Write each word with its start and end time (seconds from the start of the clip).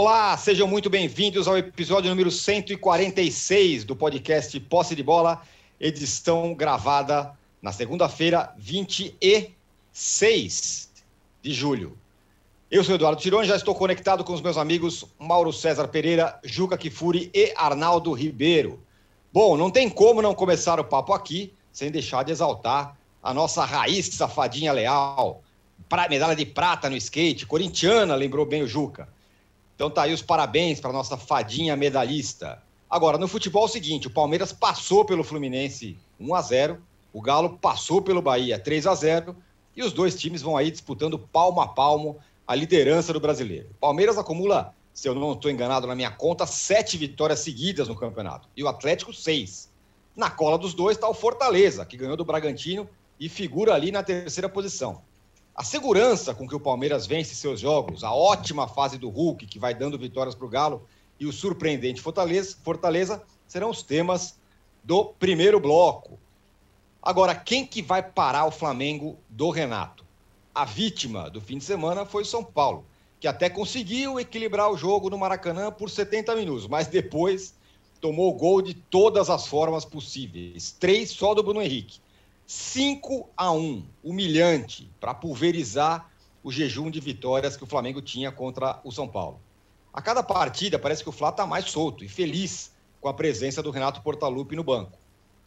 Olá, 0.00 0.36
sejam 0.36 0.68
muito 0.68 0.88
bem-vindos 0.88 1.48
ao 1.48 1.58
episódio 1.58 2.08
número 2.08 2.30
146 2.30 3.82
do 3.82 3.96
podcast 3.96 4.60
Posse 4.60 4.94
de 4.94 5.02
Bola, 5.02 5.42
edição 5.80 6.54
gravada 6.54 7.32
na 7.60 7.72
segunda-feira, 7.72 8.54
26 8.56 10.88
de 11.42 11.52
julho. 11.52 11.98
Eu 12.70 12.84
sou 12.84 12.94
Eduardo 12.94 13.20
Tironi, 13.20 13.48
já 13.48 13.56
estou 13.56 13.74
conectado 13.74 14.22
com 14.22 14.32
os 14.32 14.40
meus 14.40 14.56
amigos 14.56 15.04
Mauro 15.18 15.52
César 15.52 15.88
Pereira, 15.88 16.38
Juca 16.44 16.78
Kifuri 16.78 17.28
e 17.34 17.52
Arnaldo 17.56 18.12
Ribeiro. 18.12 18.80
Bom, 19.32 19.56
não 19.56 19.68
tem 19.68 19.90
como 19.90 20.22
não 20.22 20.32
começar 20.32 20.78
o 20.78 20.84
papo 20.84 21.12
aqui 21.12 21.52
sem 21.72 21.90
deixar 21.90 22.22
de 22.22 22.30
exaltar 22.30 22.96
a 23.20 23.34
nossa 23.34 23.64
raiz 23.64 24.06
safadinha 24.06 24.70
leal, 24.70 25.42
medalha 26.08 26.36
de 26.36 26.46
prata 26.46 26.88
no 26.88 26.96
skate, 26.96 27.46
corintiana, 27.46 28.14
lembrou 28.14 28.46
bem 28.46 28.62
o 28.62 28.68
Juca. 28.68 29.17
Então 29.78 29.88
tá 29.88 30.02
aí 30.02 30.12
os 30.12 30.20
parabéns 30.20 30.80
para 30.80 30.92
nossa 30.92 31.16
fadinha 31.16 31.76
medalhista. 31.76 32.60
Agora, 32.90 33.16
no 33.16 33.28
futebol 33.28 33.62
é 33.62 33.66
o 33.66 33.68
seguinte, 33.68 34.08
o 34.08 34.10
Palmeiras 34.10 34.52
passou 34.52 35.04
pelo 35.04 35.22
Fluminense 35.22 35.96
1 36.18 36.34
a 36.34 36.42
0, 36.42 36.82
o 37.12 37.22
Galo 37.22 37.56
passou 37.58 38.02
pelo 38.02 38.20
Bahia 38.20 38.58
3 38.58 38.88
a 38.88 38.94
0 38.96 39.36
e 39.76 39.82
os 39.84 39.92
dois 39.92 40.16
times 40.16 40.42
vão 40.42 40.56
aí 40.56 40.68
disputando 40.72 41.16
palmo 41.16 41.60
a 41.60 41.68
palmo 41.68 42.18
a 42.44 42.56
liderança 42.56 43.12
do 43.12 43.20
brasileiro. 43.20 43.68
O 43.70 43.74
Palmeiras 43.74 44.18
acumula, 44.18 44.74
se 44.92 45.08
eu 45.08 45.14
não 45.14 45.34
estou 45.34 45.48
enganado 45.48 45.86
na 45.86 45.94
minha 45.94 46.10
conta, 46.10 46.44
sete 46.44 46.96
vitórias 46.96 47.38
seguidas 47.38 47.86
no 47.86 47.94
campeonato 47.94 48.48
e 48.56 48.64
o 48.64 48.68
Atlético 48.68 49.12
seis. 49.12 49.70
Na 50.16 50.28
cola 50.28 50.58
dos 50.58 50.74
dois 50.74 50.96
está 50.96 51.08
o 51.08 51.14
Fortaleza, 51.14 51.86
que 51.86 51.96
ganhou 51.96 52.16
do 52.16 52.24
Bragantino 52.24 52.90
e 53.20 53.28
figura 53.28 53.74
ali 53.74 53.92
na 53.92 54.02
terceira 54.02 54.48
posição. 54.48 55.02
A 55.58 55.64
segurança 55.64 56.32
com 56.32 56.46
que 56.46 56.54
o 56.54 56.60
Palmeiras 56.60 57.04
vence 57.04 57.34
seus 57.34 57.58
jogos, 57.58 58.04
a 58.04 58.14
ótima 58.14 58.68
fase 58.68 58.96
do 58.96 59.08
Hulk, 59.08 59.44
que 59.44 59.58
vai 59.58 59.74
dando 59.74 59.98
vitórias 59.98 60.36
para 60.36 60.46
o 60.46 60.48
Galo, 60.48 60.86
e 61.18 61.26
o 61.26 61.32
surpreendente 61.32 62.00
Fortaleza, 62.00 62.56
Fortaleza 62.62 63.24
serão 63.48 63.68
os 63.68 63.82
temas 63.82 64.38
do 64.84 65.06
primeiro 65.06 65.58
bloco. 65.58 66.16
Agora, 67.02 67.34
quem 67.34 67.66
que 67.66 67.82
vai 67.82 68.00
parar 68.00 68.46
o 68.46 68.52
Flamengo 68.52 69.18
do 69.28 69.50
Renato? 69.50 70.04
A 70.54 70.64
vítima 70.64 71.28
do 71.28 71.40
fim 71.40 71.58
de 71.58 71.64
semana 71.64 72.06
foi 72.06 72.22
o 72.22 72.26
São 72.26 72.44
Paulo, 72.44 72.86
que 73.18 73.26
até 73.26 73.50
conseguiu 73.50 74.20
equilibrar 74.20 74.70
o 74.70 74.76
jogo 74.76 75.10
no 75.10 75.18
Maracanã 75.18 75.72
por 75.72 75.90
70 75.90 76.36
minutos, 76.36 76.68
mas 76.68 76.86
depois 76.86 77.56
tomou 78.00 78.32
gol 78.32 78.62
de 78.62 78.74
todas 78.74 79.28
as 79.28 79.48
formas 79.48 79.84
possíveis. 79.84 80.70
Três 80.78 81.10
só 81.10 81.34
do 81.34 81.42
Bruno 81.42 81.60
Henrique. 81.60 81.98
5 82.50 83.28
a 83.36 83.52
1 83.52 83.84
humilhante, 84.02 84.90
para 84.98 85.12
pulverizar 85.12 86.10
o 86.42 86.50
jejum 86.50 86.90
de 86.90 86.98
vitórias 86.98 87.58
que 87.58 87.62
o 87.62 87.66
Flamengo 87.66 88.00
tinha 88.00 88.32
contra 88.32 88.80
o 88.82 88.90
São 88.90 89.06
Paulo. 89.06 89.38
A 89.92 90.00
cada 90.00 90.22
partida 90.22 90.78
parece 90.78 91.02
que 91.02 91.10
o 91.10 91.12
Flá 91.12 91.28
está 91.28 91.46
mais 91.46 91.66
solto 91.66 92.02
e 92.02 92.08
feliz 92.08 92.72
com 93.02 93.08
a 93.08 93.12
presença 93.12 93.62
do 93.62 93.70
Renato 93.70 94.00
Portaluppi 94.00 94.56
no 94.56 94.64
banco. 94.64 94.98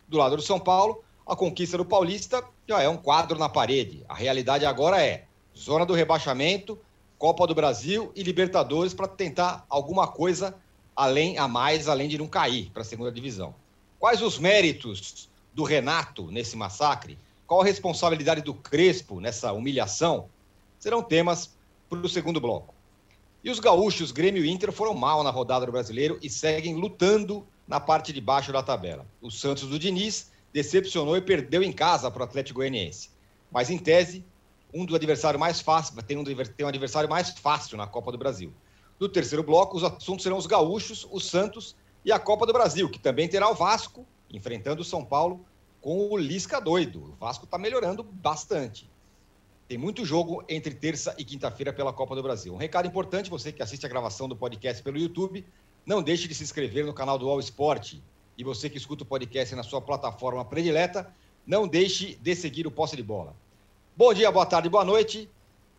Do 0.07 0.19
lado 0.19 0.35
do 0.35 0.43
São 0.43 0.59
Paulo, 0.59 1.03
a 1.25 1.35
conquista 1.35 1.75
do 1.75 1.83
Paulista 1.83 2.43
já 2.69 2.83
é 2.83 2.87
um 2.87 2.97
quadro 2.97 3.39
na 3.39 3.49
parede. 3.49 4.05
A 4.07 4.13
realidade 4.13 4.63
agora 4.63 5.03
é 5.03 5.25
zona 5.57 5.87
do 5.87 5.95
rebaixamento, 5.95 6.77
Copa 7.17 7.47
do 7.47 7.55
Brasil 7.55 8.11
e 8.15 8.21
Libertadores 8.21 8.93
para 8.93 9.07
tentar 9.07 9.65
alguma 9.67 10.07
coisa 10.07 10.55
além 10.95 11.39
a 11.39 11.47
mais, 11.47 11.87
além 11.87 12.07
de 12.07 12.19
não 12.19 12.27
cair 12.27 12.69
para 12.69 12.83
a 12.83 12.85
segunda 12.85 13.11
divisão. 13.11 13.55
Quais 13.97 14.21
os 14.21 14.37
méritos 14.37 15.30
do 15.53 15.63
Renato 15.63 16.31
nesse 16.31 16.55
massacre? 16.55 17.17
Qual 17.45 17.61
a 17.61 17.65
responsabilidade 17.65 18.41
do 18.41 18.53
Crespo 18.53 19.19
nessa 19.19 19.51
humilhação? 19.51 20.29
Serão 20.79 21.03
temas 21.03 21.55
para 21.89 21.99
o 21.99 22.09
segundo 22.09 22.39
bloco. 22.39 22.73
E 23.43 23.49
os 23.49 23.59
gaúchos, 23.59 24.11
Grêmio 24.11 24.45
e 24.45 24.49
Inter, 24.49 24.71
foram 24.71 24.93
mal 24.93 25.23
na 25.23 25.31
rodada 25.31 25.65
do 25.65 25.71
brasileiro 25.71 26.17
e 26.21 26.29
seguem 26.29 26.75
lutando 26.75 27.45
na 27.67 27.79
parte 27.79 28.13
de 28.13 28.21
baixo 28.21 28.51
da 28.51 28.61
tabela. 28.61 29.05
O 29.21 29.31
Santos 29.31 29.67
do 29.67 29.79
Diniz 29.79 30.31
decepcionou 30.53 31.17
e 31.17 31.21
perdeu 31.21 31.63
em 31.63 31.71
casa 31.71 32.09
para 32.11 32.21
o 32.21 32.23
Atlético 32.23 32.59
Goianiense. 32.59 33.09
Mas, 33.51 33.69
em 33.69 33.77
tese, 33.77 34.23
um 34.73 34.85
do 34.85 34.95
adversário 34.95 35.39
mais 35.39 35.59
fácil, 35.59 36.01
tem 36.03 36.17
um, 36.17 36.23
tem 36.23 36.65
um 36.65 36.69
adversário 36.69 37.09
mais 37.09 37.31
fácil 37.31 37.77
na 37.77 37.87
Copa 37.87 38.11
do 38.11 38.17
Brasil. 38.17 38.53
No 38.99 39.09
terceiro 39.09 39.43
bloco, 39.43 39.75
os 39.75 39.83
assuntos 39.83 40.23
serão 40.23 40.37
os 40.37 40.45
gaúchos, 40.45 41.07
o 41.09 41.19
Santos 41.19 41.75
e 42.05 42.11
a 42.11 42.19
Copa 42.19 42.45
do 42.45 42.53
Brasil, 42.53 42.89
que 42.89 42.99
também 42.99 43.27
terá 43.27 43.49
o 43.49 43.55
Vasco 43.55 44.05
enfrentando 44.31 44.81
o 44.81 44.85
São 44.85 45.03
Paulo 45.03 45.45
com 45.81 46.09
o 46.09 46.17
Lisca 46.17 46.61
doido. 46.61 47.03
O 47.03 47.15
Vasco 47.19 47.45
está 47.45 47.57
melhorando 47.57 48.03
bastante. 48.03 48.89
Tem 49.67 49.77
muito 49.77 50.05
jogo 50.05 50.43
entre 50.47 50.73
terça 50.75 51.15
e 51.17 51.23
quinta-feira 51.23 51.73
pela 51.73 51.93
Copa 51.93 52.15
do 52.15 52.21
Brasil. 52.21 52.53
Um 52.53 52.57
recado 52.57 52.87
importante, 52.87 53.29
você 53.29 53.51
que 53.51 53.63
assiste 53.63 53.85
a 53.85 53.89
gravação 53.89 54.27
do 54.27 54.35
podcast 54.35 54.83
pelo 54.83 54.97
YouTube, 54.97 55.45
não 55.85 56.03
deixe 56.03 56.27
de 56.27 56.35
se 56.35 56.43
inscrever 56.43 56.85
no 56.85 56.93
canal 56.93 57.17
do 57.17 57.27
All 57.29 57.39
Sport. 57.39 57.95
E 58.37 58.43
você 58.43 58.69
que 58.69 58.77
escuta 58.77 59.03
o 59.03 59.05
podcast 59.05 59.55
na 59.55 59.63
sua 59.63 59.81
plataforma 59.81 60.43
predileta, 60.45 61.11
não 61.47 61.67
deixe 61.67 62.15
de 62.21 62.35
seguir 62.35 62.67
o 62.67 62.71
Posse 62.71 62.95
de 62.95 63.03
Bola. 63.03 63.33
Bom 63.95 64.13
dia, 64.13 64.31
boa 64.31 64.45
tarde, 64.45 64.69
boa 64.69 64.85
noite. 64.85 65.29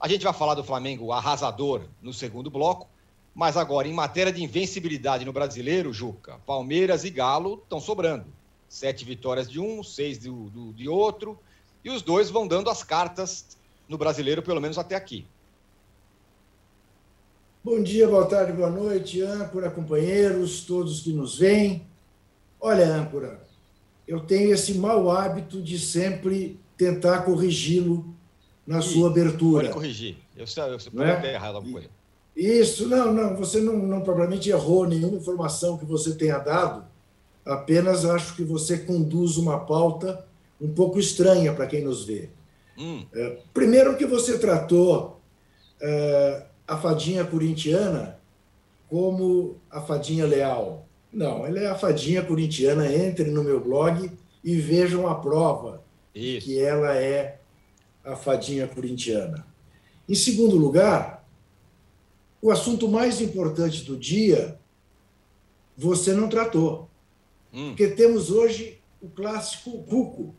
A 0.01 0.09
gente 0.09 0.25
vai 0.25 0.33
falar 0.33 0.55
do 0.55 0.65
Flamengo 0.65 1.13
arrasador 1.13 1.83
no 2.01 2.13
segundo 2.13 2.51
bloco, 2.51 2.89
mas 3.34 3.57
agora, 3.57 3.87
em 3.87 3.93
matéria 3.93 4.33
de 4.33 4.43
invencibilidade 4.43 5.25
no 5.25 5.33
brasileiro, 5.33 5.93
Juca, 5.93 6.41
Palmeiras 6.47 7.05
e 7.05 7.11
Galo 7.11 7.61
estão 7.63 7.81
sobrando 7.81 8.27
sete 8.72 9.05
vitórias 9.05 9.50
de 9.50 9.60
um, 9.60 9.84
seis 9.84 10.16
do, 10.16 10.49
do, 10.49 10.72
de 10.72 10.88
outro, 10.88 11.38
e 11.84 11.91
os 11.91 12.00
dois 12.00 12.31
vão 12.31 12.49
dando 12.49 12.71
as 12.71 12.83
cartas 12.83 13.44
no 13.87 13.99
brasileiro, 13.99 14.43
pelo 14.43 14.62
menos 14.62 14.78
até 14.78 14.97
aqui. 14.97 15.27
Bom 17.62 17.83
dia, 17.83 18.09
boa 18.09 18.25
tarde, 18.25 18.50
boa 18.53 18.71
noite, 18.71 19.21
âncora, 19.21 19.71
companheiros, 19.71 20.62
todos 20.65 21.03
que 21.03 21.12
nos 21.12 21.38
veem. 21.38 21.87
Olha, 22.59 22.87
âncora, 22.97 23.47
eu 24.09 24.21
tenho 24.21 24.55
esse 24.55 24.72
mau 24.75 25.10
hábito 25.10 25.60
de 25.60 25.78
sempre 25.78 26.59
tentar 26.75 27.27
corrigi-lo 27.27 28.06
na 28.66 28.78
e 28.78 28.83
sua 28.83 29.10
abertura. 29.10 29.65
Pode 29.65 29.75
corrigir. 29.75 30.16
Eu, 30.34 30.47
eu, 30.47 30.72
eu 30.72 30.78
pode 30.78 31.10
é? 31.10 31.21
ter 31.21 31.34
errado 31.34 31.56
alguma 31.56 31.75
coisa. 31.75 31.91
Isso, 32.34 32.89
não, 32.89 33.12
não, 33.12 33.37
você 33.37 33.60
não, 33.60 33.77
não 33.77 34.00
propriamente 34.00 34.49
errou 34.49 34.87
nenhuma 34.87 35.19
informação 35.19 35.77
que 35.77 35.84
você 35.84 36.15
tenha 36.15 36.39
dado, 36.39 36.91
apenas 37.44 38.04
acho 38.04 38.36
que 38.36 38.44
você 38.44 38.78
conduz 38.78 39.36
uma 39.36 39.60
pauta 39.60 40.26
um 40.60 40.72
pouco 40.72 40.98
estranha 40.98 41.53
para 41.53 41.66
quem 41.66 41.82
nos 41.82 42.04
vê. 42.04 42.30
Hum. 42.78 43.04
É, 43.12 43.38
primeiro 43.53 43.97
que 43.97 44.06
você 44.06 44.38
tratou 44.38 45.20
é, 45.80 46.47
a 46.66 46.76
fadinha 46.76 47.25
corintiana 47.25 48.19
como 48.88 49.56
a 49.70 49.80
fadinha 49.80 50.26
leal. 50.26 50.86
Não, 51.12 51.47
ela 51.47 51.58
é 51.58 51.66
a 51.66 51.75
fadinha 51.75 52.22
corintiana. 52.22 52.92
Entre 52.92 53.30
no 53.30 53.42
meu 53.42 53.60
blog 53.60 54.10
e 54.44 54.56
vejam 54.56 55.09
a 55.09 55.14
prova 55.14 55.82
Isso. 56.14 56.47
que 56.47 56.60
ela 56.60 56.97
é 56.97 57.38
a 58.04 58.16
fadinha 58.16 58.66
corintiana. 58.66 59.47
Em 60.09 60.14
segundo 60.14 60.56
lugar, 60.56 61.26
o 62.41 62.50
assunto 62.50 62.88
mais 62.88 63.20
importante 63.20 63.84
do 63.84 63.97
dia 63.97 64.59
você 65.76 66.12
não 66.12 66.28
tratou. 66.28 66.88
Hum. 67.53 67.69
Porque 67.69 67.89
temos 67.89 68.31
hoje 68.31 68.81
o 69.01 69.09
clássico 69.09 69.83
Cuco, 69.85 70.35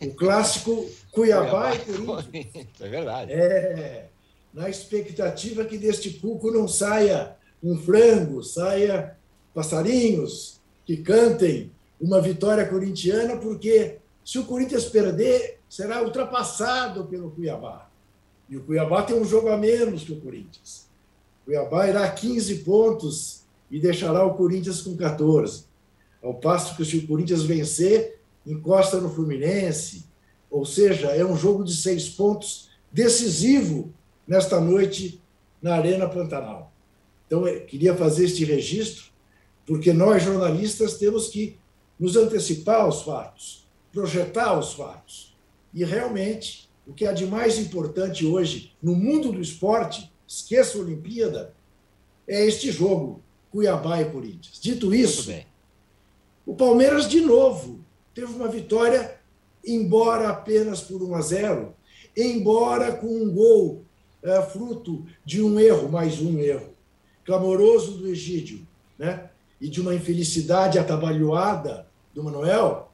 o 0.00 0.14
clássico 0.14 0.88
Cuiabá, 1.12 1.74
e 1.74 1.78
Corinthians. 1.78 2.66
É 2.80 2.88
verdade. 2.88 3.32
É, 3.32 4.06
na 4.54 4.70
expectativa 4.70 5.64
que 5.64 5.76
deste 5.76 6.10
Cuco 6.10 6.50
não 6.50 6.66
saia 6.66 7.36
um 7.62 7.76
frango, 7.76 8.42
saia 8.42 9.16
passarinhos 9.52 10.60
que 10.84 10.98
cantem 10.98 11.72
uma 12.00 12.20
vitória 12.20 12.66
corintiana, 12.66 13.36
porque 13.36 13.98
se 14.24 14.38
o 14.38 14.44
Corinthians 14.44 14.86
perder, 14.86 15.58
será 15.68 16.02
ultrapassado 16.02 17.04
pelo 17.06 17.30
Cuiabá. 17.30 17.90
E 18.48 18.56
o 18.56 18.62
Cuiabá 18.62 19.02
tem 19.02 19.16
um 19.16 19.24
jogo 19.24 19.48
a 19.48 19.56
menos 19.56 20.04
que 20.04 20.12
o 20.12 20.20
Corinthians. 20.20 20.88
O 21.42 21.46
Cuiabá 21.46 21.88
irá 21.88 22.08
15 22.10 22.56
pontos 22.56 23.42
e 23.70 23.80
deixará 23.80 24.24
o 24.24 24.34
Corinthians 24.34 24.80
com 24.80 24.96
14. 24.96 25.65
Ao 26.26 26.34
passo 26.34 26.76
que 26.76 26.84
se 26.84 26.96
o 26.96 27.06
Corinthians 27.06 27.44
vencer, 27.44 28.18
encosta 28.44 29.00
no 29.00 29.08
Fluminense. 29.08 30.06
Ou 30.50 30.66
seja, 30.66 31.08
é 31.08 31.24
um 31.24 31.36
jogo 31.36 31.62
de 31.62 31.76
seis 31.76 32.08
pontos 32.08 32.68
decisivo 32.90 33.94
nesta 34.26 34.60
noite 34.60 35.22
na 35.62 35.76
Arena 35.76 36.08
Pantanal. 36.08 36.72
Então, 37.26 37.46
eu 37.46 37.64
queria 37.64 37.94
fazer 37.94 38.24
este 38.24 38.44
registro, 38.44 39.04
porque 39.64 39.92
nós, 39.92 40.24
jornalistas, 40.24 40.94
temos 40.94 41.28
que 41.28 41.58
nos 41.98 42.16
antecipar 42.16 42.80
aos 42.80 43.02
fatos, 43.02 43.64
projetar 43.92 44.58
os 44.58 44.72
fatos. 44.74 45.36
E 45.72 45.84
realmente, 45.84 46.68
o 46.84 46.92
que 46.92 47.06
há 47.06 47.12
de 47.12 47.24
mais 47.24 47.56
importante 47.56 48.26
hoje 48.26 48.72
no 48.82 48.96
mundo 48.96 49.30
do 49.30 49.40
esporte, 49.40 50.10
esqueça 50.26 50.76
a 50.76 50.80
Olimpíada, 50.80 51.54
é 52.26 52.44
este 52.44 52.72
jogo, 52.72 53.22
Cuiabá 53.52 54.00
e 54.02 54.06
Corinthians. 54.06 54.58
Dito 54.60 54.92
isso, 54.92 55.30
o 56.46 56.54
Palmeiras, 56.54 57.08
de 57.08 57.20
novo, 57.20 57.80
teve 58.14 58.32
uma 58.32 58.46
vitória, 58.46 59.18
embora 59.66 60.28
apenas 60.28 60.80
por 60.80 61.02
1 61.02 61.14
a 61.16 61.20
0, 61.20 61.74
embora 62.16 62.92
com 62.92 63.08
um 63.08 63.34
gol 63.34 63.84
é, 64.22 64.40
fruto 64.42 65.04
de 65.24 65.42
um 65.42 65.58
erro, 65.58 65.88
mais 65.88 66.20
um 66.20 66.38
erro. 66.38 66.74
clamoroso 67.24 67.98
do 67.98 68.06
Egídio, 68.06 68.64
né? 68.96 69.28
E 69.60 69.68
de 69.68 69.80
uma 69.80 69.94
infelicidade 69.94 70.78
atabalhoada 70.78 71.88
do 72.14 72.22
Manuel, 72.22 72.92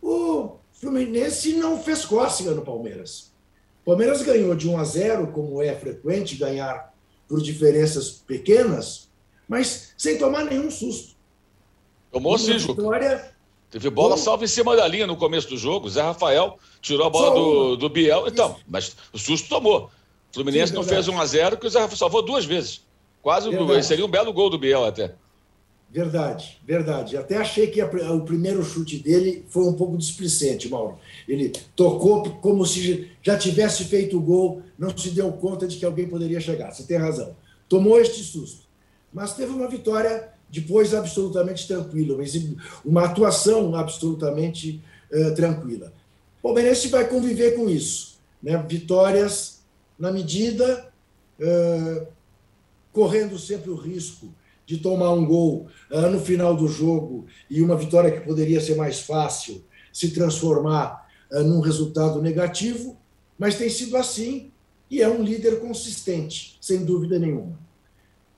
o 0.00 0.52
Fluminense 0.72 1.54
não 1.54 1.82
fez 1.82 2.04
cócega 2.04 2.52
no 2.52 2.62
Palmeiras. 2.62 3.32
O 3.82 3.86
Palmeiras 3.86 4.22
ganhou 4.22 4.54
de 4.54 4.68
1 4.68 4.78
a 4.78 4.84
0, 4.84 5.26
como 5.32 5.60
é 5.60 5.74
frequente 5.74 6.36
ganhar 6.36 6.94
por 7.26 7.42
diferenças 7.42 8.10
pequenas, 8.10 9.08
mas 9.48 9.92
sem 9.98 10.16
tomar 10.16 10.44
nenhum 10.44 10.70
susto. 10.70 11.15
Tomou 12.16 12.38
sim, 12.38 12.58
Juca. 12.58 13.30
Teve 13.70 13.90
bola 13.90 14.16
salva 14.16 14.42
em 14.42 14.46
cima 14.46 14.74
da 14.74 14.88
linha 14.88 15.06
no 15.06 15.18
começo 15.18 15.50
do 15.50 15.58
jogo. 15.58 15.86
Zé 15.86 16.00
Rafael 16.00 16.58
tirou 16.80 17.06
a 17.06 17.10
bola 17.10 17.34
do, 17.34 17.76
do 17.76 17.88
Biel. 17.90 18.26
Então, 18.26 18.56
mas 18.66 18.96
o 19.12 19.18
susto 19.18 19.50
tomou. 19.50 19.90
O 20.30 20.34
Fluminense 20.34 20.70
sim, 20.70 20.76
não 20.76 20.82
fez 20.82 21.08
1 21.08 21.20
a 21.20 21.26
0 21.26 21.58
que 21.58 21.66
o 21.66 21.70
Zé 21.70 21.80
Rafael 21.80 21.98
salvou 21.98 22.22
duas 22.22 22.46
vezes. 22.46 22.80
Quase 23.20 23.50
seria 23.82 24.06
um 24.06 24.08
belo 24.08 24.32
gol 24.32 24.48
do 24.48 24.58
Biel 24.58 24.86
até. 24.86 25.14
Verdade, 25.90 26.58
verdade. 26.66 27.18
Até 27.18 27.36
achei 27.36 27.66
que 27.66 27.82
a, 27.82 27.86
o 27.86 28.22
primeiro 28.22 28.64
chute 28.64 28.96
dele 28.96 29.44
foi 29.48 29.64
um 29.64 29.74
pouco 29.74 29.98
displicente, 29.98 30.70
Mauro. 30.70 30.98
Ele 31.28 31.52
tocou 31.74 32.22
como 32.40 32.64
se 32.64 33.10
já 33.22 33.36
tivesse 33.36 33.84
feito 33.84 34.16
o 34.16 34.22
gol, 34.22 34.62
não 34.78 34.96
se 34.96 35.10
deu 35.10 35.30
conta 35.32 35.66
de 35.66 35.76
que 35.76 35.84
alguém 35.84 36.08
poderia 36.08 36.40
chegar. 36.40 36.72
Você 36.72 36.84
tem 36.84 36.96
razão. 36.96 37.36
Tomou 37.68 38.00
este 38.00 38.22
susto. 38.22 38.64
Mas 39.12 39.34
teve 39.34 39.52
uma 39.52 39.68
vitória 39.68 40.34
depois 40.50 40.94
absolutamente 40.94 41.66
tranquila, 41.66 42.18
uma 42.84 43.04
atuação 43.04 43.74
absolutamente 43.74 44.82
uh, 45.12 45.34
tranquila. 45.34 45.92
O 46.38 46.48
Palmeirense 46.48 46.88
vai 46.88 47.08
conviver 47.08 47.56
com 47.56 47.68
isso. 47.68 48.18
Né? 48.42 48.56
Vitórias 48.68 49.60
na 49.98 50.12
medida, 50.12 50.88
uh, 51.40 52.06
correndo 52.92 53.38
sempre 53.38 53.70
o 53.70 53.74
risco 53.74 54.32
de 54.64 54.78
tomar 54.78 55.12
um 55.12 55.24
gol 55.24 55.66
uh, 55.90 56.10
no 56.10 56.20
final 56.20 56.56
do 56.56 56.68
jogo 56.68 57.26
e 57.50 57.60
uma 57.60 57.76
vitória 57.76 58.10
que 58.10 58.26
poderia 58.26 58.60
ser 58.60 58.76
mais 58.76 59.00
fácil 59.00 59.64
se 59.92 60.10
transformar 60.10 61.06
num 61.32 61.58
resultado 61.58 62.22
negativo, 62.22 62.96
mas 63.36 63.56
tem 63.56 63.68
sido 63.68 63.96
assim 63.96 64.52
e 64.88 65.02
é 65.02 65.08
um 65.08 65.22
líder 65.22 65.58
consistente, 65.58 66.56
sem 66.60 66.84
dúvida 66.84 67.18
nenhuma. 67.18 67.58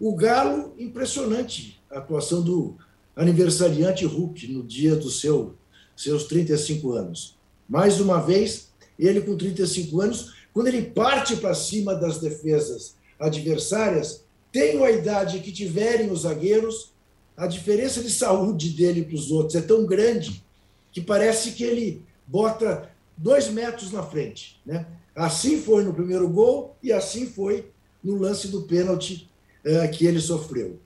O 0.00 0.14
Galo, 0.14 0.74
impressionante 0.78 1.80
a 1.90 1.98
atuação 1.98 2.40
do 2.40 2.76
aniversariante 3.16 4.04
Hulk 4.04 4.46
no 4.46 4.62
dia 4.62 4.94
dos 4.94 5.20
seu, 5.20 5.54
seus 5.96 6.24
35 6.24 6.92
anos. 6.92 7.36
Mais 7.68 8.00
uma 8.00 8.20
vez, 8.20 8.68
ele 8.96 9.20
com 9.20 9.36
35 9.36 10.00
anos, 10.00 10.34
quando 10.54 10.68
ele 10.68 10.82
parte 10.82 11.36
para 11.36 11.52
cima 11.52 11.96
das 11.96 12.20
defesas 12.20 12.94
adversárias, 13.18 14.22
tenham 14.52 14.84
a 14.84 14.90
idade 14.92 15.40
que 15.40 15.50
tiverem 15.50 16.12
os 16.12 16.20
zagueiros, 16.20 16.92
a 17.36 17.48
diferença 17.48 18.00
de 18.00 18.10
saúde 18.10 18.70
dele 18.70 19.04
para 19.04 19.16
os 19.16 19.32
outros 19.32 19.56
é 19.56 19.60
tão 19.60 19.84
grande 19.84 20.44
que 20.92 21.00
parece 21.00 21.52
que 21.52 21.64
ele 21.64 22.02
bota 22.24 22.88
dois 23.16 23.48
metros 23.48 23.90
na 23.90 24.02
frente. 24.02 24.60
Né? 24.64 24.86
Assim 25.14 25.60
foi 25.60 25.82
no 25.82 25.92
primeiro 25.92 26.28
gol 26.28 26.76
e 26.80 26.92
assim 26.92 27.26
foi 27.26 27.70
no 28.02 28.16
lance 28.16 28.46
do 28.46 28.62
pênalti 28.62 29.28
uh, 29.68 29.90
que 29.90 30.06
ele 30.06 30.20
sofreu. 30.20 30.80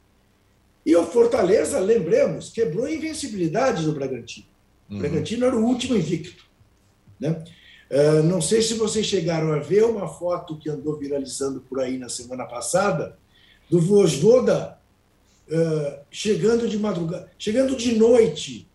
E 0.84 0.96
o 0.96 1.06
Fortaleza, 1.06 1.78
lembremos, 1.78 2.50
quebrou 2.50 2.86
a 2.86 2.92
invencibilidade 2.92 3.84
do 3.84 3.92
Bragantino. 3.92 4.46
Uhum. 4.90 4.96
O 4.96 5.00
Bragantino 5.00 5.46
era 5.46 5.56
o 5.56 5.64
último 5.64 5.96
invicto. 5.96 6.44
Né? 7.20 7.44
Uh, 7.90 8.22
não 8.24 8.40
sei 8.40 8.60
se 8.60 8.74
vocês 8.74 9.06
chegaram 9.06 9.52
a 9.52 9.60
ver 9.60 9.84
uma 9.84 10.08
foto 10.08 10.58
que 10.58 10.68
andou 10.68 10.98
viralizando 10.98 11.60
por 11.60 11.78
aí 11.80 11.98
na 11.98 12.08
semana 12.08 12.44
passada, 12.44 13.16
do 13.70 13.80
Vojvoda 13.80 14.78
uh, 15.48 16.04
chegando 16.10 16.68
de 16.68 16.78
madrugada, 16.78 17.30
chegando 17.38 17.76
de 17.76 17.94
noite 17.94 18.68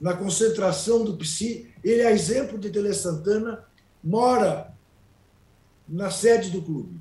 na 0.00 0.14
concentração 0.14 1.04
do 1.04 1.16
PSI. 1.16 1.68
Ele 1.82 2.02
é 2.02 2.12
exemplo 2.12 2.56
de 2.56 2.70
Tele 2.70 2.94
Santana, 2.94 3.64
mora 4.02 4.72
na 5.88 6.10
sede 6.10 6.50
do 6.50 6.62
clube. 6.62 6.97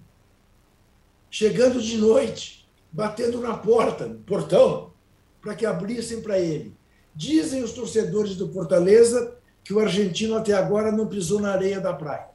Chegando 1.39 1.79
de 1.79 1.97
noite, 1.97 2.67
batendo 2.91 3.39
na 3.39 3.55
porta, 3.55 4.07
no 4.07 4.17
portão, 4.21 4.91
para 5.39 5.53
que 5.53 5.67
abrissem 5.67 6.19
para 6.19 6.39
ele. 6.39 6.75
Dizem 7.13 7.61
os 7.61 7.73
torcedores 7.73 8.35
do 8.35 8.51
Fortaleza 8.51 9.37
que 9.63 9.71
o 9.71 9.79
argentino 9.79 10.35
até 10.35 10.53
agora 10.53 10.91
não 10.91 11.05
pisou 11.05 11.39
na 11.39 11.51
areia 11.51 11.79
da 11.79 11.93
praia. 11.93 12.29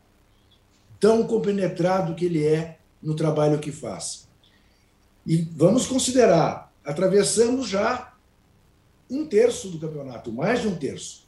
Tão 1.00 1.26
compenetrado 1.26 2.14
que 2.14 2.26
ele 2.26 2.46
é 2.46 2.78
no 3.02 3.16
trabalho 3.16 3.58
que 3.58 3.72
faz. 3.72 4.28
E 5.26 5.36
vamos 5.36 5.84
considerar, 5.84 6.72
atravessamos 6.84 7.66
já 7.66 8.14
um 9.10 9.26
terço 9.26 9.68
do 9.68 9.80
campeonato, 9.80 10.30
mais 10.30 10.60
de 10.60 10.68
um 10.68 10.76
terço. 10.76 11.26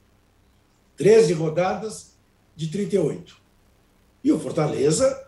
13 0.96 1.32
rodadas 1.32 2.12
de 2.54 2.68
38. 2.68 3.36
E 4.22 4.30
o 4.30 4.38
Fortaleza 4.38 5.26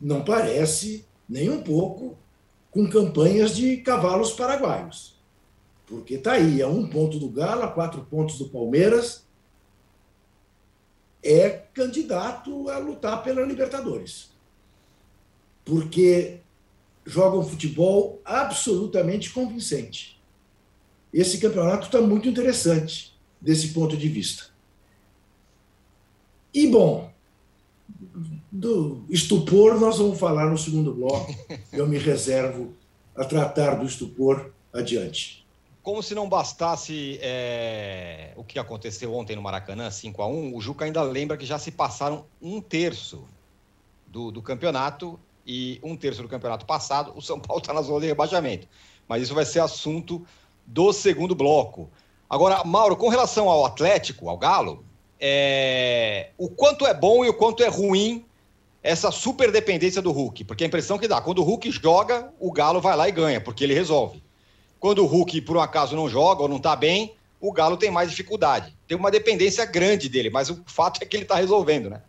não 0.00 0.24
parece 0.24 1.06
nem 1.28 1.50
um 1.50 1.62
pouco 1.62 2.16
com 2.70 2.88
campanhas 2.88 3.56
de 3.56 3.78
cavalos 3.78 4.32
paraguaios. 4.32 5.16
Porque 5.86 6.14
está 6.14 6.32
aí, 6.32 6.60
a 6.60 6.68
um 6.68 6.88
ponto 6.88 7.18
do 7.18 7.28
Galo, 7.28 7.62
a 7.62 7.68
quatro 7.68 8.04
pontos 8.04 8.38
do 8.38 8.48
Palmeiras, 8.48 9.24
é 11.22 11.48
candidato 11.50 12.68
a 12.68 12.78
lutar 12.78 13.22
pela 13.22 13.44
Libertadores. 13.44 14.30
Porque 15.64 16.40
joga 17.04 17.38
um 17.38 17.44
futebol 17.44 18.20
absolutamente 18.24 19.30
convincente. 19.30 20.20
Esse 21.12 21.38
campeonato 21.38 21.86
está 21.86 22.00
muito 22.00 22.28
interessante 22.28 23.16
desse 23.40 23.68
ponto 23.68 23.96
de 23.96 24.08
vista. 24.08 24.50
E, 26.52 26.66
bom, 26.66 27.12
do 28.56 29.04
estupor 29.10 29.78
nós 29.78 29.98
vamos 29.98 30.18
falar 30.18 30.46
no 30.46 30.56
segundo 30.56 30.92
bloco. 30.92 31.34
Eu 31.72 31.86
me 31.86 31.98
reservo 31.98 32.72
a 33.14 33.24
tratar 33.24 33.74
do 33.74 33.84
estupor 33.84 34.50
adiante. 34.72 35.44
Como 35.82 36.02
se 36.02 36.14
não 36.14 36.28
bastasse 36.28 37.18
é, 37.22 38.32
o 38.36 38.42
que 38.42 38.58
aconteceu 38.58 39.14
ontem 39.14 39.36
no 39.36 39.42
Maracanã, 39.42 39.90
5 39.90 40.20
a 40.20 40.26
1 40.26 40.56
o 40.56 40.60
Juca 40.60 40.84
ainda 40.84 41.02
lembra 41.02 41.36
que 41.36 41.46
já 41.46 41.58
se 41.58 41.70
passaram 41.70 42.24
um 42.42 42.60
terço 42.60 43.24
do, 44.06 44.32
do 44.32 44.42
campeonato 44.42 45.18
e 45.46 45.78
um 45.82 45.96
terço 45.96 46.22
do 46.22 46.28
campeonato 46.28 46.66
passado, 46.66 47.12
o 47.14 47.22
São 47.22 47.38
Paulo 47.38 47.60
está 47.60 47.72
na 47.72 47.82
zona 47.82 48.00
de 48.00 48.06
rebaixamento. 48.06 48.66
Mas 49.06 49.22
isso 49.22 49.34
vai 49.34 49.44
ser 49.44 49.60
assunto 49.60 50.26
do 50.66 50.92
segundo 50.92 51.36
bloco. 51.36 51.88
Agora, 52.28 52.64
Mauro, 52.64 52.96
com 52.96 53.08
relação 53.08 53.48
ao 53.48 53.64
Atlético, 53.64 54.28
ao 54.28 54.36
Galo, 54.36 54.84
é... 55.20 56.30
o 56.36 56.48
quanto 56.48 56.84
é 56.84 56.92
bom 56.92 57.24
e 57.24 57.28
o 57.28 57.34
quanto 57.34 57.62
é 57.62 57.68
ruim 57.68 58.25
essa 58.86 59.10
super 59.10 59.50
dependência 59.50 60.00
do 60.00 60.12
Hulk? 60.12 60.44
Porque 60.44 60.64
a 60.64 60.66
impressão 60.66 60.98
que 60.98 61.08
dá, 61.08 61.20
quando 61.20 61.40
o 61.40 61.42
Hulk 61.42 61.70
joga, 61.70 62.32
o 62.38 62.52
Galo 62.52 62.80
vai 62.80 62.96
lá 62.96 63.08
e 63.08 63.12
ganha, 63.12 63.40
porque 63.40 63.64
ele 63.64 63.74
resolve. 63.74 64.22
Quando 64.78 65.02
o 65.02 65.06
Hulk, 65.06 65.40
por 65.40 65.56
um 65.56 65.60
acaso, 65.60 65.96
não 65.96 66.08
joga 66.08 66.42
ou 66.42 66.48
não 66.48 66.58
está 66.58 66.76
bem, 66.76 67.14
o 67.40 67.52
Galo 67.52 67.76
tem 67.76 67.90
mais 67.90 68.10
dificuldade. 68.10 68.76
Tem 68.86 68.96
uma 68.96 69.10
dependência 69.10 69.64
grande 69.64 70.08
dele, 70.08 70.30
mas 70.30 70.50
o 70.50 70.62
fato 70.66 71.02
é 71.02 71.06
que 71.06 71.16
ele 71.16 71.24
está 71.24 71.34
resolvendo, 71.34 71.90
né? 71.90 72.02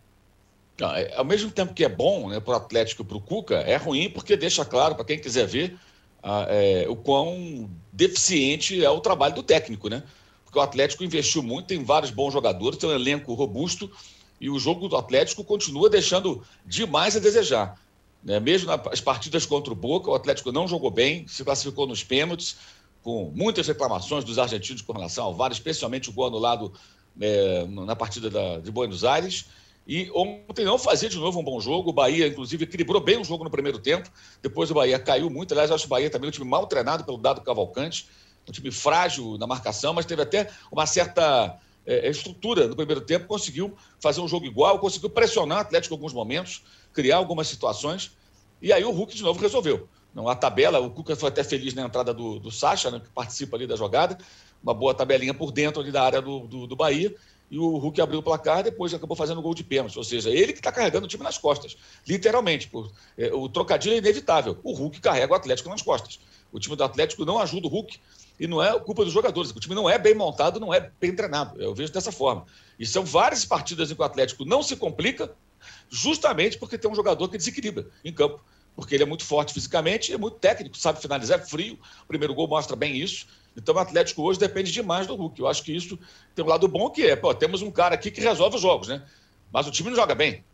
É, 0.80 1.16
ao 1.16 1.24
mesmo 1.24 1.50
tempo 1.50 1.74
que 1.74 1.84
é 1.84 1.88
bom 1.88 2.28
né, 2.28 2.38
para 2.38 2.54
o 2.54 2.56
Atlético 2.56 3.02
e 3.02 3.04
para 3.04 3.16
o 3.16 3.20
Cuca, 3.20 3.56
é 3.56 3.76
ruim 3.76 4.08
porque 4.08 4.36
deixa 4.36 4.64
claro 4.64 4.94
para 4.94 5.04
quem 5.04 5.18
quiser 5.18 5.44
ver 5.44 5.76
é, 6.48 6.86
o 6.88 6.94
quão 6.94 7.68
deficiente 7.92 8.84
é 8.84 8.88
o 8.88 9.00
trabalho 9.00 9.34
do 9.34 9.42
técnico, 9.42 9.88
né? 9.88 10.04
Porque 10.44 10.58
o 10.58 10.62
Atlético 10.62 11.02
investiu 11.02 11.42
muito, 11.42 11.66
tem 11.66 11.82
vários 11.82 12.12
bons 12.12 12.32
jogadores, 12.32 12.78
tem 12.78 12.88
um 12.88 12.94
elenco 12.94 13.34
robusto 13.34 13.90
e 14.40 14.48
o 14.48 14.58
jogo 14.58 14.88
do 14.88 14.96
Atlético 14.96 15.42
continua 15.44 15.90
deixando 15.90 16.42
demais 16.64 17.16
a 17.16 17.20
desejar. 17.20 17.78
Né? 18.22 18.38
Mesmo 18.40 18.70
nas 18.70 19.00
partidas 19.00 19.46
contra 19.46 19.72
o 19.72 19.76
Boca, 19.76 20.10
o 20.10 20.14
Atlético 20.14 20.52
não 20.52 20.68
jogou 20.68 20.90
bem, 20.90 21.26
se 21.26 21.44
classificou 21.44 21.86
nos 21.86 22.02
pênaltis, 22.02 22.56
com 23.02 23.32
muitas 23.34 23.66
reclamações 23.66 24.24
dos 24.24 24.38
argentinos 24.38 24.82
com 24.82 24.92
relação 24.92 25.24
ao 25.24 25.34
VAR, 25.34 25.52
especialmente 25.52 26.10
o 26.10 26.12
gol 26.12 26.26
anulado 26.26 26.72
é, 27.20 27.64
na 27.66 27.96
partida 27.96 28.28
da, 28.28 28.58
de 28.58 28.70
Buenos 28.70 29.04
Aires. 29.04 29.46
E 29.86 30.10
ontem 30.14 30.66
não 30.66 30.78
fazia 30.78 31.08
de 31.08 31.16
novo 31.16 31.40
um 31.40 31.42
bom 31.42 31.58
jogo. 31.58 31.88
O 31.88 31.92
Bahia, 31.94 32.26
inclusive, 32.26 32.64
equilibrou 32.64 33.00
bem 33.00 33.18
o 33.18 33.24
jogo 33.24 33.42
no 33.42 33.50
primeiro 33.50 33.78
tempo. 33.78 34.10
Depois 34.42 34.70
o 34.70 34.74
Bahia 34.74 34.98
caiu 34.98 35.30
muito. 35.30 35.52
Aliás, 35.52 35.70
acho 35.70 35.86
o 35.86 35.88
Bahia 35.88 36.10
também 36.10 36.28
um 36.28 36.30
time 36.30 36.46
mal 36.46 36.66
treinado 36.66 37.04
pelo 37.04 37.16
Dado 37.16 37.40
Cavalcante. 37.40 38.06
Um 38.46 38.52
time 38.52 38.70
frágil 38.70 39.38
na 39.38 39.46
marcação, 39.46 39.94
mas 39.94 40.04
teve 40.04 40.20
até 40.20 40.50
uma 40.70 40.84
certa 40.84 41.58
é, 41.88 42.10
estrutura 42.10 42.68
no 42.68 42.76
primeiro 42.76 43.00
tempo. 43.00 43.26
Conseguiu 43.26 43.76
fazer 43.98 44.20
um 44.20 44.28
jogo 44.28 44.46
igual, 44.46 44.78
conseguiu 44.78 45.10
pressionar 45.10 45.58
o 45.58 45.60
Atlético 45.62 45.94
em 45.94 45.96
alguns 45.96 46.12
momentos, 46.12 46.62
criar 46.92 47.16
algumas 47.16 47.48
situações. 47.48 48.12
E 48.60 48.72
aí 48.72 48.84
o 48.84 48.90
Hulk 48.90 49.14
de 49.16 49.22
novo 49.22 49.40
resolveu. 49.40 49.88
Não, 50.14 50.28
a 50.28 50.34
tabela, 50.34 50.80
o 50.80 50.90
Cuca 50.90 51.14
foi 51.14 51.28
até 51.28 51.44
feliz 51.44 51.74
na 51.74 51.82
entrada 51.82 52.12
do, 52.12 52.38
do 52.38 52.50
Sacha, 52.50 52.90
né, 52.90 53.00
que 53.00 53.08
participa 53.10 53.56
ali 53.56 53.66
da 53.66 53.76
jogada. 53.76 54.18
Uma 54.62 54.74
boa 54.74 54.92
tabelinha 54.92 55.32
por 55.32 55.52
dentro 55.52 55.80
ali 55.80 55.92
da 55.92 56.02
área 56.02 56.20
do, 56.20 56.40
do, 56.40 56.66
do 56.66 56.76
Bahia 56.76 57.14
e 57.50 57.58
o 57.58 57.78
Hulk 57.78 58.00
abriu 58.00 58.20
o 58.20 58.22
placar, 58.22 58.62
depois 58.62 58.92
acabou 58.92 59.16
fazendo 59.16 59.40
gol 59.40 59.54
de 59.54 59.64
pênalti. 59.64 59.96
Ou 59.96 60.04
seja, 60.04 60.30
ele 60.30 60.52
que 60.52 60.58
está 60.58 60.70
carregando 60.70 61.06
o 61.06 61.08
time 61.08 61.24
nas 61.24 61.38
costas, 61.38 61.76
literalmente. 62.06 62.68
Por, 62.68 62.92
é, 63.16 63.32
o 63.32 63.48
trocadilho 63.48 63.94
é 63.94 63.98
inevitável. 63.98 64.58
O 64.62 64.72
Hulk 64.72 65.00
carrega 65.00 65.32
o 65.32 65.36
Atlético 65.36 65.68
nas 65.68 65.80
costas. 65.80 66.20
O 66.52 66.58
time 66.58 66.76
do 66.76 66.84
Atlético 66.84 67.24
não 67.24 67.38
ajuda 67.38 67.66
o 67.66 67.70
Hulk 67.70 67.98
e 68.38 68.46
não 68.46 68.62
é 68.62 68.78
culpa 68.80 69.04
dos 69.04 69.12
jogadores. 69.12 69.50
O 69.50 69.60
time 69.60 69.74
não 69.74 69.88
é 69.88 69.98
bem 69.98 70.14
montado, 70.14 70.60
não 70.60 70.72
é 70.72 70.90
bem 71.00 71.14
treinado. 71.14 71.60
Eu 71.60 71.74
vejo 71.74 71.92
dessa 71.92 72.12
forma. 72.12 72.46
E 72.78 72.86
são 72.86 73.04
várias 73.04 73.44
partidas 73.44 73.90
em 73.90 73.94
que 73.94 74.00
o 74.00 74.04
Atlético 74.04 74.44
não 74.44 74.62
se 74.62 74.76
complica, 74.76 75.34
justamente 75.90 76.58
porque 76.58 76.78
tem 76.78 76.90
um 76.90 76.94
jogador 76.94 77.28
que 77.28 77.36
desequilibra 77.36 77.88
em 78.04 78.12
campo. 78.12 78.42
Porque 78.76 78.94
ele 78.94 79.02
é 79.02 79.06
muito 79.06 79.24
forte 79.24 79.52
fisicamente, 79.52 80.12
é 80.12 80.16
muito 80.16 80.36
técnico, 80.38 80.78
sabe 80.78 81.00
finalizar, 81.00 81.40
é 81.40 81.42
frio. 81.42 81.76
O 82.04 82.06
primeiro 82.06 82.32
gol 82.32 82.46
mostra 82.46 82.76
bem 82.76 82.96
isso. 82.96 83.26
Então 83.56 83.74
o 83.74 83.78
Atlético 83.78 84.22
hoje 84.22 84.38
depende 84.38 84.70
demais 84.70 85.06
do 85.06 85.16
Hulk. 85.16 85.40
Eu 85.40 85.48
acho 85.48 85.64
que 85.64 85.74
isso 85.74 85.98
tem 86.32 86.44
um 86.44 86.48
lado 86.48 86.68
bom 86.68 86.88
que 86.88 87.02
é, 87.02 87.16
pô, 87.16 87.34
temos 87.34 87.60
um 87.60 87.72
cara 87.72 87.96
aqui 87.96 88.08
que 88.08 88.20
resolve 88.20 88.54
os 88.54 88.62
jogos, 88.62 88.86
né? 88.86 89.04
Mas 89.52 89.66
o 89.66 89.72
time 89.72 89.90
não 89.90 89.96
joga 89.96 90.14
bem. 90.14 90.44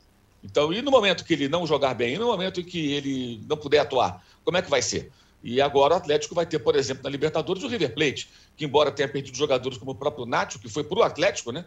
Então, 0.42 0.72
e 0.72 0.80
no 0.80 0.90
momento 0.90 1.24
que 1.24 1.32
ele 1.32 1.48
não 1.48 1.66
jogar 1.66 1.94
bem, 1.94 2.14
e 2.14 2.18
no 2.18 2.26
momento 2.26 2.60
em 2.60 2.64
que 2.64 2.92
ele 2.92 3.42
não 3.46 3.56
puder 3.56 3.80
atuar, 3.80 4.22
como 4.44 4.56
é 4.56 4.62
que 4.62 4.70
vai 4.70 4.82
ser? 4.82 5.10
E 5.44 5.60
agora 5.60 5.92
o 5.92 5.96
Atlético 5.98 6.34
vai 6.34 6.46
ter, 6.46 6.58
por 6.58 6.74
exemplo, 6.74 7.02
na 7.02 7.10
Libertadores, 7.10 7.62
o 7.62 7.68
River 7.68 7.92
Plate, 7.92 8.30
que 8.56 8.64
embora 8.64 8.90
tenha 8.90 9.06
perdido 9.06 9.36
jogadores 9.36 9.76
como 9.76 9.90
o 9.90 9.94
próprio 9.94 10.24
Nacho, 10.24 10.58
que 10.58 10.70
foi 10.70 10.82
para 10.82 10.98
o 10.98 11.02
Atlético, 11.02 11.52
né? 11.52 11.66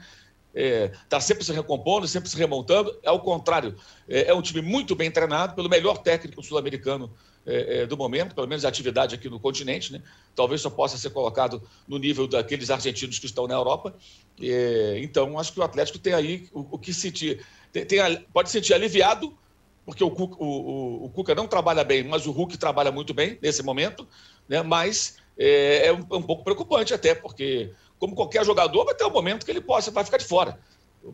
Está 0.52 0.60
é, 0.60 0.92
tá 1.08 1.20
sempre 1.20 1.44
se 1.44 1.54
recompondo, 1.54 2.08
sempre 2.08 2.28
se 2.28 2.36
remontando. 2.36 2.98
Ao 3.06 3.20
contrário, 3.20 3.76
é, 4.10 4.30
é 4.30 4.34
um 4.34 4.42
time 4.42 4.64
muito 4.64 4.96
bem 4.96 5.12
treinado 5.12 5.54
pelo 5.54 5.70
melhor 5.70 6.00
técnico 6.00 6.42
sul-americano 6.42 7.14
é, 7.46 7.82
é, 7.82 7.86
do 7.86 7.96
momento, 7.96 8.34
pelo 8.34 8.48
menos 8.48 8.66
a 8.66 8.70
atividade 8.70 9.14
aqui 9.14 9.30
no 9.30 9.40
continente. 9.40 9.94
Né? 9.94 10.02
Talvez 10.36 10.60
só 10.62 10.72
possa 10.72 10.98
ser 10.98 11.12
colocado 11.12 11.62
no 11.88 12.00
nível 12.00 12.28
daqueles 12.28 12.72
argentinos 12.72 13.20
que 13.20 13.28
estão 13.28 13.48
na 13.48 13.54
Europa. 13.54 13.96
É, 14.42 14.98
então, 15.04 15.38
acho 15.38 15.54
que 15.54 15.60
o 15.60 15.64
Atlético 15.64 16.00
tem 16.00 16.14
aí 16.14 16.50
o, 16.52 16.66
o 16.72 16.80
que 16.80 16.92
sentir. 16.92 17.46
Tem, 17.72 17.86
tem, 17.86 18.00
pode 18.34 18.50
sentir 18.50 18.74
aliviado 18.74 19.38
porque 19.88 20.04
o 20.04 20.12
Cuca, 20.12 20.36
o, 20.38 20.46
o, 20.46 21.06
o 21.06 21.10
Cuca, 21.10 21.34
não 21.34 21.48
trabalha 21.48 21.82
bem, 21.82 22.04
mas 22.04 22.28
o 22.28 22.32
Hulk 22.32 22.58
trabalha 22.58 22.92
muito 22.92 23.14
bem 23.14 23.40
nesse 23.42 23.64
momento, 23.64 24.06
né? 24.46 24.62
mas 24.62 25.16
é, 25.40 25.88
é 25.88 25.94
um, 25.94 26.06
é 26.12 26.16
um, 26.18 26.22
pouco 26.22 26.44
preocupante 26.44 26.94
até, 26.94 27.16
porque, 27.16 27.74
como 27.98 28.14
qualquer 28.14 28.46
jogador, 28.46 28.84
vai 28.84 28.94
ter 28.94 29.06
um 29.06 29.10
momento 29.10 29.46
que 29.46 29.52
ele 29.52 29.62
possa, 29.62 29.90
vai 29.90 30.04
ficar 30.04 30.18
de 30.18 30.26
fora. 30.26 30.60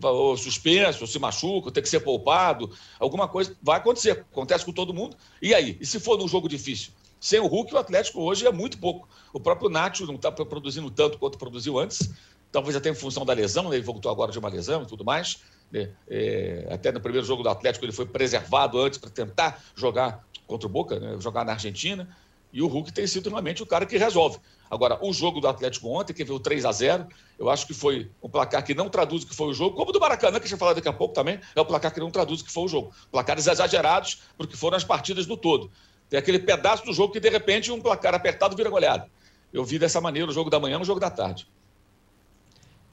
Ou 0.02 0.36
suspenso, 0.36 1.02
ou 1.02 1.08
se 1.08 1.20
machuca, 1.20 1.70
tem 1.70 1.84
que 1.84 1.90
ser 1.90 2.00
poupado, 2.00 2.72
alguma 3.00 3.28
coisa 3.28 3.56
vai 3.62 3.78
acontecer, 3.78 4.26
acontece 4.32 4.66
com 4.66 4.72
todo 4.72 4.92
mundo. 4.92 5.16
E 5.40 5.54
aí? 5.54 5.78
E 5.80 5.86
se 5.86 6.00
for 6.00 6.18
num 6.18 6.28
jogo 6.28 6.50
difícil? 6.50 6.94
Sem 7.20 7.40
o 7.40 7.46
Hulk, 7.46 7.76
o 7.76 7.78
Atlético 7.78 8.22
hoje 8.22 8.48
é 8.48 8.52
muito 8.52 8.80
pouco. 8.80 9.08
O 9.32 9.40
próprio 9.40 9.70
Nacho 9.70 10.08
não 10.08 10.16
está 10.16 10.32
produzindo 10.32 10.90
tanto 10.90 11.20
quanto 11.20 11.38
produziu 11.38 11.78
antes, 11.78 12.10
talvez 12.52 12.76
até 12.76 12.90
em 12.90 12.96
função 12.96 13.24
da 13.24 13.34
lesão, 13.34 13.70
né? 13.70 13.76
ele 13.76 13.86
voltou 13.86 14.12
agora 14.12 14.32
de 14.32 14.40
uma 14.40 14.50
lesão 14.50 14.82
e 14.82 14.88
tudo 14.88 15.06
mais. 15.06 15.38
Né? 15.74 15.90
É, 16.08 16.68
até 16.72 16.92
no 16.92 17.02
primeiro 17.02 17.26
jogo 17.26 17.42
do 17.42 17.50
Atlético 17.50 17.84
ele 17.84 17.92
foi 17.92 18.06
preservado 18.06 18.80
antes 18.80 19.00
para 19.00 19.10
tentar 19.10 19.60
jogar 19.76 20.24
contra 20.46 20.68
o 20.68 20.70
Boca, 20.70 21.00
né? 21.00 21.18
jogar 21.20 21.44
na 21.44 21.54
Argentina. 21.54 22.08
E 22.54 22.62
o 22.62 22.68
Hulk 22.68 22.94
tem 22.94 23.08
sido 23.08 23.32
realmente 23.32 23.64
o 23.64 23.66
cara 23.66 23.84
que 23.84 23.98
resolve. 23.98 24.38
Agora, 24.70 25.04
o 25.04 25.12
jogo 25.12 25.42
do 25.42 25.48
Atlético 25.48 25.90
ontem, 25.90 26.14
que 26.14 26.24
veio 26.24 26.40
3 26.40 26.66
a 26.66 26.72
0 26.72 27.08
eu 27.40 27.50
acho 27.50 27.66
que 27.66 27.74
foi 27.74 28.12
um 28.22 28.30
placar 28.30 28.64
que 28.64 28.76
não 28.76 28.90
traduz 28.90 29.24
o 29.24 29.28
que 29.28 29.36
foi 29.36 29.48
o 29.48 29.54
jogo, 29.54 29.76
como 29.76 29.90
o 29.90 29.92
do 29.92 30.00
Maracanã, 30.00 30.40
que 30.40 30.46
a 30.46 30.48
gente 30.48 30.52
vai 30.52 30.60
falar 30.60 30.74
daqui 30.74 30.88
a 30.88 30.94
pouco 30.94 31.16
também, 31.16 31.40
é 31.56 31.60
o 31.60 31.66
placar 31.66 31.92
que 31.92 32.00
não 32.00 32.12
traduz 32.12 32.42
o 32.42 32.46
que 32.46 32.52
foi 32.52 32.64
o 32.64 32.68
jogo. 32.68 32.94
Placares 33.12 33.48
exagerados, 33.48 34.22
porque 34.38 34.56
foram 34.56 34.78
as 34.78 34.84
partidas 34.84 35.26
do 35.26 35.36
todo. 35.36 35.72
Tem 36.08 36.20
aquele 36.20 36.38
pedaço 36.38 36.86
do 36.86 36.94
jogo 36.94 37.12
que, 37.12 37.20
de 37.20 37.30
repente, 37.30 37.72
um 37.72 37.82
placar 37.82 38.14
apertado 38.14 38.56
vira 38.56 38.70
goleada. 38.70 39.10
Eu 39.52 39.66
vi 39.66 39.80
dessa 39.80 40.00
maneira 40.00 40.30
o 40.30 40.34
jogo 40.34 40.52
da 40.52 40.60
manhã 40.60 40.78
no 40.78 40.86
jogo 40.86 41.00
da 41.00 41.10
tarde. 41.10 41.48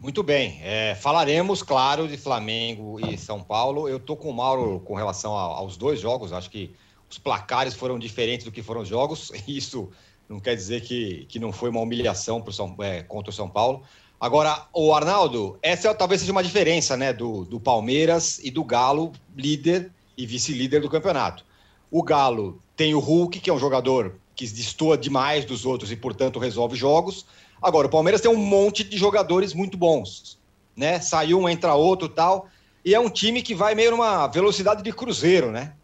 Muito 0.00 0.22
bem. 0.22 0.58
É, 0.62 0.94
falaremos, 0.94 1.62
claro, 1.62 2.08
de 2.08 2.16
Flamengo 2.16 2.98
e 3.06 3.18
São 3.18 3.42
Paulo. 3.42 3.86
Eu 3.86 4.00
tô 4.00 4.16
com 4.16 4.30
o 4.30 4.34
Mauro 4.34 4.80
com 4.80 4.94
relação 4.94 5.36
a, 5.36 5.42
aos 5.42 5.76
dois 5.76 6.00
jogos. 6.00 6.32
Acho 6.32 6.48
que 6.48 6.74
os 7.10 7.18
placares 7.18 7.74
foram 7.74 7.98
diferentes 7.98 8.46
do 8.46 8.50
que 8.50 8.62
foram 8.62 8.80
os 8.80 8.88
jogos. 8.88 9.30
Isso 9.46 9.90
não 10.26 10.40
quer 10.40 10.56
dizer 10.56 10.80
que, 10.80 11.26
que 11.28 11.38
não 11.38 11.52
foi 11.52 11.68
uma 11.68 11.80
humilhação 11.80 12.40
pro 12.40 12.50
São, 12.50 12.74
é, 12.80 13.02
contra 13.02 13.28
o 13.28 13.34
São 13.34 13.46
Paulo. 13.46 13.82
Agora, 14.18 14.66
o 14.72 14.94
Arnaldo, 14.94 15.58
essa 15.60 15.94
talvez 15.94 16.22
seja 16.22 16.32
uma 16.32 16.42
diferença 16.42 16.96
né, 16.96 17.12
do, 17.12 17.44
do 17.44 17.60
Palmeiras 17.60 18.38
e 18.42 18.50
do 18.50 18.64
Galo, 18.64 19.12
líder 19.36 19.92
e 20.16 20.24
vice-líder 20.24 20.80
do 20.80 20.88
campeonato. 20.88 21.44
O 21.90 22.02
Galo 22.02 22.62
tem 22.74 22.94
o 22.94 23.00
Hulk, 23.00 23.38
que 23.38 23.50
é 23.50 23.52
um 23.52 23.58
jogador 23.58 24.18
que 24.34 24.46
destoa 24.46 24.96
demais 24.96 25.44
dos 25.44 25.66
outros 25.66 25.92
e, 25.92 25.96
portanto, 25.96 26.38
resolve 26.38 26.74
jogos. 26.74 27.26
Agora, 27.62 27.86
o 27.86 27.90
Palmeiras 27.90 28.20
tem 28.20 28.30
um 28.30 28.36
monte 28.36 28.82
de 28.82 28.96
jogadores 28.96 29.52
muito 29.52 29.76
bons, 29.76 30.38
né? 30.76 31.00
Saiu 31.00 31.38
um, 31.38 31.48
entra 31.48 31.74
outro 31.74 32.08
tal. 32.08 32.48
E 32.84 32.94
é 32.94 33.00
um 33.00 33.10
time 33.10 33.42
que 33.42 33.54
vai 33.54 33.74
meio 33.74 33.90
numa 33.90 34.26
velocidade 34.26 34.82
de 34.82 34.92
cruzeiro, 34.92 35.50
né? 35.50 35.74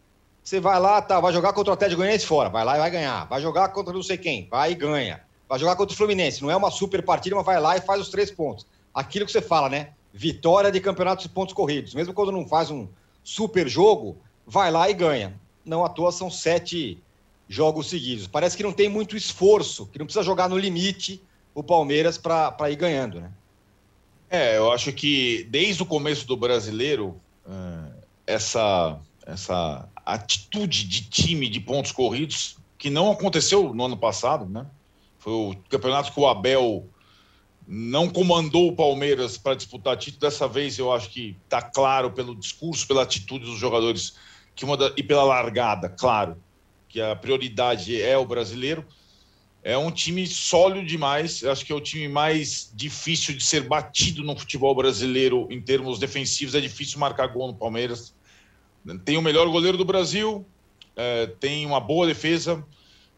Você 0.43 0.59
vai 0.59 0.79
lá, 0.79 1.01
tá, 1.01 1.19
vai 1.19 1.31
jogar 1.33 1.53
contra 1.53 1.71
o 1.71 1.73
Atlético 1.73 1.97
Goianiense 1.97 2.25
fora, 2.25 2.49
vai 2.49 2.63
lá 2.63 2.77
e 2.77 2.79
vai 2.79 2.89
ganhar. 2.89 3.25
Vai 3.25 3.41
jogar 3.41 3.69
contra 3.69 3.93
não 3.93 4.01
sei 4.01 4.17
quem, 4.17 4.47
vai 4.49 4.71
e 4.71 4.75
ganha. 4.75 5.21
Vai 5.47 5.59
jogar 5.59 5.75
contra 5.75 5.93
o 5.93 5.97
Fluminense, 5.97 6.41
não 6.41 6.49
é 6.49 6.55
uma 6.55 6.71
super 6.71 7.03
partida, 7.03 7.35
mas 7.35 7.45
vai 7.45 7.59
lá 7.59 7.77
e 7.77 7.81
faz 7.81 8.01
os 8.01 8.09
três 8.09 8.31
pontos. 8.31 8.65
Aquilo 8.93 9.25
que 9.25 9.31
você 9.31 9.41
fala, 9.41 9.69
né? 9.69 9.89
Vitória 10.13 10.71
de 10.71 10.79
campeonatos 10.79 11.23
de 11.23 11.29
pontos 11.29 11.53
corridos. 11.53 11.93
Mesmo 11.93 12.13
quando 12.13 12.31
não 12.31 12.47
faz 12.47 12.71
um 12.71 12.87
super 13.23 13.67
jogo, 13.67 14.17
vai 14.45 14.71
lá 14.71 14.89
e 14.89 14.93
ganha. 14.93 15.39
Não 15.63 15.85
à 15.85 15.89
toa 15.89 16.11
são 16.11 16.31
sete 16.31 16.97
jogos 17.47 17.89
seguidos. 17.89 18.25
Parece 18.25 18.57
que 18.57 18.63
não 18.63 18.71
tem 18.71 18.89
muito 18.89 19.15
esforço, 19.15 19.85
que 19.87 19.99
não 19.99 20.05
precisa 20.05 20.23
jogar 20.23 20.49
no 20.49 20.57
limite 20.57 21.21
o 21.57 21.63
Palmeiras 21.63 22.19
para 22.19 22.69
ir 22.69 22.75
ganhando, 22.75 23.19
né? 23.19 23.31
É, 24.29 24.57
eu 24.57 24.71
acho 24.71 24.93
que 24.93 25.47
desde 25.49 25.81
o 25.81 25.87
começo 25.87 26.27
do 26.27 26.37
brasileiro, 26.37 27.19
é, 27.49 28.33
essa, 28.35 28.99
essa 29.25 29.89
atitude 30.05 30.87
de 30.87 31.09
time 31.09 31.49
de 31.49 31.59
pontos 31.59 31.91
corridos, 31.91 32.57
que 32.77 32.91
não 32.91 33.11
aconteceu 33.11 33.73
no 33.73 33.85
ano 33.85 33.97
passado, 33.97 34.45
né? 34.45 34.67
Foi 35.17 35.33
o 35.33 35.55
campeonato 35.67 36.13
que 36.13 36.19
o 36.19 36.27
Abel 36.27 36.87
não 37.67 38.07
comandou 38.07 38.67
o 38.67 38.75
Palmeiras 38.75 39.35
para 39.35 39.55
disputar 39.55 39.97
título. 39.97 40.21
Dessa 40.21 40.47
vez 40.47 40.77
eu 40.77 40.93
acho 40.93 41.09
que 41.09 41.35
está 41.43 41.59
claro 41.59 42.11
pelo 42.11 42.35
discurso, 42.35 42.87
pela 42.87 43.01
atitude 43.01 43.45
dos 43.45 43.57
jogadores 43.57 44.15
que 44.55 44.63
uma 44.63 44.77
da, 44.77 44.93
e 44.95 45.01
pela 45.01 45.23
largada, 45.23 45.89
claro, 45.89 46.37
que 46.87 47.01
a 47.01 47.15
prioridade 47.15 47.99
é 47.99 48.15
o 48.15 48.27
brasileiro. 48.27 48.85
É 49.67 49.77
um 49.77 49.91
time 49.91 50.25
sólido 50.25 50.85
demais. 50.85 51.43
Acho 51.43 51.65
que 51.65 51.73
é 51.73 51.75
o 51.75 51.81
time 51.81 52.07
mais 52.07 52.71
difícil 52.73 53.35
de 53.35 53.43
ser 53.43 53.67
batido 53.67 54.23
no 54.23 54.33
futebol 54.33 54.73
brasileiro 54.73 55.45
em 55.51 55.61
termos 55.61 55.99
defensivos. 55.99 56.55
É 56.55 56.61
difícil 56.61 56.97
marcar 56.97 57.27
gol 57.27 57.47
no 57.47 57.53
Palmeiras. 57.53 58.15
Tem 59.03 59.17
o 59.17 59.21
melhor 59.21 59.45
goleiro 59.49 59.77
do 59.77 59.83
Brasil, 59.83 60.45
é, 60.95 61.27
tem 61.41 61.65
uma 61.65 61.81
boa 61.81 62.07
defesa, 62.07 62.65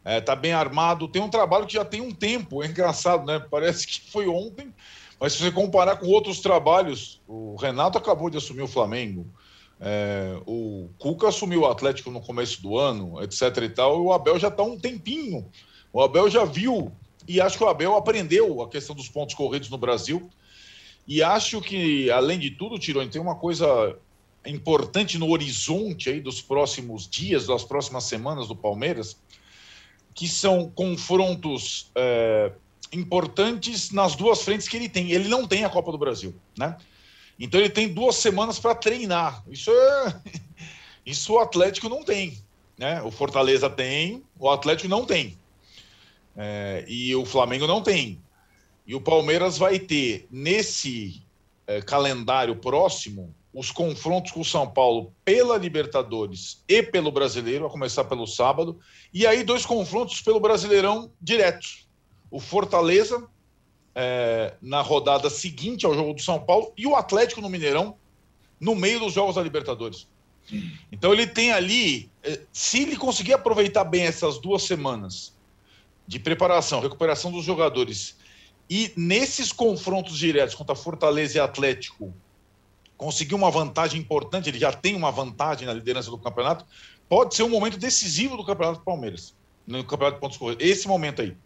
está 0.04 0.32
é, 0.32 0.36
bem 0.36 0.52
armado. 0.52 1.06
Tem 1.06 1.22
um 1.22 1.28
trabalho 1.28 1.68
que 1.68 1.74
já 1.74 1.84
tem 1.84 2.00
um 2.00 2.10
tempo. 2.10 2.64
É 2.64 2.66
engraçado, 2.66 3.24
né? 3.24 3.38
Parece 3.48 3.86
que 3.86 4.10
foi 4.10 4.26
ontem, 4.26 4.74
mas 5.20 5.34
se 5.34 5.38
você 5.38 5.52
comparar 5.52 5.98
com 5.98 6.08
outros 6.08 6.40
trabalhos, 6.40 7.22
o 7.28 7.54
Renato 7.54 7.96
acabou 7.96 8.28
de 8.28 8.38
assumir 8.38 8.62
o 8.62 8.66
Flamengo. 8.66 9.24
É, 9.78 10.36
o 10.44 10.90
Cuca 10.98 11.28
assumiu 11.28 11.60
o 11.60 11.66
Atlético 11.66 12.10
no 12.10 12.20
começo 12.20 12.60
do 12.60 12.76
ano, 12.76 13.22
etc. 13.22 13.56
e 13.58 13.68
tal, 13.68 13.98
e 13.98 14.00
o 14.00 14.12
Abel 14.12 14.36
já 14.36 14.48
está 14.48 14.64
um 14.64 14.76
tempinho 14.76 15.48
o 15.92 16.02
Abel 16.02 16.30
já 16.30 16.44
viu, 16.44 16.92
e 17.26 17.40
acho 17.40 17.58
que 17.58 17.64
o 17.64 17.68
Abel 17.68 17.94
aprendeu 17.96 18.62
a 18.62 18.68
questão 18.68 18.94
dos 18.94 19.08
pontos 19.08 19.34
corridos 19.34 19.68
no 19.68 19.78
Brasil. 19.78 20.28
E 21.06 21.22
acho 21.22 21.60
que, 21.60 22.10
além 22.10 22.38
de 22.38 22.50
tudo, 22.50 22.78
Tironi, 22.78 23.10
tem 23.10 23.20
uma 23.20 23.36
coisa 23.36 23.96
importante 24.46 25.18
no 25.18 25.30
horizonte 25.30 26.08
aí 26.08 26.20
dos 26.20 26.40
próximos 26.40 27.08
dias, 27.08 27.46
das 27.46 27.64
próximas 27.64 28.04
semanas 28.04 28.48
do 28.48 28.56
Palmeiras, 28.56 29.16
que 30.14 30.28
são 30.28 30.70
confrontos 30.70 31.90
é, 31.94 32.52
importantes 32.92 33.90
nas 33.90 34.14
duas 34.14 34.42
frentes 34.42 34.68
que 34.68 34.76
ele 34.76 34.88
tem. 34.88 35.10
Ele 35.10 35.28
não 35.28 35.46
tem 35.46 35.64
a 35.64 35.70
Copa 35.70 35.92
do 35.92 35.98
Brasil, 35.98 36.34
né? 36.56 36.76
Então 37.38 37.58
ele 37.58 37.70
tem 37.70 37.88
duas 37.88 38.16
semanas 38.16 38.58
para 38.58 38.74
treinar. 38.74 39.42
Isso 39.48 39.70
é, 39.70 40.20
isso 41.06 41.32
o 41.32 41.38
Atlético 41.38 41.88
não 41.88 42.02
tem, 42.02 42.38
né? 42.78 43.02
O 43.02 43.10
Fortaleza 43.10 43.68
tem, 43.70 44.22
o 44.38 44.50
Atlético 44.50 44.88
não 44.88 45.04
tem. 45.04 45.38
É, 46.36 46.84
e 46.88 47.14
o 47.14 47.24
Flamengo 47.24 47.66
não 47.66 47.82
tem. 47.82 48.20
E 48.86 48.94
o 48.94 49.00
Palmeiras 49.00 49.58
vai 49.58 49.78
ter, 49.78 50.26
nesse 50.30 51.22
é, 51.66 51.80
calendário 51.80 52.56
próximo, 52.56 53.34
os 53.52 53.70
confrontos 53.70 54.32
com 54.32 54.40
o 54.40 54.44
São 54.44 54.68
Paulo 54.68 55.12
pela 55.24 55.56
Libertadores 55.56 56.62
e 56.68 56.82
pelo 56.82 57.10
Brasileiro, 57.10 57.66
a 57.66 57.70
começar 57.70 58.04
pelo 58.04 58.26
sábado, 58.26 58.78
e 59.12 59.26
aí 59.26 59.42
dois 59.42 59.66
confrontos 59.66 60.20
pelo 60.20 60.40
Brasileirão 60.40 61.10
diretos. 61.20 61.88
O 62.30 62.38
Fortaleza, 62.38 63.28
é, 63.94 64.54
na 64.62 64.80
rodada 64.80 65.28
seguinte 65.28 65.84
ao 65.84 65.94
jogo 65.94 66.14
do 66.14 66.22
São 66.22 66.40
Paulo, 66.40 66.72
e 66.76 66.86
o 66.86 66.94
Atlético 66.94 67.40
no 67.40 67.48
Mineirão, 67.48 67.96
no 68.58 68.74
meio 68.76 69.00
dos 69.00 69.12
jogos 69.12 69.34
da 69.34 69.42
Libertadores. 69.42 70.06
Então 70.90 71.12
ele 71.12 71.26
tem 71.26 71.52
ali, 71.52 72.10
é, 72.22 72.40
se 72.52 72.82
ele 72.82 72.96
conseguir 72.96 73.32
aproveitar 73.32 73.84
bem 73.84 74.02
essas 74.02 74.38
duas 74.38 74.62
semanas 74.62 75.38
de 76.10 76.18
preparação, 76.18 76.80
recuperação 76.80 77.30
dos 77.30 77.44
jogadores 77.44 78.18
E 78.68 78.92
nesses 78.96 79.52
confrontos 79.52 80.18
diretos 80.18 80.56
contra 80.56 80.74
Fortaleza 80.74 81.38
e 81.38 81.40
Atlético, 81.40 82.12
conseguiu 82.96 83.38
uma 83.38 83.48
vantagem 83.48 84.00
importante, 84.00 84.48
ele 84.48 84.58
já 84.58 84.72
tem 84.72 84.96
uma 84.96 85.12
vantagem 85.12 85.68
na 85.68 85.72
liderança 85.72 86.10
do 86.10 86.18
campeonato, 86.18 86.66
pode 87.08 87.36
ser 87.36 87.44
um 87.44 87.48
momento 87.48 87.78
decisivo 87.78 88.36
do 88.36 88.44
Campeonato 88.44 88.80
do 88.80 88.84
Palmeiras, 88.84 89.36
no 89.64 89.84
Campeonato 89.84 90.16
de 90.16 90.20
Pontos 90.20 90.36
Corridos, 90.36 90.66
esse 90.66 90.88
momento 90.88 91.22
aí. 91.22 91.36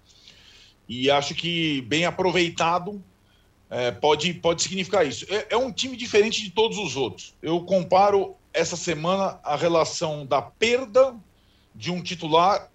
E 0.89 1.11
acho 1.11 1.35
que 1.35 1.83
bem 1.83 2.07
aproveitado 2.07 3.05
é, 3.69 3.91
pode, 3.91 4.33
pode 4.33 4.63
significar 4.63 5.07
isso. 5.07 5.27
É, 5.29 5.49
é 5.51 5.57
um 5.59 5.71
time 5.71 5.95
diferente 5.95 6.43
de 6.43 6.51
todos 6.51 6.79
os 6.79 6.97
outros. 6.97 7.35
Eu 7.43 7.61
comparo 7.61 8.35
essa 8.53 8.77
semana 8.77 9.39
a 9.45 9.57
relação 9.57 10.25
da 10.25 10.41
perda 10.41 11.15
de 11.75 11.91
um 11.91 12.03
titular 12.03 12.71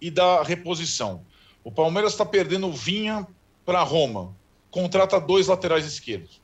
e 0.00 0.08
da 0.08 0.42
reposição. 0.44 1.24
O 1.64 1.70
Palmeiras 1.70 2.12
está 2.12 2.24
perdendo 2.24 2.68
o 2.68 2.72
Vinha 2.72 3.26
para 3.64 3.82
Roma, 3.82 4.34
contrata 4.70 5.20
dois 5.20 5.46
laterais 5.46 5.84
esquerdos. 5.84 6.40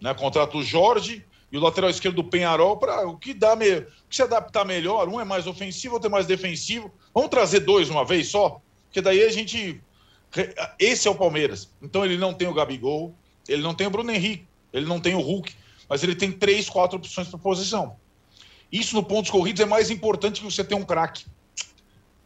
Né? 0.00 0.12
Contrata 0.14 0.56
o 0.56 0.62
Jorge 0.62 1.24
e 1.52 1.56
o 1.56 1.60
lateral 1.60 1.88
esquerdo 1.88 2.16
do 2.16 2.24
Penharol 2.24 2.76
para 2.76 3.06
o 3.06 3.16
que 3.16 3.32
dá 3.32 3.54
me... 3.54 3.78
o 3.78 3.86
que 4.08 4.16
se 4.16 4.22
adaptar 4.22 4.64
melhor. 4.64 5.08
Um 5.08 5.20
é 5.20 5.24
mais 5.24 5.46
ofensivo, 5.46 5.94
outro 5.94 6.08
é 6.08 6.10
mais 6.10 6.26
defensivo. 6.26 6.90
Vamos 7.14 7.30
trazer 7.30 7.60
dois 7.60 7.88
uma 7.88 8.04
vez 8.04 8.28
só? 8.28 8.60
Porque 8.86 9.00
daí 9.00 9.22
a 9.22 9.30
gente. 9.30 9.80
Esse 10.78 11.06
é 11.06 11.10
o 11.10 11.14
Palmeiras. 11.14 11.70
Então 11.80 12.04
ele 12.04 12.16
não 12.16 12.34
tem 12.34 12.48
o 12.48 12.54
Gabigol, 12.54 13.14
ele 13.48 13.62
não 13.62 13.72
tem 13.72 13.86
o 13.86 13.90
Bruno 13.90 14.10
Henrique, 14.10 14.48
ele 14.72 14.84
não 14.84 14.98
tem 14.98 15.14
o 15.14 15.20
Hulk, 15.20 15.54
mas 15.88 16.02
ele 16.02 16.16
tem 16.16 16.32
três, 16.32 16.68
quatro 16.68 16.96
opções 16.96 17.28
para 17.28 17.38
posição. 17.38 17.96
Isso 18.70 18.96
no 18.96 19.04
pontos 19.04 19.30
corridos 19.30 19.60
é 19.60 19.64
mais 19.64 19.90
importante 19.90 20.40
que 20.40 20.50
você 20.50 20.64
ter 20.64 20.74
um 20.74 20.84
craque. 20.84 21.24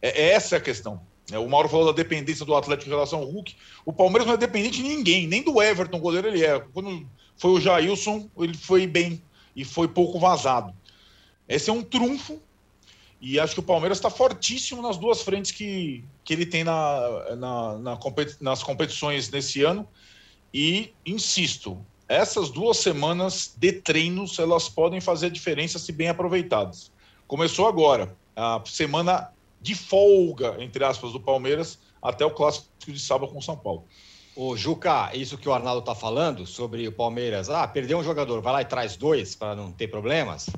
É, 0.01 0.09
é 0.09 0.29
essa 0.31 0.55
é 0.55 0.57
a 0.57 0.61
questão. 0.61 1.01
É, 1.31 1.39
o 1.39 1.47
Mauro 1.49 1.69
falou 1.69 1.85
da 1.87 1.91
dependência 1.91 2.45
do 2.45 2.55
Atlético 2.55 2.89
em 2.89 2.93
relação 2.93 3.19
ao 3.19 3.25
Hulk. 3.25 3.55
O 3.85 3.93
Palmeiras 3.93 4.27
não 4.27 4.33
é 4.33 4.37
dependente 4.37 4.81
de 4.81 4.83
ninguém, 4.83 5.27
nem 5.27 5.43
do 5.43 5.61
Everton, 5.61 5.99
goleiro 5.99 6.27
ele 6.27 6.43
é. 6.43 6.59
Quando 6.73 7.07
foi 7.37 7.51
o 7.51 7.61
Jailson, 7.61 8.29
ele 8.37 8.55
foi 8.55 8.87
bem 8.87 9.21
e 9.55 9.63
foi 9.63 9.87
pouco 9.87 10.19
vazado. 10.19 10.73
Esse 11.47 11.69
é 11.69 11.73
um 11.73 11.81
trunfo 11.81 12.39
e 13.21 13.39
acho 13.39 13.53
que 13.53 13.59
o 13.59 13.63
Palmeiras 13.63 13.97
está 13.97 14.09
fortíssimo 14.09 14.81
nas 14.81 14.97
duas 14.97 15.21
frentes 15.21 15.51
que, 15.51 16.03
que 16.23 16.33
ele 16.33 16.45
tem 16.45 16.63
na, 16.63 17.35
na, 17.35 17.77
na 17.77 17.97
competi 17.97 18.37
nas 18.39 18.63
competições 18.63 19.29
nesse 19.29 19.63
ano. 19.63 19.87
E 20.53 20.93
insisto, 21.05 21.77
essas 22.07 22.49
duas 22.49 22.77
semanas 22.77 23.53
de 23.57 23.73
treinos 23.73 24.39
elas 24.39 24.69
podem 24.69 25.01
fazer 25.01 25.29
diferença 25.29 25.77
se 25.77 25.91
bem 25.91 26.07
aproveitadas. 26.07 26.91
Começou 27.27 27.67
agora, 27.67 28.15
a 28.35 28.61
semana 28.65 29.31
de 29.61 29.75
folga, 29.75 30.55
entre 30.59 30.83
aspas, 30.83 31.11
do 31.11 31.19
Palmeiras 31.19 31.79
até 32.01 32.25
o 32.25 32.31
clássico 32.31 32.67
de 32.87 32.99
sábado 32.99 33.31
com 33.31 33.39
o 33.39 33.41
São 33.41 33.57
Paulo. 33.57 33.85
O 34.35 34.55
Juca, 34.55 35.11
isso 35.13 35.37
que 35.37 35.49
o 35.49 35.53
Arnaldo 35.53 35.81
está 35.81 35.93
falando 35.93 36.45
sobre 36.45 36.87
o 36.87 36.91
Palmeiras, 36.91 37.49
ah, 37.49 37.67
perdeu 37.67 37.97
um 37.97 38.03
jogador, 38.03 38.41
vai 38.41 38.53
lá 38.53 38.61
e 38.61 38.65
traz 38.65 38.95
dois 38.95 39.35
para 39.35 39.55
não 39.55 39.71
ter 39.71 39.89
problemas, 39.89 40.49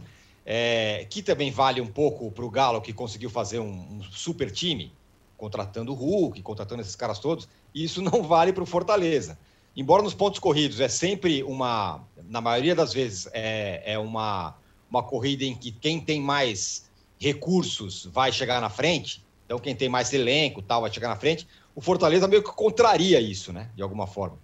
é, 0.46 1.08
que 1.10 1.24
também 1.24 1.50
vale 1.50 1.82
um 1.82 1.88
pouco 1.88 2.32
para 2.32 2.46
o 2.46 2.50
Galo, 2.50 2.82
que 2.82 2.94
conseguiu 2.94 3.30
fazer 3.30 3.60
um, 3.60 3.72
um, 3.72 4.04
super 4.04 4.52
time, 4.52 4.94
contratando 5.36 5.92
o 5.92 5.96
Hulk, 5.96 6.42
contratando 6.44 6.82
esses 6.82 6.96
caras 6.96 7.18
todos, 7.18 7.50
e 7.74 7.84
isso 7.84 8.02
não 8.04 8.22
vale 8.22 8.54
para 8.54 8.62
o 8.62 8.68
Fortaleza. 8.68 9.40
Embora 9.76 10.04
nos 10.04 10.14
pontos 10.14 10.40
corridos 10.40 10.80
é 10.80 10.90
sempre 10.90 11.42
uma, 11.42 12.04
na 12.30 12.42
maioria 12.42 12.76
das 12.76 12.94
vezes, 12.94 13.28
é, 13.34 13.82
é 13.94 13.98
uma, 13.98 14.56
uma 14.90 15.02
corrida 15.02 15.44
em 15.44 15.56
que 15.56 15.72
quem 15.72 16.00
tem 16.00 16.22
mais 16.22 16.91
recursos 17.22 18.10
vai 18.12 18.32
chegar 18.32 18.60
na 18.60 18.70
frente, 18.70 19.24
então 19.46 19.60
quem 19.60 19.76
tem 19.76 19.88
mais 19.88 20.12
elenco 20.12 20.60
tal 20.60 20.82
vai 20.82 20.92
chegar 20.92 21.08
na 21.08 21.16
frente. 21.16 21.48
O 21.76 21.80
Fortaleza 21.80 22.28
meio 22.28 22.44
que 22.44 22.52
contraria 22.52 23.22
isso, 23.22 23.54
né? 23.54 23.70
De 23.76 23.84
alguma 23.84 24.08
forma. 24.08 24.40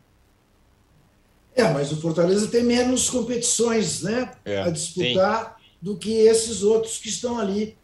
É, 1.55 1.63
mas 1.73 1.91
o 1.91 1.99
Fortaleza 1.99 2.47
tem 2.47 2.63
menos 2.63 3.09
competições, 3.09 4.03
né? 4.03 4.31
É, 4.45 4.61
a 4.61 4.69
disputar 4.69 5.57
sim. 5.57 5.75
do 5.81 5.97
que 5.97 6.11
esses 6.11 6.61
outros 6.61 6.99
que 6.99 7.09
estão 7.09 7.39
ali 7.39 7.75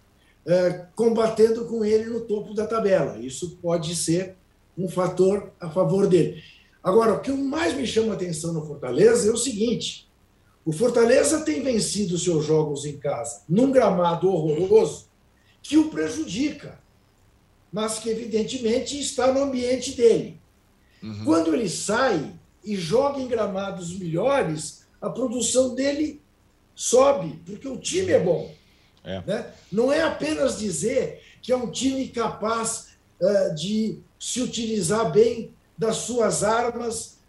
é, 0.45 0.86
combatendo 0.95 1.65
com 1.65 1.84
ele 1.84 2.06
no 2.06 2.21
topo 2.21 2.53
da 2.53 2.67
tabela. 2.67 3.17
Isso 3.17 3.58
pode 3.62 3.95
ser 3.95 4.36
um 4.77 4.88
fator 4.88 5.51
a 5.60 5.71
favor 5.71 6.08
dele. 6.08 6.43
Agora, 6.84 7.13
o 7.13 7.19
que 7.19 7.32
mais 7.32 7.73
me 7.73 7.88
chama 7.88 8.13
a 8.13 8.15
atenção 8.15 8.53
no 8.53 8.65
Fortaleza 8.65 9.27
é 9.27 9.32
o 9.32 9.38
seguinte: 9.38 10.08
o 10.65 10.71
Fortaleza 10.71 11.41
tem 11.41 11.62
vencido 11.62 12.17
seus 12.17 12.45
jogos 12.45 12.86
em 12.86 12.97
casa 12.97 13.41
num 13.49 13.71
gramado 13.71 14.30
horroroso 14.30 15.08
que 15.62 15.78
o 15.78 15.89
prejudica, 15.89 16.80
mas 17.71 17.99
que 17.99 18.10
evidentemente 18.10 18.99
está 18.99 19.32
no 19.32 19.43
ambiente 19.43 19.93
dele. 19.93 20.39
Uhum. 21.02 21.26
Quando 21.26 21.54
ele 21.54 21.69
sai 21.69 22.34
e 22.63 22.76
joga 22.76 23.19
em 23.19 23.28
gramados 23.28 23.97
melhores, 23.97 24.86
a 25.02 25.10
produção 25.10 25.76
dele 25.76 26.21
sobe, 26.76 27.41
porque 27.45 27.67
o 27.67 27.78
time 27.78 28.12
é 28.12 28.19
bom. 28.19 28.54
É. 29.04 29.21
Né? 29.26 29.54
Não 29.71 29.91
é 29.91 30.02
apenas 30.02 30.58
dizer 30.58 31.21
que 31.41 31.52
é 31.52 31.58
um 31.58 31.69
time 31.69 32.08
capaz 32.08 32.93
uh, 33.19 33.54
de 33.56 33.99
se 34.17 34.41
utilizar 34.41 35.12
bem 35.12 35.54
das 35.78 35.97
suas 35.97 36.43
armas 36.43 37.19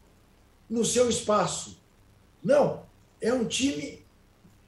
no 0.70 0.84
seu 0.84 1.08
espaço. 1.08 1.80
Não, 2.42 2.82
é 3.24 3.32
um 3.32 3.46
time 3.46 4.04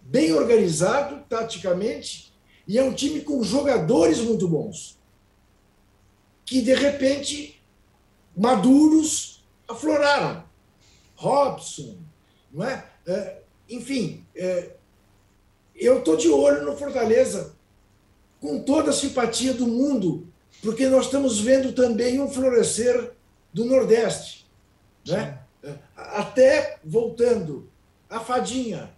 bem 0.01 0.33
organizado 0.33 1.23
taticamente 1.29 2.33
e 2.67 2.79
é 2.79 2.83
um 2.83 2.95
time 2.95 3.21
com 3.21 3.43
jogadores 3.43 4.19
muito 4.19 4.49
bons. 4.49 4.99
Que, 6.47 6.63
de 6.63 6.73
repente, 6.73 7.63
maduros 8.35 9.47
afloraram. 9.69 10.43
Robson, 11.17 11.99
não 12.51 12.65
é? 12.65 12.87
é 13.07 13.43
enfim, 13.69 14.25
é, 14.35 14.71
eu 15.75 15.99
estou 15.99 16.17
de 16.17 16.29
olho 16.29 16.65
no 16.65 16.79
Fortaleza, 16.79 17.55
com 18.41 18.63
toda 18.63 18.91
a 18.91 18.95
simpatia 18.95 19.53
do 19.53 19.67
mundo, 19.67 20.27
porque 20.63 20.89
nós 20.89 21.07
estamos 21.07 21.41
vendo 21.41 21.75
também 21.75 22.21
um 22.21 22.31
florescer 22.31 23.13
do 23.53 23.67
Nordeste. 23.67 24.47
Né? 25.07 25.41
Até 25.95 26.79
voltando 26.83 27.69
a 28.09 28.21
fadinha. 28.21 28.91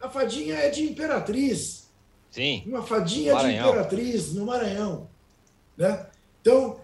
A 0.00 0.08
fadinha 0.08 0.54
é 0.54 0.70
de 0.70 0.82
Imperatriz. 0.82 1.90
Sim. 2.30 2.62
Uma 2.66 2.82
fadinha 2.82 3.34
de 3.36 3.52
Imperatriz, 3.52 4.34
no 4.34 4.46
Maranhão. 4.46 5.08
Né? 5.76 6.06
Então, 6.40 6.80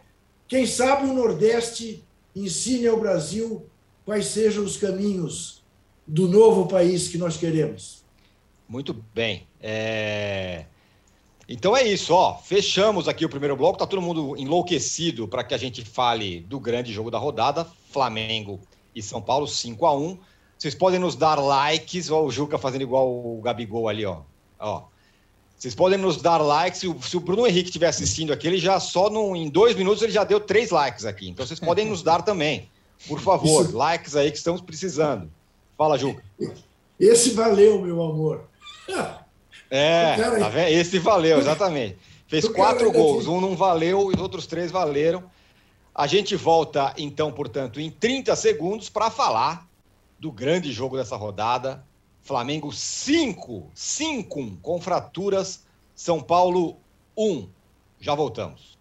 quem 0.49 0.67
sabe 0.67 1.09
o 1.09 1.13
Nordeste 1.13 2.03
ensine 2.35 2.87
ao 2.89 2.99
Brasil 2.99 3.67
quais 4.05 4.27
sejam 4.27 4.65
os 4.65 4.77
caminhos 4.77 5.63
do 6.07 6.27
novo 6.29 6.67
país 6.67 7.09
que 7.09 7.19
nós 7.19 7.37
queremos. 7.37 8.03
Muito 8.69 8.95
bem. 9.15 9.47
É... 9.61 10.65
Então 11.49 11.77
é 11.77 11.87
isso, 11.87 12.15
ó. 12.15 12.39
Fechamos 12.39 13.09
aqui 13.09 13.25
o 13.25 13.29
primeiro 13.29 13.57
bloco. 13.57 13.79
Tá 13.79 13.87
todo 13.87 14.01
mundo 14.01 14.37
enlouquecido 14.37 15.29
para 15.29 15.45
que 15.45 15.55
a 15.55 15.59
gente 15.59 15.85
fale 15.85 16.41
do 16.41 16.59
grande 16.59 16.93
jogo 16.93 17.11
da 17.11 17.19
rodada, 17.19 17.67
Flamengo 17.91 18.61
e 18.95 19.03
São 19.03 19.21
Paulo, 19.21 19.47
5 19.47 19.87
a 19.87 19.97
1 19.97 20.19
vocês 20.63 20.77
podem 20.77 21.01
nos 21.01 21.17
dar 21.17 21.41
likes, 21.41 22.09
ó, 22.09 22.23
o 22.23 22.31
Juca 22.31 22.57
fazendo 22.57 22.83
igual 22.83 23.09
o 23.09 23.41
Gabigol 23.43 23.89
ali, 23.89 24.07
ó. 24.07 24.19
ó. 24.61 24.85
Vocês 25.59 25.75
podem 25.75 25.99
nos 25.99 26.23
dar 26.23 26.39
likes. 26.39 26.79
Se 26.79 26.87
o, 26.87 27.03
se 27.03 27.17
o 27.17 27.21
Bruno 27.21 27.45
Henrique 27.49 27.69
estiver 27.69 27.89
assistindo 27.89 28.33
aqui, 28.33 28.47
ele 28.47 28.59
já 28.59 28.79
só 28.79 29.11
no, 29.11 29.35
em 29.35 29.49
dois 29.49 29.75
minutos 29.75 30.05
ele 30.05 30.13
já 30.13 30.23
deu 30.23 30.39
três 30.39 30.71
likes 30.71 31.05
aqui. 31.05 31.29
Então 31.29 31.45
vocês 31.45 31.59
podem 31.59 31.85
nos 31.87 32.05
dar 32.05 32.23
também. 32.23 32.71
Por 33.09 33.19
favor, 33.19 33.65
Isso. 33.65 33.77
likes 33.77 34.15
aí 34.15 34.31
que 34.31 34.37
estamos 34.37 34.61
precisando. 34.61 35.29
Fala, 35.77 35.99
Juca. 35.99 36.23
Esse 36.99 37.31
valeu, 37.31 37.83
meu 37.83 38.01
amor. 38.01 38.45
É, 39.75 40.17
tá 40.17 40.51
vendo? 40.51 40.69
Esse 40.69 40.99
valeu, 40.99 41.39
exatamente. 41.39 41.97
Fez 42.29 42.47
quatro 42.47 42.93
gols, 42.93 43.27
um 43.27 43.41
não 43.41 43.57
valeu 43.57 44.13
e 44.13 44.15
os 44.15 44.21
outros 44.21 44.47
três 44.47 44.71
valeram. 44.71 45.25
A 45.95 46.07
gente 46.07 46.37
volta, 46.37 46.93
então, 46.99 47.33
portanto, 47.33 47.81
em 47.81 47.91
30 47.91 48.37
segundos 48.37 48.91
para 48.91 49.11
falar 49.11 49.67
do 50.23 50.31
grande 50.31 50.71
jogo 50.71 50.97
dessa 50.97 51.17
rodada. 51.17 51.85
Flamengo 52.21 52.71
5, 52.71 53.69
5 53.75 54.57
com 54.63 54.81
fraturas. 54.81 55.65
São 55.97 56.23
Paulo 56.23 56.77
1. 57.19 57.49
Já 57.99 58.15
voltamos. 58.15 58.79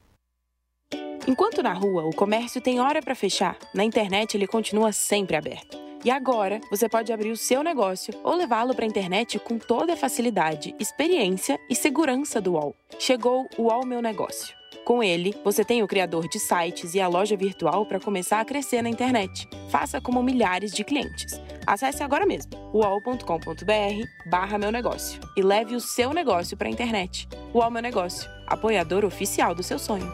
Enquanto 1.28 1.64
na 1.64 1.74
rua 1.74 2.06
o 2.06 2.16
comércio 2.16 2.62
tem 2.62 2.80
hora 2.80 3.02
para 3.02 3.16
fechar, 3.16 3.58
na 3.74 3.84
internet 3.84 4.38
ele 4.38 4.46
continua 4.46 4.92
sempre 4.92 5.36
aberto. 5.36 5.80
E 6.06 6.12
agora 6.12 6.62
você 6.70 6.88
pode 6.88 7.12
abrir 7.12 7.32
o 7.32 7.38
seu 7.38 7.64
negócio 7.64 8.14
ou 8.24 8.36
levá-lo 8.36 8.76
para 8.76 8.86
a 8.86 8.88
internet 8.88 9.40
com 9.40 9.58
toda 9.58 9.94
a 9.94 9.98
facilidade, 9.98 10.76
experiência 10.80 11.60
e 11.68 11.76
segurança 11.76 12.40
do 12.40 12.54
UOL. 12.54 12.76
Chegou 13.00 13.48
o 13.58 13.64
UOL 13.64 13.84
Meu 13.84 14.02
Negócio. 14.02 14.61
Com 14.84 15.04
ele, 15.04 15.36
você 15.44 15.64
tem 15.64 15.84
o 15.84 15.88
criador 15.88 16.28
de 16.28 16.40
sites 16.40 16.96
e 16.96 17.00
a 17.00 17.08
loja 17.08 17.38
virtual 17.38 17.86
para 17.86 18.00
começar 18.00 18.40
a 18.40 18.46
crescer 18.46 18.82
na 18.82 18.90
internet. 18.90 19.48
Faça 19.70 20.02
como 20.02 20.24
milhares 20.24 20.72
de 20.72 20.84
clientes. 20.84 21.40
Acesse 21.68 22.02
agora 22.02 22.26
mesmo 22.26 22.52
uol.com.br 22.74 24.30
barra 24.30 24.58
meu 24.58 24.72
negócio 24.72 25.22
e 25.38 25.44
leve 25.44 25.76
o 25.76 25.80
seu 25.80 26.14
negócio 26.14 26.58
para 26.58 26.68
a 26.68 26.72
internet. 26.72 27.30
UOL 27.54 27.70
Meu 27.70 27.82
Negócio, 27.82 28.30
apoiador 28.48 29.06
oficial 29.06 29.54
do 29.54 29.62
seu 29.62 29.78
sonho. 29.78 30.12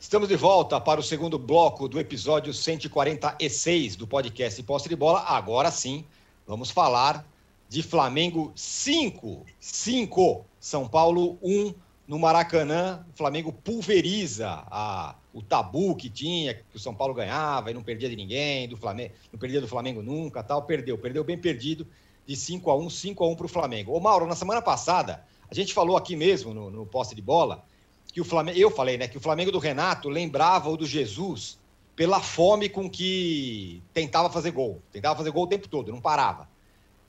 Estamos 0.00 0.28
de 0.28 0.34
volta 0.34 0.80
para 0.80 0.98
o 0.98 1.04
segundo 1.04 1.38
bloco 1.38 1.86
do 1.86 2.00
episódio 2.00 2.52
146 2.52 3.94
do 3.94 4.08
podcast 4.08 4.60
Posse 4.64 4.88
de 4.88 4.96
Bola. 4.96 5.20
Agora 5.20 5.70
sim, 5.70 6.04
vamos 6.48 6.70
falar 6.70 7.24
de 7.68 7.80
Flamengo 7.84 8.50
5, 8.56 9.46
5, 9.60 10.44
São 10.60 10.86
Paulo 10.86 11.38
1 11.42 11.74
no 12.06 12.18
Maracanã. 12.18 13.04
O 13.12 13.16
Flamengo 13.16 13.52
pulveriza 13.52 14.62
a, 14.70 15.16
o 15.32 15.42
tabu 15.42 15.96
que 15.96 16.10
tinha, 16.10 16.54
que 16.54 16.76
o 16.76 16.78
São 16.78 16.94
Paulo 16.94 17.14
ganhava 17.14 17.70
e 17.70 17.74
não 17.74 17.82
perdia 17.82 18.10
de 18.10 18.14
ninguém, 18.14 18.68
do 18.68 18.76
Flamengo, 18.76 19.14
não 19.32 19.38
perdia 19.40 19.60
do 19.60 19.66
Flamengo 19.66 20.02
nunca, 20.02 20.42
tal, 20.42 20.62
perdeu, 20.62 20.98
perdeu 20.98 21.24
bem 21.24 21.38
perdido 21.38 21.86
de 22.26 22.36
5 22.36 22.70
a 22.70 22.76
1, 22.76 22.90
5 22.90 23.24
a 23.24 23.28
1 23.28 23.36
para 23.36 23.46
o 23.46 23.48
Flamengo. 23.48 23.92
Ô 23.92 24.00
Mauro, 24.00 24.26
na 24.26 24.36
semana 24.36 24.60
passada, 24.60 25.24
a 25.50 25.54
gente 25.54 25.72
falou 25.72 25.96
aqui 25.96 26.14
mesmo 26.14 26.52
no, 26.52 26.70
no 26.70 26.84
poste 26.84 27.14
de 27.14 27.22
bola 27.22 27.64
que 28.12 28.20
o 28.20 28.24
Flamengo, 28.24 28.58
eu 28.58 28.70
falei, 28.70 28.98
né, 28.98 29.08
que 29.08 29.16
o 29.16 29.20
Flamengo 29.20 29.52
do 29.52 29.58
Renato 29.58 30.08
lembrava 30.08 30.68
o 30.68 30.76
do 30.76 30.86
Jesus 30.86 31.58
pela 31.94 32.20
fome 32.20 32.68
com 32.68 32.88
que 32.90 33.82
tentava 33.94 34.28
fazer 34.30 34.50
gol. 34.50 34.82
Tentava 34.90 35.16
fazer 35.16 35.30
gol 35.30 35.44
o 35.44 35.46
tempo 35.46 35.68
todo, 35.68 35.92
não 35.92 36.00
parava. 36.00 36.48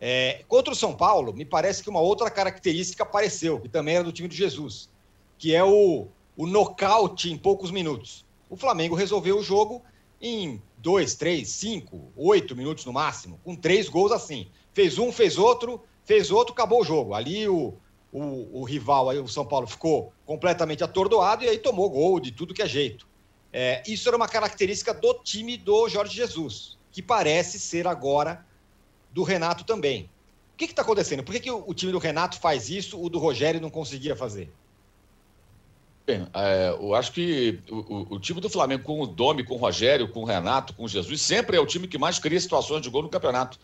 É, 0.03 0.43
contra 0.47 0.73
o 0.73 0.75
São 0.75 0.95
Paulo, 0.95 1.31
me 1.31 1.45
parece 1.45 1.83
que 1.83 1.89
uma 1.89 1.99
outra 1.99 2.31
característica 2.31 3.03
apareceu, 3.03 3.59
que 3.59 3.69
também 3.69 3.95
era 3.95 4.03
do 4.03 4.11
time 4.11 4.27
do 4.27 4.33
Jesus, 4.33 4.89
que 5.37 5.53
é 5.53 5.63
o, 5.63 6.07
o 6.35 6.47
nocaute 6.47 7.31
em 7.31 7.37
poucos 7.37 7.69
minutos. 7.69 8.25
O 8.49 8.57
Flamengo 8.57 8.95
resolveu 8.95 9.37
o 9.37 9.43
jogo 9.43 9.83
em 10.19 10.59
dois, 10.79 11.13
três, 11.13 11.49
cinco, 11.49 12.11
oito 12.15 12.55
minutos 12.55 12.83
no 12.83 12.91
máximo, 12.91 13.39
com 13.43 13.55
três 13.55 13.87
gols 13.87 14.11
assim. 14.11 14.47
Fez 14.73 14.97
um, 14.97 15.11
fez 15.11 15.37
outro, 15.37 15.83
fez 16.03 16.31
outro, 16.31 16.53
acabou 16.53 16.81
o 16.81 16.83
jogo. 16.83 17.13
Ali 17.13 17.47
o, 17.47 17.75
o, 18.11 18.61
o 18.61 18.63
rival, 18.63 19.07
aí, 19.07 19.19
o 19.19 19.27
São 19.27 19.45
Paulo, 19.45 19.67
ficou 19.67 20.11
completamente 20.25 20.83
atordoado 20.83 21.43
e 21.43 21.49
aí 21.49 21.59
tomou 21.59 21.87
gol 21.91 22.19
de 22.19 22.31
tudo 22.31 22.55
que 22.55 22.63
é 22.63 22.67
jeito. 22.67 23.07
É, 23.53 23.83
isso 23.85 24.09
era 24.09 24.17
uma 24.17 24.27
característica 24.27 24.95
do 24.95 25.13
time 25.13 25.57
do 25.57 25.87
Jorge 25.87 26.15
Jesus, 26.15 26.75
que 26.91 27.03
parece 27.03 27.59
ser 27.59 27.85
agora 27.87 28.43
do 29.11 29.23
Renato 29.23 29.63
também. 29.63 30.09
O 30.53 30.57
que 30.57 30.65
está 30.65 30.81
acontecendo? 30.81 31.23
Por 31.23 31.33
que, 31.33 31.39
que 31.39 31.51
o, 31.51 31.73
time 31.73 31.91
do 31.91 31.97
Renato 31.97 32.39
faz 32.39 32.69
isso, 32.69 33.01
o 33.01 33.09
do 33.09 33.19
Rogério 33.19 33.59
não 33.59 33.69
conseguia 33.69 34.15
fazer? 34.15 34.51
Bem, 36.05 36.27
é, 36.33 36.69
eu 36.79 36.93
acho 36.93 37.11
que 37.11 37.59
o, 37.69 38.15
o, 38.15 38.19
time 38.19 38.41
do 38.41 38.49
Flamengo, 38.49 38.83
com 38.83 39.01
o 39.01 39.07
Domi, 39.07 39.43
com 39.43 39.55
o 39.55 39.57
Rogério, 39.57 40.09
com 40.09 40.21
o 40.21 40.25
Renato, 40.25 40.73
com 40.73 40.83
o 40.83 40.87
Jesus, 40.87 41.21
sempre 41.21 41.57
é 41.57 41.59
o 41.59 41.65
time 41.65 41.87
que 41.87 41.97
mais 41.97 42.19
cria 42.19 42.39
situações 42.39 42.81
de 42.81 42.89
gol 42.89 43.03
no 43.03 43.09
campeonato. 43.09 43.59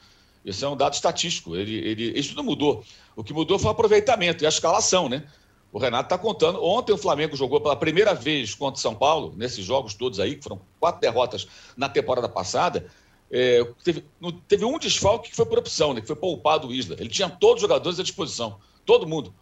Esse 0.46 0.64
é 0.64 0.68
um 0.68 0.78
dado 0.78 0.94
estatístico. 0.94 1.56
Ele, 1.56 1.76
ele, 1.76 2.18
isso 2.18 2.36
não 2.36 2.44
mudou. 2.44 2.84
O 3.16 3.24
que 3.24 3.34
mudou 3.34 3.60
foi 3.60 3.68
o 3.68 3.72
aproveitamento 3.72 4.44
e 4.44 4.46
a 4.46 4.50
escalação, 4.50 5.10
né? 5.10 5.24
O 5.72 5.80
Renato 5.80 6.06
está 6.06 6.18
contando. 6.18 6.64
Ontem 6.64 6.94
o 6.94 6.98
Flamengo 6.98 7.36
jogou 7.36 7.60
pela 7.60 7.76
primeira 7.76 8.14
vez 8.14 8.56
contra 8.56 8.78
o 8.78 8.82
São 8.82 8.96
Paulo, 8.96 9.34
nesses 9.36 9.66
jogos 9.66 9.94
todos 9.94 10.20
aí, 10.20 10.36
que 10.36 10.44
foram 10.44 10.62
quatro 10.80 11.02
derrotas 11.02 11.48
na 11.76 11.90
temporada 11.90 12.30
passada. 12.30 12.88
É, 13.30 13.64
teve, 13.84 14.06
teve 14.48 14.66
um 14.66 14.80
desfalque 14.80 15.30
que 15.30 15.36
foi 15.36 15.46
por 15.46 15.60
opção, 15.60 15.94
né? 15.94 16.02
Que 16.02 16.08
foi 16.08 16.16
poupado 16.16 16.68
o 16.68 16.74
Isla. 16.74 16.96
Ele 17.00 17.10
tinha 17.10 17.30
todos 17.30 17.56
os 17.56 17.62
jogadores 17.62 18.00
à 18.00 18.04
disposição. 18.04 18.60
Todo 18.86 19.08
mundo. 19.08 19.34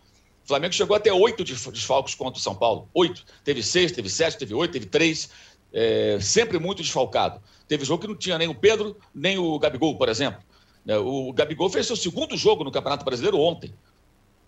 O 0.44 0.48
Flamengo 0.48 0.74
chegou 0.74 0.96
até 0.96 1.12
oito 1.12 1.44
desfalques 1.44 2.16
contra 2.16 2.40
o 2.40 2.42
São 2.42 2.56
Paulo. 2.56 2.90
Oito. 2.94 3.26
Teve 3.44 3.64
seis, 3.64 3.92
teve 3.92 4.10
sete, 4.10 4.38
teve 4.38 4.54
oito, 4.54 4.72
teve 4.72 4.86
três. 4.86 5.30
É, 5.74 6.18
sempre 6.22 6.60
muito 6.60 6.82
desfalcado. 6.82 7.42
Teve 7.68 7.84
jogo 7.84 8.02
que 8.02 8.08
não 8.08 8.16
tinha 8.16 8.38
nem 8.38 8.48
o 8.48 8.56
Pedro, 8.56 8.96
nem 9.14 9.38
o 9.38 9.58
Gabigol, 9.60 9.98
por 9.98 10.10
exemplo. 10.10 10.42
É, 10.88 10.98
o 10.98 11.34
Gabigol 11.34 11.70
fez 11.70 11.88
seu 11.88 11.96
segundo 11.96 12.38
jogo 12.38 12.64
no 12.64 12.72
Campeonato 12.72 13.04
Brasileiro 13.04 13.40
ontem. 13.40 13.74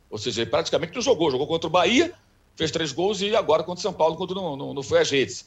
Ou 0.09 0.17
seja, 0.17 0.41
ele 0.41 0.49
praticamente 0.49 0.93
não 0.93 1.01
jogou. 1.01 1.31
Jogou 1.31 1.47
contra 1.47 1.67
o 1.67 1.71
Bahia, 1.71 2.13
fez 2.55 2.71
três 2.71 2.91
gols 2.91 3.21
e 3.21 3.35
agora 3.35 3.63
contra 3.63 3.79
o 3.79 3.81
São 3.81 3.93
Paulo, 3.93 4.15
quando 4.15 4.33
não, 4.35 4.55
não, 4.55 4.73
não 4.73 4.83
foi 4.83 4.99
às 4.99 5.09
redes. 5.09 5.45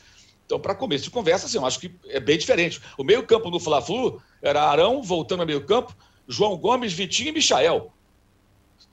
Então, 0.50 0.58
para 0.58 0.74
começo 0.74 1.04
de 1.04 1.10
conversa, 1.10 1.46
assim, 1.46 1.58
eu 1.58 1.64
acho 1.64 1.78
que 1.78 1.94
é 2.08 2.18
bem 2.18 2.36
diferente. 2.36 2.82
O 2.98 3.04
meio-campo 3.04 3.52
no 3.52 3.60
Fla-Flu 3.60 4.20
era 4.42 4.60
Arão 4.64 5.00
voltando 5.00 5.42
ao 5.42 5.46
meio-campo, 5.46 5.96
João 6.26 6.56
Gomes, 6.56 6.92
Vitinho 6.92 7.28
e 7.28 7.32
Michael. 7.34 7.92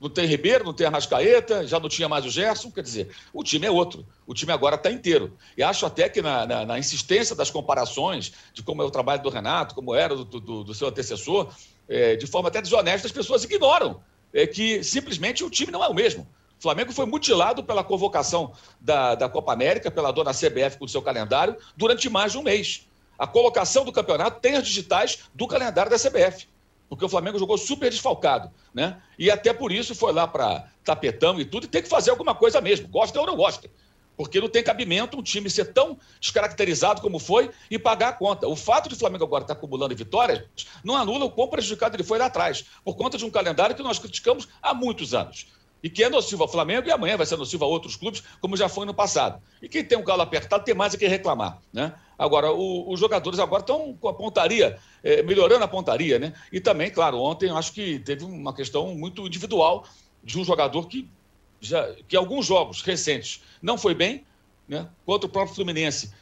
Não 0.00 0.08
tem 0.08 0.24
Ribeiro, 0.24 0.62
não 0.62 0.72
tem 0.72 0.86
Arrascaeta, 0.86 1.66
já 1.66 1.80
não 1.80 1.88
tinha 1.88 2.08
mais 2.08 2.24
o 2.24 2.30
Gerson. 2.30 2.70
Quer 2.70 2.82
dizer, 2.82 3.10
o 3.32 3.42
time 3.42 3.66
é 3.66 3.70
outro. 3.72 4.06
O 4.24 4.32
time 4.34 4.52
agora 4.52 4.76
está 4.76 4.88
inteiro. 4.88 5.36
E 5.56 5.62
acho 5.64 5.84
até 5.84 6.08
que 6.08 6.22
na, 6.22 6.46
na, 6.46 6.64
na, 6.64 6.78
insistência 6.78 7.34
das 7.34 7.50
comparações 7.50 8.32
de 8.54 8.62
como 8.62 8.80
é 8.80 8.84
o 8.84 8.90
trabalho 8.90 9.20
do 9.20 9.28
Renato, 9.28 9.74
como 9.74 9.96
era 9.96 10.14
do, 10.14 10.24
do, 10.24 10.62
do 10.62 10.74
seu 10.74 10.86
antecessor, 10.86 11.52
é, 11.88 12.14
de 12.14 12.28
forma 12.28 12.50
até 12.50 12.62
desonesta, 12.62 13.08
as 13.08 13.12
pessoas 13.12 13.42
ignoram 13.42 14.00
é, 14.32 14.46
que 14.46 14.84
simplesmente 14.84 15.42
o 15.42 15.50
time 15.50 15.72
não 15.72 15.82
é 15.82 15.88
o 15.88 15.94
mesmo. 15.94 16.24
O 16.58 16.62
Flamengo 16.62 16.92
foi 16.92 17.06
mutilado 17.06 17.62
pela 17.62 17.84
convocação 17.84 18.52
da, 18.80 19.14
da 19.14 19.28
Copa 19.28 19.52
América, 19.52 19.92
pela 19.92 20.10
dona 20.10 20.32
CBF 20.32 20.76
com 20.76 20.86
o 20.86 20.88
seu 20.88 21.00
calendário, 21.00 21.56
durante 21.76 22.10
mais 22.10 22.32
de 22.32 22.38
um 22.38 22.42
mês. 22.42 22.88
A 23.16 23.28
colocação 23.28 23.84
do 23.84 23.92
campeonato 23.92 24.40
tem 24.40 24.56
as 24.56 24.66
digitais 24.66 25.20
do 25.32 25.46
calendário 25.46 25.90
da 25.90 25.96
CBF, 25.96 26.48
porque 26.88 27.04
o 27.04 27.08
Flamengo 27.08 27.38
jogou 27.38 27.56
super 27.56 27.88
desfalcado, 27.90 28.50
né? 28.74 29.00
E 29.16 29.30
até 29.30 29.52
por 29.52 29.70
isso 29.70 29.94
foi 29.94 30.12
lá 30.12 30.26
para 30.26 30.68
tapetão 30.84 31.40
e 31.40 31.44
tudo, 31.44 31.64
e 31.64 31.68
tem 31.68 31.82
que 31.82 31.88
fazer 31.88 32.10
alguma 32.10 32.34
coisa 32.34 32.60
mesmo, 32.60 32.88
gosta 32.88 33.20
ou 33.20 33.26
não 33.26 33.36
gosta 33.36 33.70
porque 34.18 34.40
não 34.40 34.48
tem 34.48 34.64
cabimento 34.64 35.16
um 35.16 35.22
time 35.22 35.48
ser 35.48 35.72
tão 35.72 35.96
descaracterizado 36.20 37.00
como 37.00 37.20
foi 37.20 37.50
e 37.70 37.78
pagar 37.78 38.08
a 38.08 38.12
conta. 38.12 38.48
O 38.48 38.56
fato 38.56 38.88
de 38.88 38.96
o 38.96 38.98
Flamengo 38.98 39.22
agora 39.22 39.44
estar 39.44 39.52
acumulando 39.52 39.94
vitórias 39.94 40.44
não 40.82 40.96
anula 40.96 41.26
o 41.26 41.30
quão 41.30 41.46
prejudicado 41.46 41.94
ele 41.94 42.02
foi 42.02 42.18
lá 42.18 42.26
atrás, 42.26 42.64
por 42.84 42.96
conta 42.96 43.16
de 43.16 43.24
um 43.24 43.30
calendário 43.30 43.76
que 43.76 43.82
nós 43.82 44.00
criticamos 44.00 44.48
há 44.60 44.74
muitos 44.74 45.14
anos. 45.14 45.46
E 45.82 45.88
que 45.88 46.02
é 46.02 46.08
nocivo 46.08 46.42
ao 46.42 46.48
Flamengo 46.48 46.88
e 46.88 46.90
amanhã 46.90 47.16
vai 47.16 47.26
ser 47.26 47.36
nocivo 47.36 47.64
a 47.64 47.68
outros 47.68 47.94
clubes, 47.96 48.22
como 48.40 48.56
já 48.56 48.68
foi 48.68 48.84
no 48.84 48.92
passado. 48.92 49.40
E 49.62 49.68
quem 49.68 49.84
tem 49.84 49.96
um 49.96 50.04
galo 50.04 50.22
apertado 50.22 50.64
tem 50.64 50.74
mais 50.74 50.94
a 50.94 50.98
que 50.98 51.06
reclamar. 51.06 51.60
Né? 51.72 51.94
Agora, 52.18 52.52
o, 52.52 52.90
os 52.90 52.98
jogadores 52.98 53.38
agora 53.38 53.60
estão 53.60 53.96
com 54.00 54.08
a 54.08 54.14
pontaria, 54.14 54.78
é, 55.04 55.22
melhorando 55.22 55.64
a 55.64 55.68
pontaria, 55.68 56.18
né? 56.18 56.32
E 56.52 56.60
também, 56.60 56.90
claro, 56.90 57.18
ontem 57.20 57.48
acho 57.50 57.72
que 57.72 58.00
teve 58.00 58.24
uma 58.24 58.52
questão 58.52 58.92
muito 58.94 59.24
individual 59.24 59.86
de 60.24 60.38
um 60.38 60.44
jogador 60.44 60.88
que 60.88 61.08
já, 61.60 61.94
que 62.06 62.16
alguns 62.16 62.46
jogos 62.46 62.82
recentes 62.82 63.42
não 63.62 63.78
foi 63.78 63.94
bem, 63.94 64.24
né? 64.68 64.88
Contra 65.06 65.28
o 65.28 65.30
próprio 65.30 65.54
Fluminense, 65.54 66.12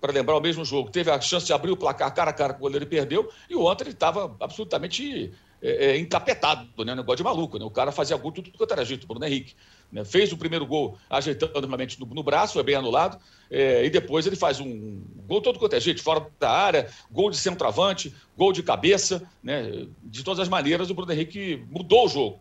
para 0.00 0.12
lembrar 0.12 0.36
o 0.36 0.40
mesmo 0.40 0.64
jogo, 0.64 0.90
teve 0.90 1.10
a 1.10 1.20
chance 1.20 1.46
de 1.46 1.52
abrir 1.52 1.70
o 1.70 1.76
placar 1.76 2.12
cara 2.14 2.30
a 2.30 2.32
cara 2.32 2.52
com 2.52 2.60
o 2.60 2.62
goleiro 2.62 2.84
e 2.84 2.88
perdeu, 2.88 3.30
e 3.48 3.54
o 3.54 3.64
ontem 3.64 3.84
ele 3.84 3.92
estava 3.92 4.34
absolutamente 4.40 5.32
é, 5.62 5.86
é, 5.86 5.98
encapetado, 5.98 6.84
né? 6.84 6.94
Negócio 6.94 7.18
de 7.18 7.22
maluco, 7.22 7.58
né? 7.58 7.64
O 7.64 7.70
cara 7.70 7.92
fazia 7.92 8.16
gol 8.16 8.32
tudo 8.32 8.50
quanto 8.56 8.72
era 8.72 8.84
jeito, 8.84 9.06
Bruno 9.06 9.24
Henrique. 9.24 9.54
Né? 9.92 10.04
Fez 10.04 10.32
o 10.32 10.36
primeiro 10.36 10.66
gol 10.66 10.96
ajeitando 11.08 11.52
normalmente 11.54 11.98
no, 12.00 12.06
no 12.06 12.22
braço, 12.22 12.54
foi 12.54 12.62
bem 12.62 12.74
anulado, 12.74 13.18
é, 13.50 13.84
e 13.84 13.90
depois 13.90 14.26
ele 14.26 14.36
faz 14.36 14.60
um 14.60 15.02
gol 15.26 15.40
todo 15.40 15.58
quanto 15.58 15.74
é 15.74 15.80
jeito, 15.80 16.02
fora 16.02 16.26
da 16.38 16.50
área, 16.50 16.88
gol 17.10 17.30
de 17.30 17.36
centroavante, 17.36 18.14
gol 18.36 18.52
de 18.52 18.62
cabeça, 18.62 19.22
né? 19.42 19.86
De 20.02 20.22
todas 20.22 20.40
as 20.40 20.48
maneiras, 20.48 20.90
o 20.90 20.94
Bruno 20.94 21.12
Henrique 21.12 21.64
mudou 21.70 22.06
o 22.06 22.08
jogo 22.08 22.40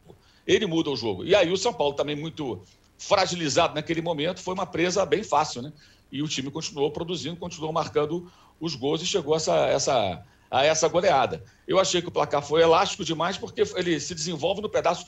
ele 0.49 0.65
muda 0.65 0.89
o 0.89 0.95
jogo. 0.95 1.23
E 1.23 1.35
aí 1.35 1.51
o 1.51 1.57
São 1.57 1.71
Paulo 1.71 1.93
também 1.93 2.15
muito 2.15 2.59
fragilizado 2.97 3.75
naquele 3.75 4.01
momento, 4.01 4.41
foi 4.41 4.53
uma 4.55 4.65
presa 4.65 5.05
bem 5.05 5.23
fácil, 5.23 5.61
né? 5.61 5.71
E 6.11 6.23
o 6.23 6.27
time 6.27 6.49
continuou 6.49 6.89
produzindo, 6.91 7.37
continuou 7.37 7.71
marcando 7.71 8.29
os 8.59 8.73
gols 8.73 9.01
e 9.01 9.05
chegou 9.05 9.35
essa, 9.35 9.55
essa, 9.67 10.25
a 10.49 10.65
essa 10.65 10.87
goleada. 10.87 11.43
Eu 11.67 11.79
achei 11.79 12.01
que 12.01 12.07
o 12.07 12.11
placar 12.11 12.41
foi 12.41 12.61
elástico 12.61 13.03
demais 13.03 13.37
porque 13.37 13.63
ele 13.75 13.99
se 13.99 14.15
desenvolve 14.15 14.61
no 14.61 14.69
pedaço, 14.69 15.05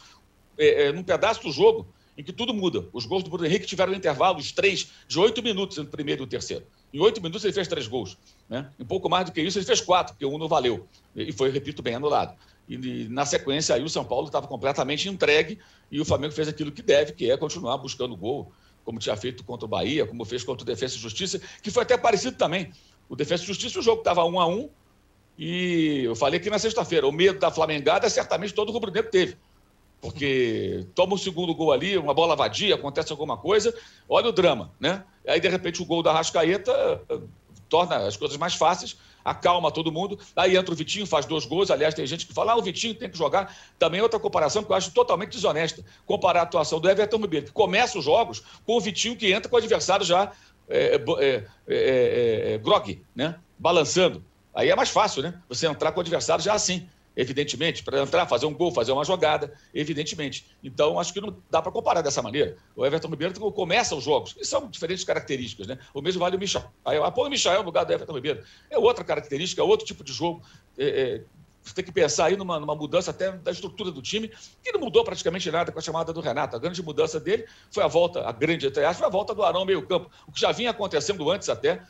é, 0.57 0.87
é, 0.87 0.91
num 0.91 1.03
pedaço 1.03 1.41
do 1.41 1.51
jogo 1.51 1.87
em 2.17 2.23
que 2.23 2.31
tudo 2.31 2.53
muda. 2.53 2.87
Os 2.93 3.05
gols 3.05 3.23
do 3.23 3.29
Bruno 3.29 3.45
Henrique 3.45 3.65
tiveram 3.65 3.93
um 3.93 3.95
intervalo, 3.95 4.37
os 4.37 4.51
três, 4.51 4.91
de 5.07 5.19
oito 5.19 5.41
minutos 5.41 5.77
entre 5.77 5.89
o 5.89 5.91
primeiro 5.91 6.23
e 6.23 6.25
o 6.25 6.27
terceiro. 6.27 6.65
Em 6.93 6.99
oito 6.99 7.21
minutos 7.21 7.43
ele 7.43 7.53
fez 7.53 7.67
três 7.67 7.87
gols. 7.87 8.17
Né? 8.49 8.69
Um 8.79 8.85
pouco 8.85 9.09
mais 9.09 9.25
do 9.25 9.31
que 9.31 9.41
isso, 9.41 9.57
ele 9.57 9.65
fez 9.65 9.81
quatro, 9.81 10.13
porque 10.13 10.25
um 10.25 10.37
não 10.37 10.47
valeu. 10.47 10.87
E 11.15 11.31
foi, 11.31 11.49
repito, 11.49 11.81
bem 11.81 11.95
anulado. 11.95 12.37
E 12.67 13.07
na 13.09 13.25
sequência 13.25 13.75
aí 13.75 13.83
o 13.83 13.89
São 13.89 14.05
Paulo 14.05 14.27
estava 14.27 14.47
completamente 14.47 15.09
entregue 15.09 15.59
e 15.91 15.99
o 15.99 16.05
Flamengo 16.05 16.33
fez 16.33 16.47
aquilo 16.47 16.71
que 16.71 16.81
deve, 16.81 17.13
que 17.13 17.29
é 17.29 17.35
continuar 17.35 17.77
buscando 17.77 18.15
gol, 18.15 18.51
como 18.83 18.99
tinha 18.99 19.15
feito 19.15 19.43
contra 19.43 19.65
o 19.65 19.67
Bahia, 19.67 20.05
como 20.05 20.23
fez 20.23 20.43
contra 20.43 20.63
o 20.63 20.65
Defesa 20.65 20.95
e 20.95 20.99
Justiça, 20.99 21.41
que 21.61 21.71
foi 21.71 21.83
até 21.83 21.97
parecido 21.97 22.37
também. 22.37 22.71
O 23.09 23.15
Defesa 23.15 23.43
e 23.43 23.47
Justiça, 23.47 23.79
o 23.79 23.81
jogo 23.81 23.99
estava 23.99 24.23
um 24.25 24.39
a 24.39 24.47
um, 24.47 24.69
e 25.43 26.03
eu 26.03 26.15
falei 26.15 26.39
aqui 26.39 26.49
na 26.49 26.59
sexta-feira, 26.59 27.07
o 27.07 27.11
medo 27.11 27.39
da 27.39 27.49
Flamengada 27.49 28.07
certamente 28.09 28.53
todo 28.53 28.69
o 28.69 28.71
rubro-negro 28.71 29.09
teve. 29.09 29.37
Porque 29.99 30.85
toma 30.93 31.15
o 31.15 31.17
segundo 31.17 31.55
gol 31.55 31.71
ali, 31.71 31.97
uma 31.97 32.13
bola 32.13 32.35
vadia, 32.35 32.75
acontece 32.75 33.11
alguma 33.11 33.37
coisa, 33.37 33.73
olha 34.07 34.29
o 34.29 34.31
drama, 34.31 34.71
né? 34.79 35.03
Aí, 35.27 35.39
de 35.39 35.47
repente, 35.47 35.81
o 35.81 35.85
gol 35.85 36.03
da 36.03 36.11
Rascaeta 36.11 36.71
eh, 37.09 37.19
torna 37.69 37.97
as 38.07 38.17
coisas 38.17 38.37
mais 38.37 38.53
fáceis 38.53 38.97
acalma 39.23 39.71
todo 39.71 39.91
mundo. 39.91 40.19
Aí 40.35 40.57
entra 40.57 40.73
o 40.73 40.77
Vitinho, 40.77 41.05
faz 41.05 41.25
dois 41.25 41.45
gols. 41.45 41.71
Aliás, 41.71 41.93
tem 41.93 42.05
gente 42.05 42.25
que 42.25 42.33
fala, 42.33 42.53
ah, 42.53 42.57
o 42.57 42.61
Vitinho 42.61 42.95
tem 42.95 43.09
que 43.09 43.17
jogar. 43.17 43.55
Também 43.77 43.99
é 43.99 44.03
outra 44.03 44.19
comparação 44.19 44.63
que 44.63 44.71
eu 44.71 44.75
acho 44.75 44.91
totalmente 44.91 45.31
desonesta. 45.31 45.83
Comparar 46.05 46.41
a 46.41 46.43
atuação 46.43 46.79
do 46.79 46.89
Everton 46.89 47.17
Ribeiro, 47.17 47.45
que 47.47 47.51
começa 47.51 47.97
os 47.97 48.05
jogos 48.05 48.43
com 48.65 48.77
o 48.77 48.81
Vitinho 48.81 49.15
que 49.15 49.31
entra 49.31 49.49
com 49.49 49.55
o 49.55 49.59
adversário 49.59 50.05
já 50.05 50.31
é, 50.69 50.99
é, 51.19 52.53
é, 52.53 52.57
grog, 52.57 53.01
né? 53.15 53.39
Balançando. 53.57 54.23
Aí 54.53 54.69
é 54.69 54.75
mais 54.75 54.89
fácil, 54.89 55.21
né? 55.21 55.41
Você 55.47 55.67
entrar 55.67 55.91
com 55.91 55.99
o 55.99 56.01
adversário 56.01 56.43
já 56.43 56.53
assim. 56.53 56.87
evidentemente, 57.13 57.83
para 57.83 58.01
entrar, 58.01 58.25
fazer 58.25 58.45
um 58.45 58.53
gol, 58.53 58.71
fazer 58.71 58.93
uma 58.93 59.03
jogada, 59.03 59.53
evidentemente. 59.73 60.45
Então, 60.63 60.97
acho 60.97 61.11
que 61.11 61.19
não 61.19 61.35
dá 61.49 61.61
para 61.61 61.69
comparar 61.69 62.01
dessa 62.01 62.21
maneira. 62.21 62.55
O 62.73 62.85
Everton 62.85 63.09
Ribeiro 63.09 63.51
começa 63.51 63.93
os 63.93 64.03
jogos, 64.03 64.33
e 64.39 64.45
são 64.45 64.69
diferentes 64.69 65.03
características, 65.03 65.67
né? 65.67 65.77
O 65.93 66.01
mesmo 66.01 66.21
vale 66.21 66.37
o 66.37 66.39
Michel. 66.39 66.63
Ah, 66.85 67.11
põe 67.11 67.27
o 67.27 67.29
Michel 67.29 67.59
no 67.59 67.65
lugar 67.65 67.83
do 67.83 67.91
Everton 67.91 68.13
Ribeiro. 68.13 68.43
É 68.69 68.77
outra 68.77 69.03
característica, 69.03 69.61
é 69.61 69.65
outro 69.65 69.85
tipo 69.85 70.05
de 70.05 70.13
jogo. 70.13 70.41
É, 70.77 70.85
é, 70.85 71.21
você 71.61 71.75
tem 71.75 71.85
que 71.85 71.91
pensar 71.91 72.25
aí 72.25 72.37
numa, 72.37 72.59
numa, 72.59 72.75
mudança 72.75 73.11
até 73.11 73.31
da 73.31 73.51
estrutura 73.51 73.91
do 73.91 74.01
time, 74.01 74.31
que 74.63 74.71
não 74.71 74.79
mudou 74.79 75.03
praticamente 75.03 75.49
nada 75.51 75.71
com 75.71 75.79
a 75.79 75.81
chamada 75.81 76.11
do 76.11 76.19
Renato. 76.19 76.55
A 76.55 76.59
grande 76.59 76.81
mudança 76.81 77.19
dele 77.19 77.45
foi 77.69 77.83
a 77.83 77.87
volta, 77.87 78.27
a 78.27 78.31
grande 78.31 78.67
até 78.67 78.91
foi 78.93 79.05
a 79.05 79.09
volta 79.09 79.35
do 79.35 79.43
Arão 79.43 79.65
meio-campo, 79.65 80.09
o 80.27 80.31
que 80.31 80.39
já 80.39 80.51
vinha 80.51 80.71
acontecendo 80.71 81.29
antes 81.29 81.49
até 81.49 81.83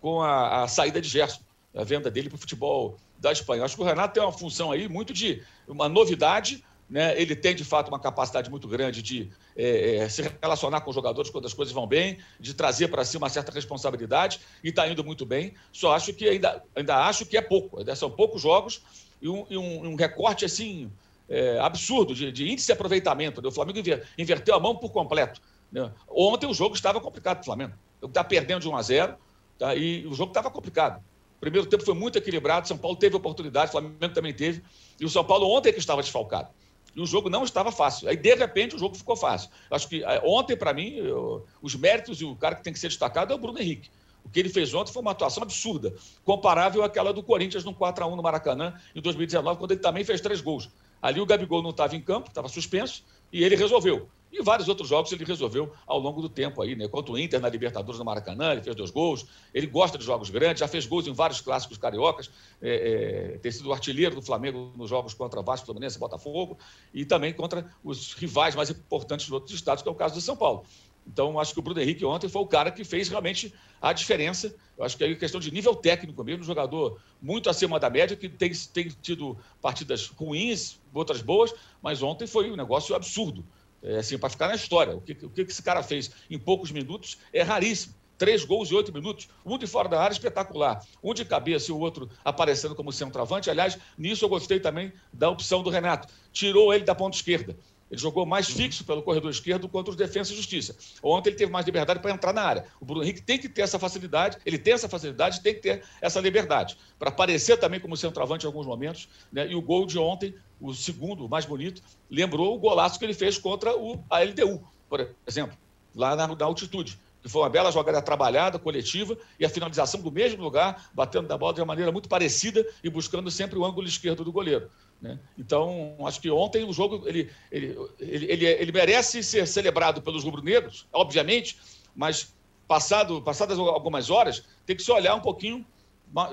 com 0.00 0.22
a, 0.22 0.62
a 0.62 0.68
saída 0.68 1.00
de 1.00 1.08
Gerson, 1.08 1.40
a 1.76 1.84
venda 1.84 2.10
dele 2.10 2.28
para 2.28 2.36
o 2.36 2.38
futebol 2.38 2.96
da 3.18 3.30
Espanha. 3.30 3.64
Acho 3.64 3.76
que 3.76 3.82
o 3.82 3.84
Renato 3.84 4.14
tem 4.14 4.22
uma 4.22 4.32
função 4.32 4.72
aí 4.72 4.88
muito 4.88 5.12
de 5.12 5.42
uma 5.68 5.88
novidade, 5.88 6.64
né? 6.88 7.20
Ele 7.20 7.34
tem 7.34 7.54
de 7.54 7.64
fato 7.64 7.88
uma 7.88 7.98
capacidade 7.98 8.48
muito 8.48 8.68
grande 8.68 9.02
de 9.02 9.30
é, 9.56 9.96
é, 9.96 10.08
se 10.08 10.22
relacionar 10.40 10.80
com 10.80 10.90
os 10.90 10.94
jogadores 10.94 11.30
quando 11.30 11.46
as 11.46 11.52
coisas 11.52 11.74
vão 11.74 11.86
bem, 11.86 12.18
de 12.38 12.54
trazer 12.54 12.88
para 12.88 13.04
si 13.04 13.16
uma 13.16 13.28
certa 13.28 13.52
responsabilidade 13.52 14.40
e 14.62 14.68
está 14.68 14.88
indo 14.88 15.02
muito 15.04 15.26
bem. 15.26 15.54
Só 15.72 15.94
acho 15.94 16.12
que 16.14 16.28
ainda, 16.28 16.62
ainda 16.74 17.06
acho 17.06 17.26
que 17.26 17.36
é 17.36 17.42
pouco. 17.42 17.78
Ainda 17.78 17.94
são 17.96 18.10
poucos 18.10 18.40
jogos 18.40 18.82
e 19.20 19.28
um, 19.28 19.46
e 19.50 19.56
um, 19.56 19.88
um 19.88 19.96
recorte 19.96 20.44
assim 20.44 20.90
é, 21.28 21.58
absurdo 21.58 22.14
de, 22.14 22.30
de, 22.30 22.50
índice 22.50 22.66
de 22.66 22.72
aproveitamento. 22.72 23.42
Né? 23.42 23.48
O 23.48 23.52
Flamengo 23.52 23.80
inverteu 24.16 24.54
a 24.54 24.60
mão 24.60 24.76
por 24.76 24.90
completo. 24.90 25.40
Né? 25.72 25.90
Ontem 26.08 26.46
o 26.46 26.54
jogo 26.54 26.74
estava 26.74 27.00
complicado 27.00 27.36
para 27.36 27.42
o 27.42 27.46
Flamengo. 27.46 27.72
Está 28.02 28.22
perdendo 28.22 28.60
de 28.60 28.68
1 28.68 28.76
a 28.76 28.82
0 28.82 29.14
tá? 29.58 29.74
e 29.74 30.06
o 30.06 30.14
jogo 30.14 30.30
estava 30.30 30.50
complicado. 30.50 31.02
Primeiro 31.46 31.68
tempo 31.68 31.84
foi 31.84 31.94
muito 31.94 32.18
equilibrado, 32.18 32.66
São 32.66 32.76
Paulo 32.76 32.96
teve 32.96 33.14
oportunidade, 33.14 33.70
Flamengo 33.70 34.08
também 34.12 34.34
teve. 34.34 34.64
E 34.98 35.04
o 35.04 35.08
São 35.08 35.22
Paulo 35.22 35.48
ontem 35.48 35.68
é 35.68 35.72
que 35.72 35.78
estava 35.78 36.02
desfalcado. 36.02 36.48
E 36.92 37.00
o 37.00 37.06
jogo 37.06 37.30
não 37.30 37.44
estava 37.44 37.70
fácil. 37.70 38.08
Aí, 38.08 38.16
de 38.16 38.34
repente, 38.34 38.74
o 38.74 38.78
jogo 38.80 38.96
ficou 38.96 39.14
fácil. 39.14 39.48
Acho 39.70 39.88
que 39.88 40.02
é, 40.02 40.20
ontem, 40.24 40.56
para 40.56 40.74
mim, 40.74 40.94
eu, 40.96 41.46
os 41.62 41.76
méritos 41.76 42.20
e 42.20 42.24
o 42.24 42.34
cara 42.34 42.56
que 42.56 42.64
tem 42.64 42.72
que 42.72 42.80
ser 42.80 42.88
destacado 42.88 43.32
é 43.32 43.36
o 43.36 43.38
Bruno 43.38 43.60
Henrique. 43.60 43.88
O 44.24 44.28
que 44.28 44.40
ele 44.40 44.48
fez 44.48 44.74
ontem 44.74 44.92
foi 44.92 45.00
uma 45.00 45.12
atuação 45.12 45.44
absurda, 45.44 45.94
comparável 46.24 46.82
àquela 46.82 47.12
do 47.12 47.22
Corinthians 47.22 47.62
no 47.62 47.72
4x1 47.72 48.16
no 48.16 48.22
Maracanã, 48.24 48.74
em 48.92 49.00
2019, 49.00 49.56
quando 49.56 49.70
ele 49.70 49.80
também 49.80 50.02
fez 50.02 50.20
três 50.20 50.40
gols. 50.40 50.68
Ali 51.00 51.20
o 51.20 51.26
Gabigol 51.26 51.62
não 51.62 51.70
estava 51.70 51.94
em 51.94 52.00
campo, 52.00 52.28
estava 52.28 52.48
suspenso, 52.48 53.04
e 53.32 53.44
ele 53.44 53.54
resolveu. 53.54 54.08
E 54.38 54.42
vários 54.42 54.68
outros 54.68 54.86
jogos 54.86 55.10
ele 55.12 55.24
resolveu 55.24 55.72
ao 55.86 55.98
longo 55.98 56.20
do 56.20 56.28
tempo 56.28 56.60
aí, 56.60 56.76
né? 56.76 56.86
Contra 56.88 57.10
o 57.10 57.18
Inter 57.18 57.40
na 57.40 57.48
Libertadores 57.48 57.98
no 57.98 58.04
Maracanã, 58.04 58.52
ele 58.52 58.62
fez 58.62 58.76
dois 58.76 58.90
gols. 58.90 59.24
Ele 59.54 59.66
gosta 59.66 59.96
de 59.96 60.04
jogos 60.04 60.28
grandes, 60.28 60.60
já 60.60 60.68
fez 60.68 60.84
gols 60.84 61.06
em 61.06 61.12
vários 61.14 61.40
clássicos 61.40 61.78
cariocas, 61.78 62.30
é, 62.60 63.32
é, 63.34 63.38
ter 63.38 63.50
sido 63.50 63.72
artilheiro 63.72 64.14
do 64.14 64.20
Flamengo 64.20 64.74
nos 64.76 64.90
jogos 64.90 65.14
contra 65.14 65.40
Vasco, 65.40 65.64
Fluminense 65.64 65.98
Botafogo, 65.98 66.58
e 66.92 67.06
também 67.06 67.32
contra 67.32 67.66
os 67.82 68.12
rivais 68.12 68.54
mais 68.54 68.68
importantes 68.68 69.24
de 69.24 69.32
outros 69.32 69.54
estados, 69.54 69.82
que 69.82 69.88
é 69.88 69.92
o 69.92 69.94
caso 69.94 70.14
de 70.14 70.20
São 70.20 70.36
Paulo. 70.36 70.66
Então, 71.06 71.38
acho 71.38 71.54
que 71.54 71.58
o 71.60 71.62
Bruno 71.62 71.80
Henrique 71.80 72.04
ontem 72.04 72.28
foi 72.28 72.42
o 72.42 72.46
cara 72.46 72.70
que 72.70 72.84
fez 72.84 73.08
realmente 73.08 73.54
a 73.80 73.92
diferença. 73.92 74.54
Eu 74.76 74.84
acho 74.84 74.98
que 74.98 75.04
é 75.04 75.14
questão 75.14 75.40
de 75.40 75.52
nível 75.52 75.74
técnico 75.74 76.22
mesmo, 76.24 76.42
um 76.42 76.46
jogador 76.46 77.00
muito 77.22 77.48
acima 77.48 77.78
da 77.78 77.88
média, 77.88 78.16
que 78.16 78.28
tem, 78.28 78.52
tem 78.72 78.88
tido 79.00 79.38
partidas 79.62 80.08
ruins, 80.08 80.78
outras 80.92 81.22
boas, 81.22 81.54
mas 81.80 82.02
ontem 82.02 82.26
foi 82.26 82.50
um 82.50 82.56
negócio 82.56 82.94
absurdo. 82.94 83.44
É, 83.82 83.98
assim, 83.98 84.18
para 84.18 84.30
ficar 84.30 84.48
na 84.48 84.54
história. 84.54 84.96
O 84.96 85.00
que, 85.00 85.12
o 85.24 85.30
que 85.30 85.42
esse 85.42 85.62
cara 85.62 85.82
fez 85.82 86.10
em 86.30 86.38
poucos 86.38 86.70
minutos 86.70 87.18
é 87.32 87.42
raríssimo. 87.42 87.94
Três 88.18 88.44
gols 88.44 88.70
em 88.70 88.74
oito 88.74 88.92
minutos, 88.94 89.28
um 89.44 89.58
de 89.58 89.66
fora 89.66 89.90
da 89.90 90.00
área 90.00 90.14
espetacular, 90.14 90.82
um 91.02 91.12
de 91.12 91.22
cabeça 91.22 91.70
e 91.70 91.74
o 91.74 91.78
outro 91.78 92.08
aparecendo 92.24 92.74
como 92.74 92.90
centroavante. 92.90 93.50
Aliás, 93.50 93.78
nisso 93.98 94.24
eu 94.24 94.28
gostei 94.30 94.58
também 94.58 94.90
da 95.12 95.28
opção 95.28 95.62
do 95.62 95.68
Renato. 95.68 96.08
Tirou 96.32 96.72
ele 96.72 96.84
da 96.84 96.94
ponta 96.94 97.14
esquerda. 97.16 97.54
Ele 97.90 98.00
jogou 98.00 98.26
mais 98.26 98.48
fixo 98.48 98.84
pelo 98.84 99.02
corredor 99.02 99.30
esquerdo 99.30 99.68
contra 99.68 99.90
os 99.90 99.96
Defesa 99.96 100.32
e 100.32 100.36
Justiça. 100.36 100.76
Ontem 101.02 101.30
ele 101.30 101.36
teve 101.36 101.52
mais 101.52 101.64
liberdade 101.64 102.00
para 102.00 102.10
entrar 102.10 102.32
na 102.32 102.42
área. 102.42 102.64
O 102.80 102.84
Bruno 102.84 103.02
Henrique 103.02 103.22
tem 103.22 103.38
que 103.38 103.48
ter 103.48 103.62
essa 103.62 103.78
facilidade, 103.78 104.38
ele 104.44 104.58
tem 104.58 104.74
essa 104.74 104.88
facilidade, 104.88 105.40
tem 105.40 105.54
que 105.54 105.60
ter 105.60 105.84
essa 106.00 106.20
liberdade. 106.20 106.76
Para 106.98 107.10
aparecer 107.10 107.56
também 107.58 107.78
como 107.78 107.96
centroavante 107.96 108.44
em 108.44 108.48
alguns 108.48 108.66
momentos. 108.66 109.08
Né? 109.32 109.48
E 109.48 109.54
o 109.54 109.62
gol 109.62 109.86
de 109.86 109.98
ontem, 109.98 110.34
o 110.60 110.74
segundo, 110.74 111.26
o 111.26 111.28
mais 111.28 111.44
bonito, 111.44 111.82
lembrou 112.10 112.54
o 112.54 112.58
golaço 112.58 112.98
que 112.98 113.04
ele 113.04 113.14
fez 113.14 113.38
contra 113.38 113.76
o, 113.76 114.02
a 114.10 114.20
LDU, 114.20 114.62
por 114.88 115.08
exemplo, 115.26 115.56
lá 115.94 116.16
na, 116.16 116.26
na 116.26 116.44
altitude 116.44 116.98
que 117.26 117.32
foi 117.32 117.42
uma 117.42 117.50
bela 117.50 117.72
jogada 117.72 118.00
trabalhada, 118.00 118.56
coletiva, 118.56 119.18
e 119.38 119.44
a 119.44 119.48
finalização 119.48 120.00
do 120.00 120.12
mesmo 120.12 120.40
lugar, 120.40 120.88
batendo 120.94 121.26
da 121.26 121.36
bola 121.36 121.52
de 121.52 121.60
uma 121.60 121.66
maneira 121.66 121.90
muito 121.90 122.08
parecida 122.08 122.64
e 122.84 122.88
buscando 122.88 123.28
sempre 123.32 123.58
o 123.58 123.64
ângulo 123.64 123.88
esquerdo 123.88 124.22
do 124.22 124.30
goleiro. 124.30 124.70
Né? 125.02 125.18
Então, 125.36 125.96
acho 126.06 126.20
que 126.20 126.30
ontem 126.30 126.62
o 126.62 126.72
jogo 126.72 127.02
ele, 127.04 127.28
ele, 127.50 127.76
ele, 127.98 128.26
ele, 128.26 128.46
ele 128.46 128.70
merece 128.72 129.24
ser 129.24 129.44
celebrado 129.48 130.00
pelos 130.00 130.22
rubro-negros, 130.22 130.86
obviamente, 130.92 131.58
mas 131.96 132.32
passado, 132.68 133.20
passadas 133.20 133.58
algumas 133.58 134.08
horas, 134.08 134.44
tem 134.64 134.76
que 134.76 134.82
se 134.84 134.92
olhar 134.92 135.16
um 135.16 135.20
pouquinho, 135.20 135.66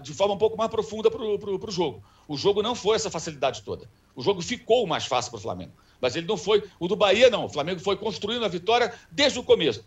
de 0.03 0.13
forma 0.13 0.36
um 0.36 0.38
pouco 0.38 0.56
mais 0.56 0.69
profunda 0.69 1.10
para 1.10 1.23
o 1.23 1.71
jogo. 1.71 2.03
O 2.27 2.38
jogo 2.38 2.62
não 2.62 2.75
foi 2.75 2.97
essa 2.97 3.10
facilidade 3.10 3.63
toda. 3.63 3.89
O 4.15 4.21
jogo 4.21 4.43
ficou 4.43 4.86
mais 4.86 5.08
fácil 5.08 5.32
para 5.32 5.39
o 5.39 5.41
Flamengo. 5.41 5.73
Mas 5.99 6.15
ele 6.15 6.27
não 6.27 6.38
foi. 6.38 6.63
O 6.79 6.88
do 6.88 6.95
Bahia, 6.95 7.29
não. 7.29 7.45
O 7.45 7.49
Flamengo 7.49 7.79
foi 7.79 7.95
construindo 7.95 8.45
a 8.45 8.47
vitória 8.47 8.93
desde 9.10 9.39
o 9.39 9.43
começo. 9.43 9.84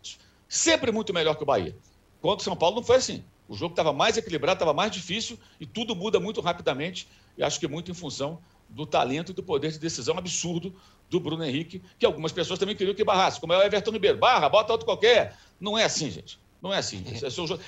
Sempre 0.49 0.93
muito 0.93 1.13
melhor 1.13 1.35
que 1.35 1.43
o 1.43 1.47
Bahia. 1.47 1.77
Contra 2.21 2.41
o 2.41 2.45
São 2.45 2.57
Paulo 2.57 2.77
não 2.77 2.83
foi 2.83 2.97
assim. 2.97 3.25
O 3.49 3.55
jogo 3.55 3.73
estava 3.73 3.93
mais 3.93 4.17
equilibrado, 4.17 4.57
estava 4.57 4.75
mais 4.75 4.91
difícil 4.91 5.39
e 5.61 5.67
tudo 5.67 5.95
muda 5.95 6.19
muito 6.19 6.41
rapidamente. 6.41 7.09
E 7.37 7.43
acho 7.43 7.61
que 7.61 7.69
muito 7.69 7.91
em 7.91 7.95
função 7.95 8.41
do 8.69 8.85
talento 8.85 9.31
e 9.31 9.35
do 9.35 9.43
poder 9.43 9.71
de 9.71 9.79
decisão 9.79 10.19
absurdo 10.19 10.75
do 11.09 11.21
Bruno 11.21 11.45
Henrique, 11.45 11.83
que 11.99 12.05
algumas 12.05 12.33
pessoas 12.33 12.59
também 12.59 12.75
queriam 12.75 12.95
que 12.95 13.05
barrasse, 13.05 13.39
como 13.39 13.53
é 13.53 13.59
o 13.59 13.63
Everton 13.63 13.93
Ribeiro. 13.93 14.19
Barra, 14.19 14.49
bota 14.49 14.73
outro 14.73 14.85
qualquer. 14.85 15.37
Não 15.61 15.79
é 15.79 15.85
assim, 15.85 16.11
gente. 16.11 16.39
Não 16.61 16.73
é 16.73 16.79
assim. 16.79 17.05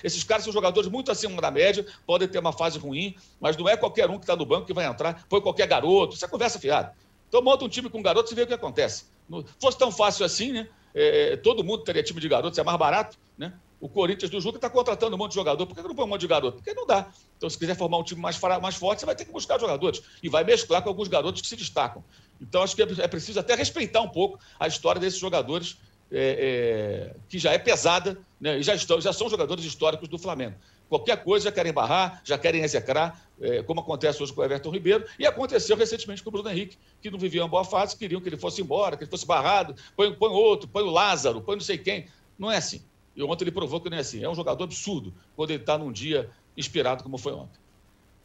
Esses 0.03 0.25
caras 0.25 0.45
são 0.45 0.53
jogadores 0.53 0.91
muito 0.91 1.13
acima 1.13 1.41
da 1.41 1.51
média, 1.51 1.87
podem 2.05 2.27
ter 2.27 2.39
uma 2.39 2.53
fase 2.53 2.79
ruim, 2.79 3.15
mas 3.41 3.57
não 3.57 3.69
é 3.69 3.77
qualquer 3.77 4.11
um 4.11 4.15
que 4.19 4.25
está 4.25 4.35
no 4.35 4.45
banco 4.45 4.67
que 4.67 4.73
vai 4.73 4.87
entrar, 4.87 5.25
põe 5.29 5.41
qualquer 5.41 5.69
garoto. 5.69 6.17
Isso 6.17 6.25
é 6.25 6.29
conversa 6.29 6.59
fiada. 6.59 6.95
Então 7.29 7.43
monta 7.43 7.65
um 7.65 7.69
time 7.69 7.89
com 7.89 8.03
garoto 8.03 8.33
e 8.33 8.35
vê 8.35 8.43
o 8.43 8.47
que 8.47 8.55
acontece. 8.55 9.05
Se 9.31 9.45
fosse 9.61 9.79
tão 9.79 9.93
fácil 9.93 10.25
assim, 10.25 10.53
né? 10.53 10.69
É, 10.95 11.37
todo 11.37 11.63
mundo 11.65 11.85
teria 11.85 12.03
time 12.03 12.21
de 12.21 12.29
garotos, 12.29 12.59
é 12.59 12.63
mais 12.63 12.79
barato, 12.79 13.17
né? 13.37 13.53
O 13.81 13.89
Corinthians 13.89 14.31
do 14.31 14.41
Juca 14.41 14.59
está 14.59 14.69
contratando 14.69 15.15
um 15.15 15.19
monte 15.19 15.31
de 15.31 15.37
jogador. 15.37 15.65
Por 15.65 15.77
que 15.77 15.83
não 15.83 15.95
põe 15.95 16.05
um 16.05 16.09
monte 16.09 16.23
de 16.23 16.27
garoto? 16.27 16.57
Porque 16.57 16.75
não 16.75 16.85
dá. 16.85 17.09
Então, 17.37 17.49
se 17.49 17.57
quiser 17.57 17.77
formar 17.77 17.99
um 17.99 18.03
time 18.03 18.21
mais, 18.21 18.39
mais 18.61 18.75
forte, 18.75 19.01
você 19.01 19.07
vai 19.07 19.15
ter 19.15 19.25
que 19.25 19.31
buscar 19.31 19.59
jogadores. 19.59 20.03
E 20.21 20.29
vai 20.29 20.43
mesclar 20.43 20.83
com 20.83 20.89
alguns 20.89 21.07
garotos 21.07 21.41
que 21.41 21.47
se 21.47 21.55
destacam. 21.55 22.03
Então, 22.41 22.63
acho 22.63 22.75
que 22.75 22.83
é, 22.83 22.87
é 22.99 23.07
preciso 23.07 23.39
até 23.39 23.55
respeitar 23.55 24.01
um 24.01 24.09
pouco 24.09 24.39
a 24.59 24.67
história 24.67 25.01
desses 25.01 25.21
jogadores, 25.21 25.79
é, 26.11 27.15
é, 27.15 27.17
que 27.29 27.39
já 27.39 27.53
é 27.53 27.59
pesada, 27.59 28.19
né? 28.41 28.59
e 28.59 28.63
já, 28.65 28.75
estão, 28.75 29.01
já 29.01 29.13
são 29.13 29.31
jogadores 29.31 29.65
históricos 29.65 30.09
do 30.09 30.19
Flamengo. 30.19 30.57
Qualquer 30.89 31.23
coisa 31.23 31.47
já 31.47 31.53
querem 31.53 31.73
barrar, 31.73 32.21
já 32.25 32.39
querem 32.39 32.63
execrar, 32.63 33.29
é, 33.41 33.63
como 33.63 33.81
acontece 33.81 34.23
hoje 34.23 34.33
com 34.33 34.41
o 34.41 34.45
Everton 34.45 34.71
Ribeiro, 34.71 35.05
e 35.19 35.27
aconteceu 35.27 35.77
recentemente 35.77 36.23
com 36.23 36.31
o 36.31 36.33
Bruno 36.33 36.49
Henrique, 36.51 36.79
que 37.01 37.11
não 37.11 37.19
vivia 37.19 37.43
uma 37.43 37.49
boa 37.49 37.65
fase, 37.65 37.97
queriam 37.97 38.21
que 38.21 38.29
ele 38.29 38.39
fosse 38.39 38.63
embora, 38.63 38.97
que 38.97 39.05
ele 39.05 39.11
fosse 39.11 39.27
barrado, 39.27 39.75
põe, 39.95 40.13
põe 40.15 40.31
outro, 40.31 40.69
põe 40.69 40.83
o 40.83 40.91
Lázaro, 40.91 41.43
põe 41.43 41.57
não 41.57 41.61
sei 41.61 41.79
quem. 41.79 42.07
Não 42.39 42.51
é 42.51 42.57
assim. 42.57 42.83
E 43.15 43.23
ontem 43.23 43.45
ele 43.45 43.51
provou 43.51 43.81
que 43.81 43.91
não 43.91 43.97
é 43.97 44.01
assim. 44.01 44.23
É 44.23 44.29
um 44.29 44.35
jogador 44.35 44.65
absurdo 44.65 45.13
quando 45.35 45.51
ele 45.51 45.61
está 45.61 45.77
num 45.77 45.91
dia 45.91 46.31
inspirado 46.57 47.03
como 47.03 47.19
foi 47.19 47.33
ontem. 47.33 47.59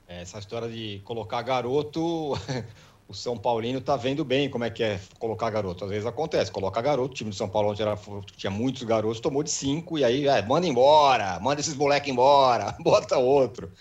É, 0.08 0.22
essa 0.22 0.38
história 0.38 0.70
de 0.70 1.02
colocar 1.04 1.42
garoto, 1.42 2.34
o 3.08 3.14
São 3.14 3.38
Paulino 3.38 3.80
está 3.80 3.96
vendo 3.96 4.24
bem 4.24 4.50
como 4.50 4.64
é 4.64 4.70
que 4.70 4.84
é 4.84 5.00
colocar 5.20 5.50
garoto. 5.50 5.84
Às 5.84 5.90
vezes 5.90 6.06
acontece, 6.06 6.52
coloca 6.52 6.82
garoto, 6.82 7.12
o 7.12 7.16
time 7.16 7.30
do 7.30 7.36
São 7.36 7.50
Paulo 7.50 7.72
onde 7.72 7.82
era, 7.82 7.98
tinha 8.36 8.52
muitos 8.52 8.84
garotos, 8.84 9.20
tomou 9.20 9.44
de 9.44 9.52
cinco, 9.52 9.98
e 9.98 10.04
aí 10.04 10.28
é, 10.28 10.42
manda 10.42 10.68
embora, 10.68 11.40
manda 11.40 11.62
esses 11.62 11.76
moleques 11.76 12.12
embora, 12.12 12.76
bota 12.82 13.18
outro. 13.18 13.72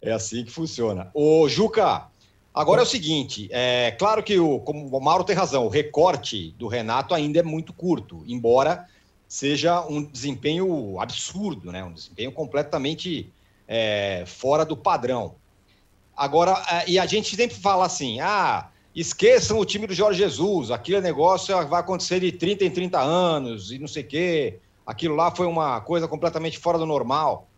É 0.00 0.12
assim 0.12 0.44
que 0.44 0.50
funciona. 0.50 1.10
Ô, 1.14 1.48
Juca, 1.48 2.08
agora 2.52 2.80
é 2.80 2.84
o 2.84 2.86
seguinte: 2.86 3.48
é 3.52 3.92
claro 3.92 4.22
que 4.22 4.38
o, 4.38 4.58
como 4.60 4.86
o 4.96 5.00
Mauro 5.00 5.24
tem 5.24 5.36
razão, 5.36 5.64
o 5.64 5.68
recorte 5.68 6.50
do 6.58 6.66
Renato 6.66 7.14
ainda 7.14 7.38
é 7.38 7.42
muito 7.42 7.72
curto, 7.72 8.24
embora 8.26 8.88
seja 9.28 9.80
um 9.86 10.02
desempenho 10.02 11.00
absurdo, 11.00 11.72
né? 11.72 11.82
um 11.82 11.92
desempenho 11.92 12.32
completamente 12.32 13.32
é, 13.66 14.24
fora 14.26 14.62
do 14.62 14.76
padrão. 14.76 15.36
Agora, 16.14 16.62
é, 16.70 16.90
e 16.90 16.98
a 16.98 17.06
gente 17.06 17.34
sempre 17.34 17.56
fala 17.56 17.86
assim: 17.86 18.20
ah, 18.20 18.68
esqueçam 18.94 19.58
o 19.58 19.64
time 19.64 19.86
do 19.86 19.94
Jorge 19.94 20.18
Jesus, 20.18 20.70
aquele 20.70 21.00
negócio 21.00 21.54
vai 21.66 21.80
acontecer 21.80 22.20
de 22.20 22.32
30 22.32 22.64
em 22.64 22.70
30 22.70 23.00
anos 23.00 23.70
e 23.70 23.78
não 23.78 23.88
sei 23.88 24.02
o 24.02 24.06
quê. 24.06 24.58
Aquilo 24.86 25.14
lá 25.14 25.30
foi 25.30 25.46
uma 25.46 25.80
coisa 25.80 26.06
completamente 26.06 26.58
fora 26.58 26.76
do 26.76 26.84
normal. 26.84 27.48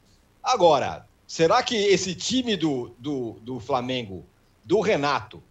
Agora, 0.42 1.06
será 1.26 1.62
que 1.62 1.74
esse 1.74 2.14
time 2.14 2.56
do, 2.56 2.94
do, 2.98 3.32
do 3.40 3.58
Flamengo, 3.58 4.24
do 4.64 4.80
Renato, 4.80 5.42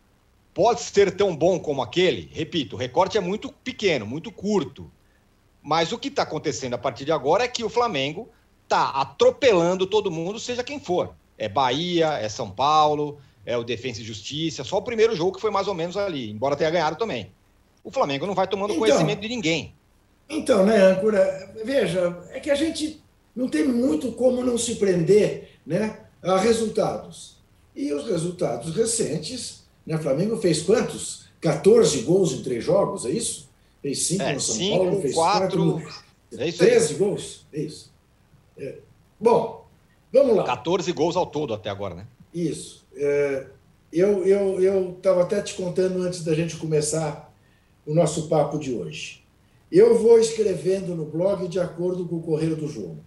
pode 0.53 0.81
ser 0.81 1.15
tão 1.15 1.35
bom 1.35 1.59
como 1.59 1.81
aquele? 1.81 2.29
Repito, 2.31 2.75
o 2.75 2.79
recorte 2.79 3.17
é 3.17 3.21
muito 3.21 3.51
pequeno, 3.51 4.05
muito 4.05 4.31
curto. 4.31 4.89
Mas 5.61 5.91
o 5.91 5.97
que 5.97 6.09
está 6.09 6.23
acontecendo 6.23 6.75
a 6.75 6.77
partir 6.77 7.05
de 7.05 7.11
agora 7.11 7.43
é 7.43 7.47
que 7.47 7.63
o 7.63 7.69
Flamengo 7.69 8.29
está 8.63 8.89
atropelando 8.89 9.87
todo 9.87 10.11
mundo, 10.11 10.39
seja 10.39 10.63
quem 10.63 10.79
for. 10.79 11.15
É 11.37 11.49
Bahia, 11.49 12.13
é 12.19 12.29
São 12.29 12.51
Paulo, 12.51 13.17
é 13.45 13.57
o 13.57 13.63
Defensa 13.63 14.01
e 14.01 14.03
Justiça, 14.03 14.63
só 14.63 14.77
o 14.77 14.81
primeiro 14.81 15.15
jogo 15.15 15.33
que 15.33 15.41
foi 15.41 15.51
mais 15.51 15.67
ou 15.67 15.73
menos 15.73 15.97
ali, 15.97 16.31
embora 16.31 16.55
tenha 16.55 16.69
ganhado 16.69 16.97
também. 16.97 17.31
O 17.83 17.91
Flamengo 17.91 18.25
não 18.25 18.33
vai 18.33 18.47
tomando 18.47 18.71
então, 18.71 18.79
conhecimento 18.79 19.19
de 19.19 19.27
ninguém. 19.27 19.75
Então, 20.29 20.65
né, 20.65 20.77
Âncora, 20.77 21.53
veja, 21.63 22.17
é 22.31 22.39
que 22.39 22.49
a 22.49 22.55
gente 22.55 23.01
não 23.35 23.47
tem 23.47 23.67
muito 23.67 24.11
como 24.13 24.43
não 24.43 24.57
se 24.57 24.75
prender 24.75 25.59
né, 25.65 25.99
a 26.21 26.37
resultados. 26.37 27.37
E 27.75 27.91
os 27.91 28.07
resultados 28.07 28.73
recentes, 28.75 29.63
né, 29.85 29.95
o 29.95 29.99
Flamengo 29.99 30.37
fez 30.37 30.61
quantos? 30.61 31.23
14 31.41 32.03
gols 32.03 32.31
em 32.31 32.41
três 32.41 32.63
jogos, 32.63 33.05
é 33.05 33.09
isso? 33.09 33.49
Fez 33.81 34.07
5 34.07 34.23
é, 34.23 34.33
no 34.33 34.39
São 34.39 34.55
cinco, 34.55 34.77
Paulo, 34.77 35.01
fez 35.01 35.13
4. 35.13 35.83
É 36.37 36.51
13 36.51 36.93
gols, 36.95 37.45
é 37.51 37.59
isso. 37.59 37.91
É. 38.57 38.75
Bom, 39.19 39.65
vamos 40.11 40.37
lá. 40.37 40.43
14 40.45 40.91
gols 40.93 41.17
ao 41.17 41.25
todo 41.25 41.53
até 41.53 41.69
agora, 41.69 41.95
né? 41.95 42.07
Isso. 42.33 42.82
É, 42.95 43.47
eu 43.91 44.25
estava 44.25 44.59
eu, 44.59 44.99
eu 45.03 45.21
até 45.21 45.41
te 45.41 45.55
contando 45.55 46.01
antes 46.01 46.23
da 46.23 46.33
gente 46.33 46.57
começar 46.57 47.33
o 47.85 47.93
nosso 47.93 48.27
papo 48.27 48.57
de 48.57 48.73
hoje. 48.73 49.23
Eu 49.71 49.97
vou 49.97 50.19
escrevendo 50.19 50.95
no 50.95 51.05
blog 51.05 51.47
de 51.47 51.59
acordo 51.59 52.07
com 52.07 52.17
o 52.17 52.21
correio 52.21 52.55
do 52.55 52.67
jogo. 52.67 53.03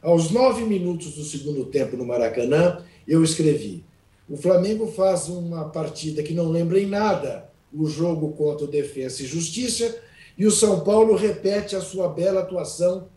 Aos 0.00 0.30
nove 0.30 0.64
minutos 0.64 1.14
do 1.14 1.24
segundo 1.24 1.64
tempo 1.66 1.96
no 1.96 2.04
Maracanã, 2.04 2.84
eu 3.06 3.22
escrevi: 3.24 3.84
o 4.28 4.36
Flamengo 4.36 4.86
faz 4.86 5.28
uma 5.28 5.68
partida 5.70 6.22
que 6.22 6.34
não 6.34 6.50
lembra 6.50 6.78
em 6.78 6.86
nada 6.86 7.50
o 7.72 7.86
jogo 7.86 8.32
contra 8.32 8.64
o 8.64 8.70
Defensa 8.70 9.22
e 9.22 9.26
Justiça, 9.26 10.00
e 10.38 10.46
o 10.46 10.50
São 10.50 10.80
Paulo 10.80 11.16
repete 11.16 11.74
a 11.74 11.80
sua 11.80 12.08
bela 12.08 12.40
atuação 12.40 13.08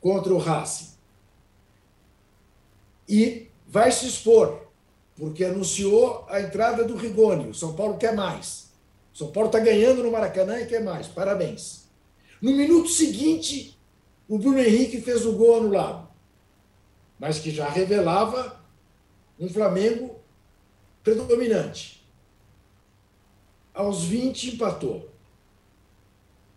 contra 0.00 0.32
o 0.32 0.38
Racing. 0.38 0.90
E 3.08 3.48
vai 3.68 3.92
se 3.92 4.06
expor, 4.06 4.66
porque 5.20 5.44
anunciou 5.44 6.26
a 6.28 6.40
entrada 6.40 6.82
do 6.82 6.96
Rigoni. 6.96 7.50
O 7.50 7.54
São 7.54 7.74
Paulo 7.74 7.96
quer 7.96 8.16
mais. 8.16 8.70
O 9.14 9.18
São 9.18 9.30
Paulo 9.30 9.48
está 9.48 9.60
ganhando 9.60 10.02
no 10.02 10.10
Maracanã 10.10 10.58
e 10.58 10.66
quer 10.66 10.82
mais. 10.82 11.06
Parabéns. 11.06 11.84
No 12.42 12.50
minuto 12.50 12.88
seguinte, 12.88 13.78
o 14.26 14.38
Bruno 14.38 14.58
Henrique 14.58 15.00
fez 15.00 15.24
o 15.24 15.32
gol 15.32 15.58
anulado 15.58 16.10
mas 17.20 17.38
que 17.38 17.50
já 17.50 17.68
revelava 17.68 18.58
um 19.38 19.46
Flamengo 19.46 20.16
predominante. 21.04 22.02
Aos 23.74 24.04
20 24.04 24.54
empatou. 24.54 25.10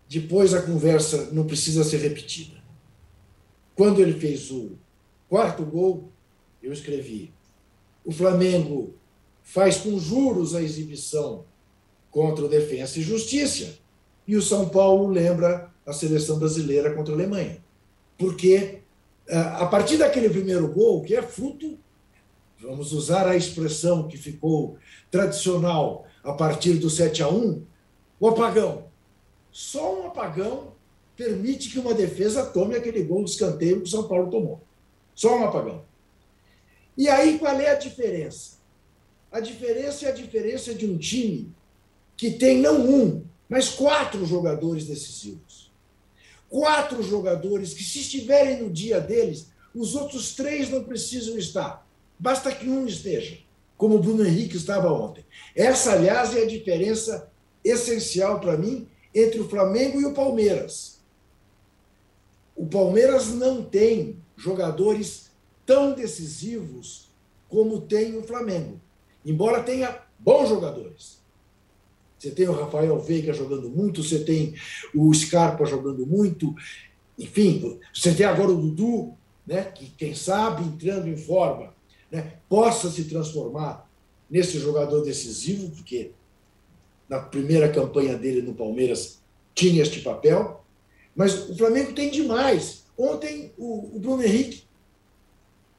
Depois 0.08 0.54
a 0.54 0.62
conversa 0.62 1.32
não 1.32 1.46
precisa 1.46 1.84
ser 1.84 1.98
repetida. 1.98 2.64
Quando 3.76 4.00
ele 4.00 4.18
fez 4.18 4.50
o 4.52 4.78
quarto 5.28 5.66
gol, 5.66 6.10
eu 6.62 6.72
escrevi: 6.72 7.34
o 8.06 8.12
Flamengo 8.12 8.94
faz 9.44 9.78
com 9.78 10.00
juros 10.00 10.56
a 10.56 10.62
exibição 10.62 11.46
contra 12.10 12.46
o 12.46 12.50
Defensa 12.50 13.00
e 13.00 13.04
Justiça, 13.04 13.78
e 14.28 14.36
o 14.36 14.42
São 14.42 14.70
Paulo 14.70 15.08
lembra 15.08 15.72
a 15.86 15.92
seleção 15.92 16.40
brasileira 16.40 16.94
contra 16.94 17.14
a 17.14 17.18
Alemanha. 17.18 17.58
Porque 18.18 18.80
é, 19.28 19.38
a 19.38 19.66
partir 19.66 19.98
daquele 19.98 20.30
primeiro 20.30 20.68
gol, 20.68 21.02
que 21.02 21.16
é 21.16 21.22
fruto, 21.22 21.78
vamos 22.62 22.94
usar 22.94 23.28
a 23.28 23.36
expressão 23.36 24.08
que 24.08 24.18
ficou 24.18 24.78
tradicional 25.12 26.06
a 26.24 26.34
partir 26.34 26.74
do 26.74 26.90
7 26.90 27.24
a 27.24 27.28
1, 27.28 27.64
o 28.20 28.28
apagão. 28.28 28.86
Só 29.52 30.02
um 30.02 30.08
apagão 30.08 30.74
permite 31.16 31.70
que 31.70 31.80
uma 31.80 31.94
defesa 31.94 32.46
tome 32.46 32.76
aquele 32.76 33.04
gol 33.04 33.24
de 33.24 33.32
escanteio 33.32 33.78
que 33.78 33.88
o 33.88 33.92
São 33.92 34.08
Paulo 34.08 34.30
tomou. 34.30 34.62
Só 35.14 35.38
um 35.38 35.46
apagão. 35.46 35.84
E 36.98 37.10
aí 37.10 37.40
qual 37.40 37.60
é 37.60 37.70
a 37.70 37.76
diferença? 37.76 38.58
A 39.32 39.40
diferença 39.40 40.06
é 40.06 40.10
a 40.10 40.14
diferença 40.14 40.74
de 40.74 40.86
um 40.86 40.98
time 40.98 41.52
que 42.16 42.32
tem 42.32 42.60
não 42.60 42.82
um, 42.82 43.24
mas 43.50 43.70
quatro 43.70 44.26
jogadores 44.26 44.86
decisivos 44.86 45.64
quatro 46.54 47.02
jogadores 47.02 47.74
que, 47.74 47.84
se 47.84 47.98
estiverem 47.98 48.62
no 48.62 48.70
dia 48.70 49.00
deles, 49.00 49.48
os 49.74 49.96
outros 49.96 50.36
três 50.36 50.70
não 50.70 50.84
precisam 50.84 51.36
estar. 51.36 51.84
Basta 52.20 52.52
que 52.52 52.70
um 52.70 52.86
esteja, 52.86 53.40
como 53.76 53.96
o 53.96 54.00
Bruno 54.00 54.24
Henrique 54.24 54.56
estava 54.56 54.94
ontem. 54.94 55.26
Essa, 55.56 55.94
aliás, 55.94 56.36
é 56.38 56.44
a 56.44 56.48
diferença 56.48 57.28
essencial 57.64 58.40
para 58.40 58.56
mim 58.56 58.88
entre 59.16 59.40
o 59.40 59.50
Flamengo 59.50 60.00
e 60.00 60.06
o 60.06 60.14
Palmeiras. 60.14 61.00
O 62.56 62.68
Palmeiras 62.68 63.30
não 63.30 63.64
tem 63.64 64.20
jogadores 64.38 65.32
tão 65.66 65.94
decisivos 65.94 67.10
como 67.50 67.82
tem 67.82 68.18
o 68.18 68.24
Flamengo, 68.24 68.80
embora 69.26 69.64
tenha 69.64 70.02
bons 70.20 70.50
jogadores. 70.50 71.22
Você 72.18 72.32
tem 72.32 72.48
o 72.48 72.54
Rafael 72.54 72.98
Veiga 73.00 73.34
jogando 73.34 73.70
muito, 73.70 74.02
você 74.02 74.20
tem 74.20 74.56
o 74.96 75.14
Scarpa 75.14 75.66
jogando 75.66 76.06
muito, 76.08 76.56
enfim, 77.20 77.80
você 77.94 78.14
tem 78.14 78.26
agora 78.26 78.52
o 78.52 78.62
Dudu, 78.62 79.14
né, 79.46 79.64
que 79.64 79.88
quem 79.98 80.16
sabe 80.16 80.64
entrando 80.64 81.08
em 81.08 81.18
forma, 81.18 81.74
né, 82.10 82.38
possa 82.48 82.90
se 82.90 83.06
transformar 83.06 83.90
nesse 84.30 84.58
jogador 84.58 85.02
decisivo, 85.02 85.70
porque 85.72 86.12
na 87.10 87.20
primeira 87.20 87.70
campanha 87.70 88.18
dele 88.18 88.42
no 88.42 88.54
Palmeiras 88.54 89.22
tinha 89.54 89.84
este 89.84 90.00
papel, 90.00 90.64
mas 91.16 91.50
o 91.50 91.56
Flamengo 91.56 91.94
tem 91.94 92.10
demais. 92.10 92.86
Ontem 92.98 93.52
o, 93.58 93.96
o 93.96 94.00
Bruno 94.00 94.24
Henrique 94.24 94.64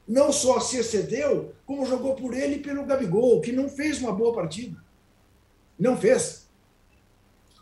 não 0.07 0.31
só 0.31 0.59
se 0.59 0.77
excedeu, 0.77 1.53
como 1.65 1.85
jogou 1.85 2.15
por 2.15 2.33
ele 2.33 2.55
e 2.55 2.59
pelo 2.59 2.85
Gabigol, 2.85 3.41
que 3.41 3.51
não 3.51 3.67
fez 3.67 3.99
uma 3.99 4.11
boa 4.11 4.33
partida. 4.33 4.83
Não 5.77 5.97
fez. 5.97 6.47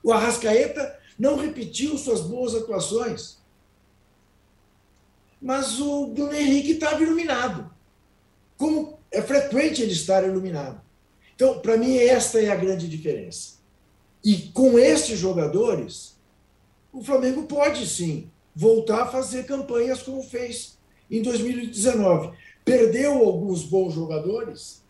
O 0.04 0.12
Arrascaeta 0.12 1.00
não 1.18 1.38
repetiu 1.38 1.98
suas 1.98 2.22
boas 2.22 2.54
atuações. 2.54 3.38
Mas 5.42 5.80
o 5.80 6.08
Bruno 6.08 6.34
Henrique 6.34 6.74
estava 6.74 7.02
iluminado. 7.02 7.72
Como 8.58 9.00
é 9.12 9.22
frequente 9.22 9.82
ele 9.82 9.94
estar 9.94 10.24
iluminado. 10.24 10.82
Então, 11.36 11.60
para 11.60 11.78
mim, 11.78 11.98
esta 11.98 12.42
é 12.42 12.50
a 12.50 12.56
grande 12.56 12.88
diferença. 12.88 13.54
E 14.24 14.38
com 14.54 14.78
esses 14.78 15.20
jogadores, 15.20 16.18
o 16.92 17.04
Flamengo 17.04 17.44
pode 17.44 17.86
sim 17.88 18.30
voltar 18.56 19.04
a 19.04 19.08
fazer 19.08 19.46
campanhas 19.46 20.02
como 20.02 20.24
fez 20.24 20.78
em 21.18 21.22
2019. 21.22 22.32
Perdeu 22.66 23.14
alguns 23.24 23.64
bons 23.64 23.94
jogadores, 23.94 24.84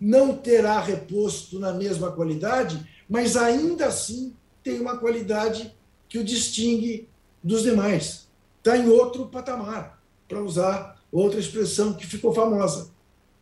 não 0.00 0.36
terá 0.36 0.80
reposto 0.80 1.58
na 1.58 1.72
mesma 1.72 2.10
qualidade, 2.10 2.84
mas 3.08 3.36
ainda 3.36 3.86
assim 3.86 4.34
tem 4.62 4.80
uma 4.80 4.96
qualidade 4.96 5.74
que 6.08 6.18
o 6.18 6.24
distingue 6.24 7.08
dos 7.42 7.62
demais. 7.62 8.28
Está 8.58 8.76
em 8.76 8.88
outro 8.88 9.26
patamar, 9.26 10.02
para 10.26 10.42
usar 10.42 11.00
outra 11.12 11.38
expressão 11.38 11.92
que 11.92 12.06
ficou 12.06 12.32
famosa. 12.32 12.90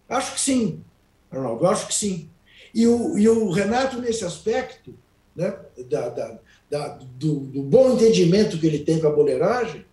Acho 0.09 0.35
que 0.35 0.41
sim, 0.41 0.83
Arnaldo, 1.31 1.67
acho 1.67 1.87
que 1.87 1.95
sim. 1.95 2.29
E 2.75 2.87
o, 2.87 3.19
e 3.19 3.29
o 3.29 3.51
Renato, 3.51 4.01
nesse 4.01 4.25
aspecto, 4.25 4.95
né, 5.35 5.57
da, 5.89 6.09
da, 6.09 6.39
da, 6.71 6.89
do, 6.89 7.41
do 7.41 7.63
bom 7.63 7.95
entendimento 7.95 8.59
que 8.59 8.67
ele 8.67 8.81
tem 8.81 9.01
com 9.01 9.07
a 9.07 9.13
boleiragem, 9.13 9.85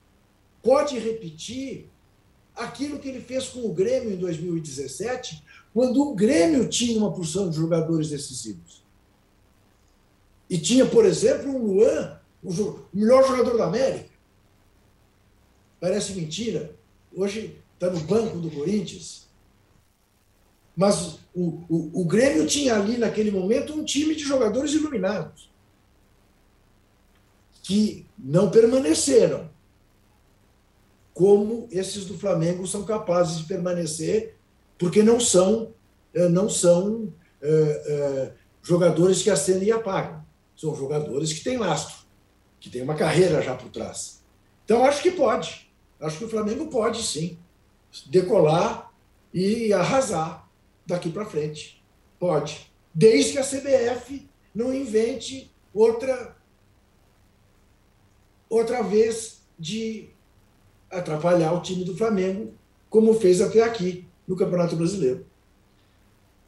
pode 0.66 0.98
repetir 0.98 1.88
aquilo 2.56 2.98
que 2.98 3.08
ele 3.08 3.22
fez 3.22 3.50
com 3.50 3.60
o 3.60 3.72
Grêmio 3.72 4.12
em 4.12 4.18
2017, 4.18 5.44
quando 5.72 6.02
o 6.02 6.16
Grêmio 6.16 6.68
tinha 6.68 6.98
uma 6.98 7.14
porção 7.14 7.52
de 7.52 7.56
jogadores 7.56 8.10
decisivos. 8.10 8.84
E 10.50 10.58
tinha, 10.58 10.88
por 10.88 11.06
exemplo, 11.06 11.52
um 11.52 11.60
Luan, 11.60 12.20
o 12.44 12.80
melhor 12.92 13.28
jogador 13.28 13.58
da 13.60 13.66
América. 13.66 14.10
Parece 15.80 16.14
mentira. 16.14 16.76
Hoje 17.14 17.56
está 17.76 17.92
no 17.92 18.00
banco 18.00 18.40
do 18.40 18.50
Corinthians. 18.50 19.28
Mas 20.76 21.20
o, 21.36 21.64
o, 21.70 22.02
o 22.02 22.06
Grêmio 22.06 22.48
tinha 22.48 22.76
ali, 22.76 22.98
naquele 22.98 23.30
momento, 23.30 23.74
um 23.74 23.86
time 23.86 24.16
de 24.16 24.24
jogadores 24.24 24.74
iluminados 24.74 25.54
que 27.62 28.06
não 28.18 28.50
permaneceram 28.50 29.54
como 31.16 31.66
esses 31.72 32.06
do 32.06 32.18
Flamengo 32.18 32.68
são 32.68 32.84
capazes 32.84 33.38
de 33.38 33.46
permanecer 33.46 34.36
porque 34.78 35.02
não 35.02 35.18
são, 35.18 35.74
eh, 36.14 36.28
não 36.28 36.50
são 36.50 37.14
é, 37.42 37.48
é, 37.48 38.34
jogadores 38.62 39.22
que 39.22 39.30
acendem 39.30 39.70
e 39.70 39.72
apagam. 39.72 40.26
São 40.58 40.76
jogadores 40.76 41.32
que 41.32 41.42
têm 41.42 41.58
lastro, 41.58 42.06
que 42.60 42.70
têm 42.70 42.82
uma 42.82 42.96
carreira 42.96 43.42
já 43.42 43.56
por 43.56 43.70
trás. 43.70 44.22
Então, 44.66 44.84
acho 44.84 45.02
que 45.02 45.12
pode. 45.12 45.72
Acho 46.02 46.18
que 46.18 46.26
o 46.26 46.30
Flamengo 46.30 46.68
pode, 46.68 47.02
sim, 47.02 47.40
decolar 48.08 48.92
e 49.34 49.72
arrasar 49.72 50.50
daqui 50.86 51.10
para 51.10 51.26
frente. 51.26 51.82
Pode. 52.20 52.70
Desde 52.94 53.32
que 53.32 53.38
a 53.38 53.44
CBF 53.44 54.30
não 54.54 54.74
invente 54.74 55.50
outra, 55.74 56.36
outra 58.50 58.82
vez 58.82 59.46
de 59.58 60.10
atrapalhar 60.92 61.54
o 61.54 61.62
time 61.62 61.84
do 61.84 61.96
Flamengo, 61.96 62.54
como 62.90 63.14
fez 63.14 63.42
até 63.42 63.64
aqui 63.64 64.08
no 64.28 64.36
Campeonato 64.36 64.76
Brasileiro. 64.76 65.26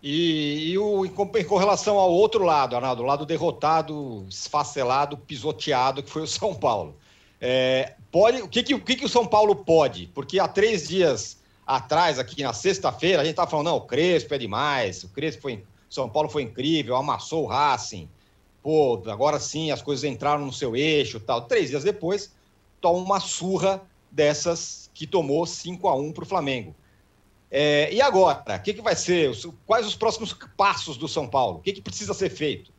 E, 0.02 0.72
e 0.72 0.78
o, 0.78 1.06
em, 1.06 1.10
com 1.10 1.58
relação 1.58 1.98
ao 1.98 2.12
outro 2.12 2.44
lado, 2.44 2.76
Arnaldo, 2.76 3.04
o 3.04 3.06
lado 3.06 3.26
derrotado, 3.26 4.26
esfacelado, 4.30 5.18
pisoteado, 5.18 6.04
que 6.04 6.10
foi 6.10 6.22
o 6.22 6.28
São 6.28 6.54
Paulo. 6.54 6.96
É, 7.42 7.96
pode, 8.12 8.42
o 8.42 8.48
que, 8.48 8.64
que, 8.64 8.74
o 8.74 8.80
que, 8.80 8.96
que 8.96 9.06
o 9.06 9.10
São 9.10 9.26
Paulo 9.26 9.56
pode? 9.56 10.08
Porque 10.14 10.40
há 10.40 10.48
três 10.48 10.88
dias 10.88 11.38
atrás, 11.66 12.18
aqui 12.20 12.44
na 12.44 12.54
sexta-feira, 12.54 13.22
a 13.22 13.26
gente 13.26 13.34
estava 13.34 13.50
falando, 13.50 13.68
não, 13.68 13.78
o 13.78 13.82
Crespo 13.82 14.34
é 14.34 14.38
demais, 14.38 15.04
o 15.04 15.10
Crespo 15.10 15.42
foi. 15.42 15.64
São 15.90 16.10
Paulo 16.10 16.28
foi 16.28 16.44
incrível, 16.44 16.96
amassou 16.96 17.44
o 17.44 17.48
Racing. 17.48 18.10
Pô, 18.62 19.02
agora 19.08 19.40
sim 19.40 19.72
as 19.72 19.82
coisas 19.82 20.04
entraram 20.04 20.46
no 20.46 20.52
seu 20.52 20.76
eixo 20.76 21.20
tal. 21.20 21.44
Três 21.44 21.70
dias 21.70 21.84
depois, 21.84 22.32
toma 22.82 23.00
uma 23.00 23.20
surra 23.22 23.82
dessas 24.12 24.90
que 24.94 25.06
tomou 25.06 25.46
5 25.46 25.88
a 25.88 25.96
1 25.96 26.12
para 26.12 26.24
o 26.24 26.28
Flamengo. 26.28 26.76
É, 27.50 27.94
e 27.94 28.02
agora? 28.02 28.44
O 28.48 28.62
que, 28.62 28.74
que 28.74 28.82
vai 28.82 28.96
ser? 28.96 29.32
Quais 29.66 29.86
os 29.86 29.96
próximos 29.96 30.36
passos 30.56 30.98
do 30.98 31.08
São 31.08 31.28
Paulo? 31.28 31.60
O 31.60 31.62
que, 31.62 31.74
que 31.74 31.82
precisa 31.82 32.14
ser 32.14 32.30
feito? 32.30 32.72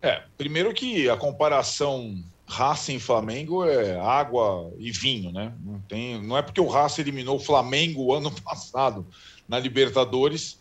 É, 0.00 0.24
primeiro 0.36 0.74
que 0.74 1.08
a 1.08 1.16
comparação 1.16 2.24
Racing 2.46 2.98
Flamengo 2.98 3.64
é 3.64 3.98
água 3.98 4.72
e 4.76 4.90
vinho, 4.90 5.32
né? 5.32 5.54
Não, 5.64 5.80
tem, 5.80 6.20
não 6.20 6.36
é 6.36 6.42
porque 6.42 6.60
o 6.60 6.66
Racing 6.66 7.02
eliminou 7.02 7.36
o 7.36 7.40
Flamengo 7.40 8.12
ano 8.12 8.30
passado 8.42 9.06
na 9.48 9.58
Libertadores, 9.58 10.60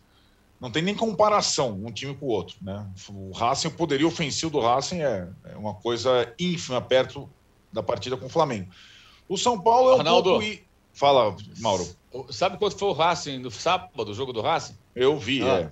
não 0.59 0.69
tem 0.69 0.83
nem 0.83 0.93
comparação 0.93 1.81
um 1.83 1.91
time 1.91 2.15
com 2.15 2.27
o 2.27 2.29
outro, 2.29 2.55
né? 2.61 2.87
O 3.09 3.31
Racing, 3.31 3.69
o 3.69 3.71
poderio 3.71 4.07
ofensivo 4.07 4.51
do 4.51 4.59
Racing 4.59 5.01
é, 5.01 5.27
é 5.45 5.57
uma 5.57 5.73
coisa 5.73 6.31
ínfima 6.39 6.79
perto 6.79 7.27
da 7.73 7.81
partida 7.81 8.15
com 8.15 8.27
o 8.27 8.29
Flamengo. 8.29 8.69
O 9.31 9.37
São 9.37 9.57
Paulo 9.57 9.91
é 9.91 9.95
um 9.95 9.99
Arnaldo, 9.99 10.29
pouco... 10.31 10.57
Fala, 10.91 11.33
Mauro. 11.59 11.87
Sabe 12.29 12.57
quanto 12.57 12.77
foi 12.77 12.89
o 12.89 12.91
Racing 12.91 13.37
no 13.37 13.49
sábado, 13.49 14.11
o 14.11 14.13
jogo 14.13 14.33
do 14.33 14.41
Racing? 14.41 14.75
Eu 14.93 15.17
vi, 15.17 15.41
ah. 15.41 15.71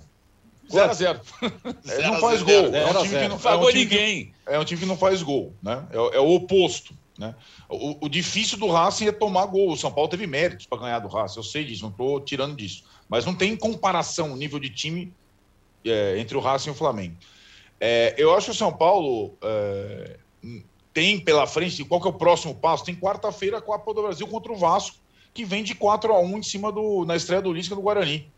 0x0. 0.74 1.20
É, 1.86 2.08
não 2.08 2.20
faz 2.20 2.42
gol. 2.42 2.74
É 2.74 2.86
um 2.86 3.02
time 3.02 3.20
que 3.20 3.28
não 3.28 3.38
faz 3.38 3.60
gol 3.60 3.70
ninguém. 3.70 4.32
É 4.46 4.58
um 4.58 4.64
time 4.64 4.80
que 4.80 4.86
não 4.86 4.96
faz 4.96 5.22
gol, 5.22 5.52
né? 5.62 5.86
É, 5.90 6.16
é 6.16 6.20
o 6.20 6.30
oposto. 6.30 6.94
Né? 7.18 7.34
O, 7.68 8.06
o, 8.06 8.08
difícil 8.08 8.56
do 8.56 8.66
Racing 8.66 9.08
é 9.08 9.12
tomar 9.12 9.44
gol. 9.44 9.72
O 9.72 9.76
São 9.76 9.92
Paulo 9.92 10.08
teve 10.08 10.26
méritos 10.26 10.64
para 10.64 10.78
ganhar 10.78 11.00
do 11.00 11.08
Racing, 11.08 11.38
eu 11.38 11.44
sei 11.44 11.62
disso, 11.62 11.82
não 11.82 11.90
estou 11.90 12.18
tirando 12.18 12.56
disso. 12.56 12.84
Mas 13.10 13.26
não 13.26 13.34
tem 13.34 13.54
comparação 13.54 14.32
o 14.32 14.36
nível 14.36 14.58
de 14.58 14.70
time 14.70 15.12
é, 15.84 16.18
entre 16.18 16.34
o 16.34 16.40
Racing 16.40 16.70
e 16.70 16.72
o 16.72 16.74
Flamengo. 16.74 17.16
É, 17.78 18.14
eu 18.16 18.34
acho 18.34 18.46
que 18.46 18.52
o 18.52 18.54
São 18.54 18.72
Paulo 18.72 19.36
é, 19.42 20.16
tem 21.00 21.18
pela 21.18 21.46
frente, 21.46 21.82
qual 21.82 21.98
que 21.98 22.06
é 22.06 22.10
o 22.10 22.12
próximo 22.12 22.54
passo? 22.54 22.84
Tem 22.84 22.94
quarta-feira 22.94 23.56
a 23.56 23.62
Copa 23.62 23.94
do 23.94 24.02
Brasil 24.02 24.26
contra 24.26 24.52
o 24.52 24.56
Vasco, 24.56 24.98
que 25.32 25.46
vem 25.46 25.64
de 25.64 25.74
4 25.74 26.12
a 26.12 26.20
1 26.20 26.38
em 26.38 26.42
cima 26.42 26.70
do, 26.70 27.06
na 27.06 27.16
estreia 27.16 27.40
do 27.40 27.50
Lisca 27.50 27.74
do 27.74 27.80
Guarani. 27.80 28.30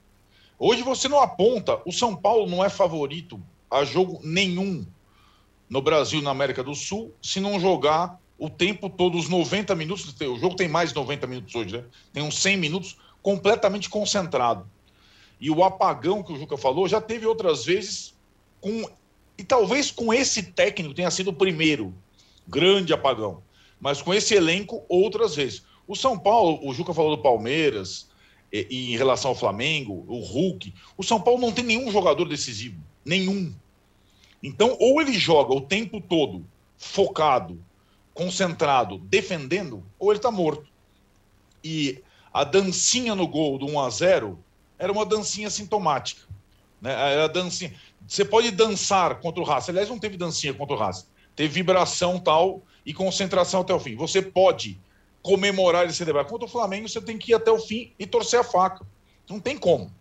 Hoje 0.61 0.81
você 0.85 1.09
não 1.09 1.21
aponta, 1.21 1.83
o 1.85 1.91
São 1.91 2.15
Paulo 2.15 2.49
não 2.49 2.65
é 2.65 2.71
favorito 2.71 3.43
a 3.69 3.83
jogo 3.85 4.21
nenhum 4.23 4.87
no 5.69 5.83
Brasil 5.83 6.23
na 6.23 6.31
América 6.31 6.63
do 6.63 6.73
Sul 6.73 7.13
se 7.21 7.41
não 7.41 7.59
jogar 7.59 8.17
o 8.39 8.49
tempo 8.49 8.89
todo, 8.89 9.19
os 9.19 9.29
90 9.29 9.75
minutos. 9.75 10.15
O 10.21 10.39
jogo 10.39 10.55
tem 10.55 10.69
mais 10.69 10.91
de 10.91 10.95
90 10.95 11.27
minutos 11.27 11.53
hoje, 11.57 11.77
né? 11.77 11.85
Tem 12.13 12.23
uns 12.23 12.39
100 12.39 12.59
minutos 12.59 12.97
completamente 13.21 13.91
concentrado. 13.91 14.71
E 15.41 15.51
o 15.51 15.65
apagão 15.65 16.23
que 16.23 16.33
o 16.33 16.39
Juca 16.39 16.57
falou 16.57 16.87
já 16.87 17.01
teve 17.01 17.27
outras 17.27 17.65
vezes 17.65 18.15
com. 18.61 18.89
E 19.37 19.43
talvez 19.43 19.91
com 19.91 20.15
esse 20.15 20.45
técnico 20.45 20.95
tenha 20.95 21.11
sido 21.11 21.31
o 21.31 21.35
primeiro 21.35 21.93
grande 22.47 22.93
apagão. 22.93 23.43
Mas 23.81 24.01
com 24.01 24.15
esse 24.15 24.35
elenco, 24.35 24.85
outras 24.89 25.35
vezes. 25.35 25.65
O 25.87 25.97
São 25.97 26.19
Paulo, 26.19 26.61
o 26.63 26.73
Juca 26.73 26.95
falou 26.95 27.17
do 27.17 27.23
Palmeiras, 27.23 28.09
e, 28.53 28.67
e 28.71 28.93
em 28.93 28.97
relação 28.97 29.31
ao 29.31 29.35
Flamengo, 29.35 30.05
o 30.07 30.21
Hulk. 30.21 30.73
O 30.97 31.03
São 31.03 31.21
Paulo 31.21 31.41
não 31.41 31.53
tem 31.53 31.65
nenhum 31.65 31.91
jogador 31.91 32.29
decisivo. 32.29 32.81
Nenhum. 33.05 33.53
Então, 34.43 34.77
ou 34.79 35.01
ele 35.01 35.15
joga 35.15 35.55
o 35.55 35.61
tempo 35.61 36.01
todo 36.01 36.45
focado, 36.77 37.65
concentrado, 38.13 38.99
defendendo, 38.99 39.85
ou 39.99 40.11
ele 40.11 40.19
está 40.19 40.31
morto. 40.31 40.67
E 41.63 42.03
a 42.33 42.45
dancinha 42.45 43.15
no 43.15 43.27
gol 43.27 43.59
do 43.59 43.67
1 43.67 43.81
a 43.81 43.91
0 43.91 44.39
era 44.79 44.93
uma 44.93 45.07
dancinha 45.07 45.49
sintomática. 45.49 46.23
Né? 46.81 46.93
Era 46.93 47.29
dancinha. 47.29 47.73
Você 48.07 48.25
pode 48.25 48.51
dançar 48.51 49.21
contra 49.21 49.41
o 49.41 49.45
Racing. 49.45 49.71
Aliás, 49.71 49.89
não 49.89 49.99
teve 49.99 50.17
dancinha 50.17 50.53
contra 50.53 50.75
o 50.75 50.79
Racing. 50.79 51.07
Teve 51.35 51.55
vibração 51.55 52.19
tal 52.19 52.63
e 52.85 52.93
concentração 52.93 53.61
até 53.61 53.73
o 53.73 53.81
fim. 53.81 53.97
Você 53.97 54.21
pode 54.21 54.79
comemorar 55.23 55.87
e 55.87 55.93
celebrar. 55.93 56.25
Contra 56.25 56.47
o 56.47 56.51
Flamengo, 56.51 56.89
você 56.89 57.01
tem 57.01 57.17
que 57.17 57.33
ir 57.33 57.35
até 57.35 57.51
o 57.51 57.59
fim 57.59 57.93
e 57.99 58.07
torcer 58.07 58.41
a 58.41 58.45
faca. 58.45 58.85
Não 59.29 59.41
tem 59.41 59.57
como. 59.57 59.93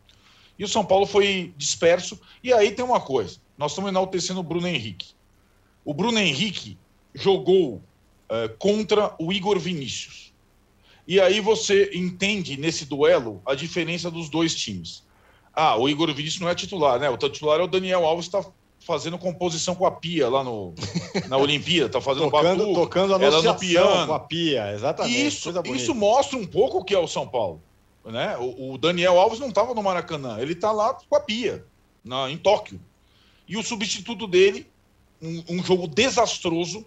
E 0.57 0.63
o 0.63 0.67
São 0.67 0.83
Paulo 0.83 1.05
foi 1.05 1.53
disperso. 1.57 2.19
E 2.43 2.51
aí 2.51 2.71
tem 2.71 2.83
uma 2.83 2.99
coisa: 2.99 3.39
nós 3.57 3.71
estamos 3.71 3.89
enaltecendo 3.89 4.39
o 4.39 4.43
Bruno 4.43 4.67
Henrique. 4.67 5.13
O 5.85 5.93
Bruno 5.93 6.19
Henrique 6.19 6.77
jogou 7.13 7.75
uh, 7.75 8.57
contra 8.57 9.15
o 9.19 9.31
Igor 9.31 9.59
Vinícius. 9.59 10.31
E 11.07 11.19
aí 11.19 11.39
você 11.39 11.91
entende 11.93 12.57
nesse 12.57 12.85
duelo 12.85 13.41
a 13.45 13.55
diferença 13.55 14.09
dos 14.09 14.29
dois 14.29 14.55
times. 14.55 15.03
Ah, 15.53 15.75
o 15.75 15.89
Igor 15.89 16.13
Vinícius 16.13 16.39
não 16.39 16.49
é 16.49 16.55
titular, 16.55 16.99
né? 16.99 17.09
O 17.09 17.17
titular 17.17 17.59
é 17.59 17.63
o 17.63 17.67
Daniel 17.67 18.05
Alves, 18.05 18.27
está 18.27 18.45
fazendo 18.81 19.17
composição 19.17 19.75
com 19.75 19.85
a 19.85 19.91
Pia 19.91 20.27
lá 20.27 20.43
no, 20.43 20.73
na 21.29 21.37
Olimpíada, 21.37 21.89
tá 21.89 22.01
fazendo 22.01 22.29
tocando, 22.29 22.57
batuque, 22.57 22.73
tocando 22.73 23.15
a 23.15 23.23
ela 23.23 23.41
no 23.41 23.55
piano. 23.57 24.07
com 24.07 24.13
a 24.13 24.19
Pia, 24.19 24.73
exatamente. 24.73 25.27
Isso, 25.27 25.53
isso 25.73 25.95
mostra 25.95 26.37
um 26.37 26.45
pouco 26.45 26.79
o 26.79 26.83
que 26.83 26.93
é 26.93 26.99
o 26.99 27.07
São 27.07 27.27
Paulo. 27.27 27.61
Né? 28.03 28.35
O, 28.37 28.73
o 28.73 28.77
Daniel 28.77 29.19
Alves 29.19 29.39
não 29.39 29.49
estava 29.49 29.73
no 29.73 29.83
Maracanã, 29.83 30.39
ele 30.39 30.53
está 30.53 30.71
lá 30.71 30.97
com 31.07 31.15
a 31.15 31.19
Pia, 31.19 31.63
na, 32.03 32.29
em 32.29 32.37
Tóquio. 32.37 32.81
E 33.47 33.55
o 33.55 33.63
substituto 33.63 34.27
dele, 34.27 34.67
um, 35.21 35.43
um 35.49 35.63
jogo 35.63 35.87
desastroso, 35.87 36.85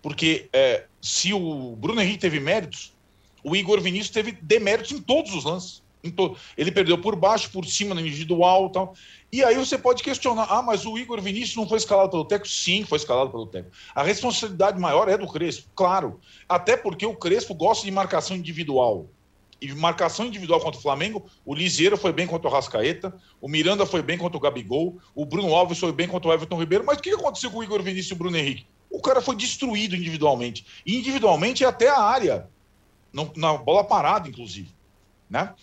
porque 0.00 0.48
é, 0.52 0.84
se 1.00 1.34
o 1.34 1.76
Bruno 1.76 2.00
Henrique 2.00 2.18
teve 2.18 2.40
méritos, 2.40 2.92
o 3.42 3.54
Igor 3.54 3.80
Vinícius 3.80 4.10
teve 4.10 4.32
deméritos 4.32 4.92
em 4.92 5.00
todos 5.00 5.34
os 5.34 5.44
lances. 5.44 5.83
Ele 6.56 6.70
perdeu 6.70 6.98
por 6.98 7.16
baixo, 7.16 7.50
por 7.50 7.64
cima, 7.66 7.94
no 7.94 8.00
individual 8.00 8.70
tal. 8.70 8.94
E 9.32 9.42
aí 9.42 9.56
você 9.56 9.78
pode 9.78 10.02
questionar: 10.02 10.46
ah, 10.50 10.62
mas 10.62 10.84
o 10.84 10.98
Igor 10.98 11.20
Vinícius 11.20 11.56
não 11.56 11.68
foi 11.68 11.78
escalado 11.78 12.10
pelo 12.10 12.24
técnico? 12.24 12.54
Sim, 12.54 12.84
foi 12.84 12.98
escalado 12.98 13.30
pelo 13.30 13.46
técnico. 13.46 13.76
A 13.94 14.02
responsabilidade 14.02 14.78
maior 14.78 15.08
é 15.08 15.16
do 15.16 15.26
Crespo, 15.26 15.68
claro. 15.74 16.20
Até 16.48 16.76
porque 16.76 17.06
o 17.06 17.16
Crespo 17.16 17.54
gosta 17.54 17.84
de 17.84 17.90
marcação 17.90 18.36
individual. 18.36 19.08
E 19.60 19.72
marcação 19.72 20.26
individual 20.26 20.60
contra 20.60 20.78
o 20.78 20.82
Flamengo, 20.82 21.24
o 21.44 21.54
Liseiro 21.54 21.96
foi 21.96 22.12
bem 22.12 22.26
contra 22.26 22.48
o 22.48 22.52
Rascaeta, 22.52 23.14
o 23.40 23.48
Miranda 23.48 23.86
foi 23.86 24.02
bem 24.02 24.18
contra 24.18 24.36
o 24.36 24.40
Gabigol, 24.40 24.98
o 25.14 25.24
Bruno 25.24 25.54
Alves 25.54 25.78
foi 25.78 25.90
bem 25.90 26.06
contra 26.06 26.28
o 26.28 26.32
Everton 26.34 26.58
Ribeiro. 26.58 26.84
Mas 26.84 26.98
o 26.98 27.00
que 27.00 27.10
aconteceu 27.10 27.50
com 27.50 27.58
o 27.58 27.64
Igor 27.64 27.82
Vinícius 27.82 28.10
e 28.10 28.14
o 28.14 28.16
Bruno 28.16 28.36
Henrique? 28.36 28.66
O 28.90 29.00
cara 29.00 29.22
foi 29.22 29.34
destruído 29.34 29.96
individualmente. 29.96 30.66
E 30.84 30.98
individualmente 30.98 31.64
até 31.64 31.88
a 31.88 32.00
área. 32.00 32.48
Na 33.36 33.54
bola 33.56 33.84
parada, 33.84 34.28
inclusive. 34.28 34.68
Né? 35.30 35.54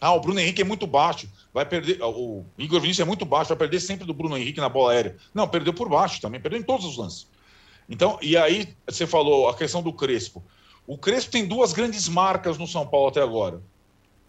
Ah, 0.00 0.14
o 0.14 0.20
Bruno 0.20 0.40
Henrique 0.40 0.62
é 0.62 0.64
muito 0.64 0.86
baixo, 0.86 1.28
vai 1.52 1.66
perder. 1.66 2.02
O 2.02 2.44
Igor 2.56 2.80
Vinícius 2.80 3.04
é 3.04 3.08
muito 3.08 3.26
baixo, 3.26 3.48
vai 3.48 3.58
perder 3.58 3.80
sempre 3.80 4.06
do 4.06 4.14
Bruno 4.14 4.36
Henrique 4.36 4.60
na 4.60 4.68
bola 4.68 4.92
aérea. 4.92 5.16
Não, 5.34 5.46
perdeu 5.46 5.74
por 5.74 5.88
baixo 5.88 6.20
também, 6.20 6.40
perdeu 6.40 6.58
em 6.58 6.62
todos 6.62 6.86
os 6.86 6.96
lances. 6.96 7.28
Então, 7.88 8.18
e 8.22 8.36
aí 8.36 8.74
você 8.88 9.06
falou 9.06 9.48
a 9.48 9.54
questão 9.54 9.82
do 9.82 9.92
Crespo. 9.92 10.42
O 10.86 10.96
Crespo 10.96 11.30
tem 11.30 11.46
duas 11.46 11.72
grandes 11.72 12.08
marcas 12.08 12.56
no 12.56 12.66
São 12.66 12.86
Paulo 12.86 13.08
até 13.08 13.20
agora: 13.20 13.60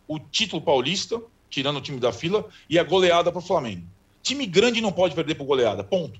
o 0.08 0.20
título 0.20 0.62
paulista, 0.62 1.22
tirando 1.50 1.78
o 1.78 1.82
time 1.82 2.00
da 2.00 2.12
fila, 2.12 2.46
e 2.70 2.78
a 2.78 2.84
goleada 2.84 3.32
para 3.32 3.40
o 3.40 3.42
Flamengo. 3.44 3.88
Time 4.22 4.46
grande 4.46 4.82
não 4.82 4.92
pode 4.92 5.16
perder 5.16 5.36
por 5.36 5.46
goleada, 5.46 5.84
ponto. 5.84 6.20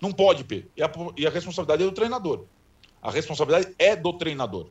Não 0.00 0.12
pode 0.12 0.44
perder. 0.44 0.70
E 0.76 0.82
a, 0.82 0.90
e 1.16 1.26
a 1.26 1.30
responsabilidade 1.30 1.82
é 1.82 1.86
do 1.86 1.92
treinador. 1.92 2.44
A 3.02 3.10
responsabilidade 3.10 3.74
é 3.78 3.96
do 3.96 4.12
treinador. 4.12 4.68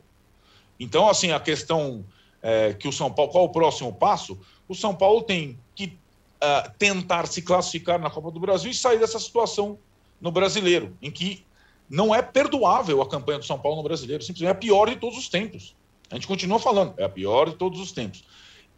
Então, 0.79 1.09
assim, 1.09 1.31
a 1.31 1.39
questão 1.39 2.05
é, 2.45 2.75
que 2.75 2.87
o 2.87 2.91
São 2.91 3.11
Paulo, 3.11 3.31
qual 3.31 3.45
o 3.45 3.49
próximo 3.49 3.91
passo? 3.91 4.39
O 4.69 4.75
São 4.75 4.93
Paulo 4.93 5.23
tem 5.23 5.57
que 5.73 5.85
uh, 5.85 6.71
tentar 6.77 7.25
se 7.25 7.41
classificar 7.41 7.99
na 7.99 8.07
Copa 8.07 8.29
do 8.29 8.39
Brasil 8.39 8.69
e 8.69 8.73
sair 8.75 8.99
dessa 8.99 9.19
situação 9.19 9.79
no 10.21 10.31
brasileiro, 10.31 10.95
em 11.01 11.09
que 11.09 11.43
não 11.89 12.13
é 12.13 12.21
perdoável 12.21 13.01
a 13.01 13.09
campanha 13.09 13.39
do 13.39 13.45
São 13.45 13.57
Paulo 13.57 13.77
no 13.77 13.83
brasileiro, 13.83 14.23
simplesmente 14.23 14.47
é 14.47 14.51
a 14.51 14.55
pior 14.55 14.87
de 14.87 14.95
todos 14.97 15.17
os 15.17 15.27
tempos. 15.27 15.75
A 16.11 16.15
gente 16.15 16.27
continua 16.27 16.59
falando, 16.59 16.93
é 16.97 17.03
a 17.03 17.09
pior 17.09 17.49
de 17.49 17.55
todos 17.55 17.79
os 17.79 17.91
tempos. 17.91 18.23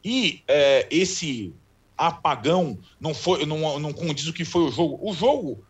E 0.01 0.41
é, 0.47 0.87
esse 0.89 1.53
apagão 1.97 2.79
não 3.01 3.13
foi, 3.13 3.45
não, 3.45 3.77
não 3.79 3.91
condiz 3.91 4.27
o 4.27 4.33
que 4.33 4.45
foi 4.45 4.61
o 4.61 4.71
jogo. 4.71 4.97
O 5.01 5.13
jogo, 5.13 5.61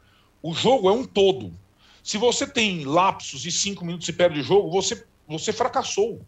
o 0.43 0.53
jogo 0.53 0.87
é 0.87 0.93
um 0.93 1.03
todo. 1.03 1.51
Se 2.03 2.19
você 2.19 2.45
tem 2.45 2.85
lapsos 2.85 3.43
e 3.43 3.51
cinco 3.51 3.83
minutos 3.83 4.07
e 4.07 4.13
perde 4.13 4.39
o 4.39 4.43
jogo, 4.43 4.69
você, 4.69 5.03
você 5.27 5.51
fracassou. 5.51 6.21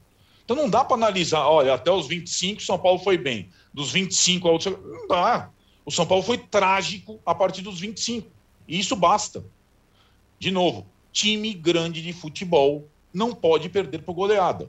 Então 0.50 0.64
não 0.64 0.68
dá 0.68 0.84
para 0.84 0.95
analisar, 0.95 1.47
olha, 1.47 1.76
até 1.76 1.91
os 1.91 2.08
25 2.08 2.60
São 2.64 2.80
Paulo 2.80 2.97
foi 2.97 3.20
bem. 3.20 3.50
Dos 3.72 3.91
25 3.91 4.47
ao 4.47 4.54
outro, 4.54 4.84
não 4.84 5.08
dá. 5.08 5.52
O 5.86 5.91
São 5.91 6.08
Paulo 6.08 6.24
foi 6.24 6.39
trágico 6.39 7.20
a 7.24 7.36
partir 7.36 7.62
dos 7.62 7.80
25. 7.80 8.28
E 8.68 8.80
isso 8.80 8.95
basta. 8.95 9.45
De 10.39 10.50
novo, 10.50 10.88
time 11.12 11.54
grande 11.54 12.02
de 12.02 12.12
futebol 12.14 12.89
não 13.14 13.32
pode 13.32 13.70
perder 13.70 14.00
por 14.00 14.16
goleada. 14.16 14.68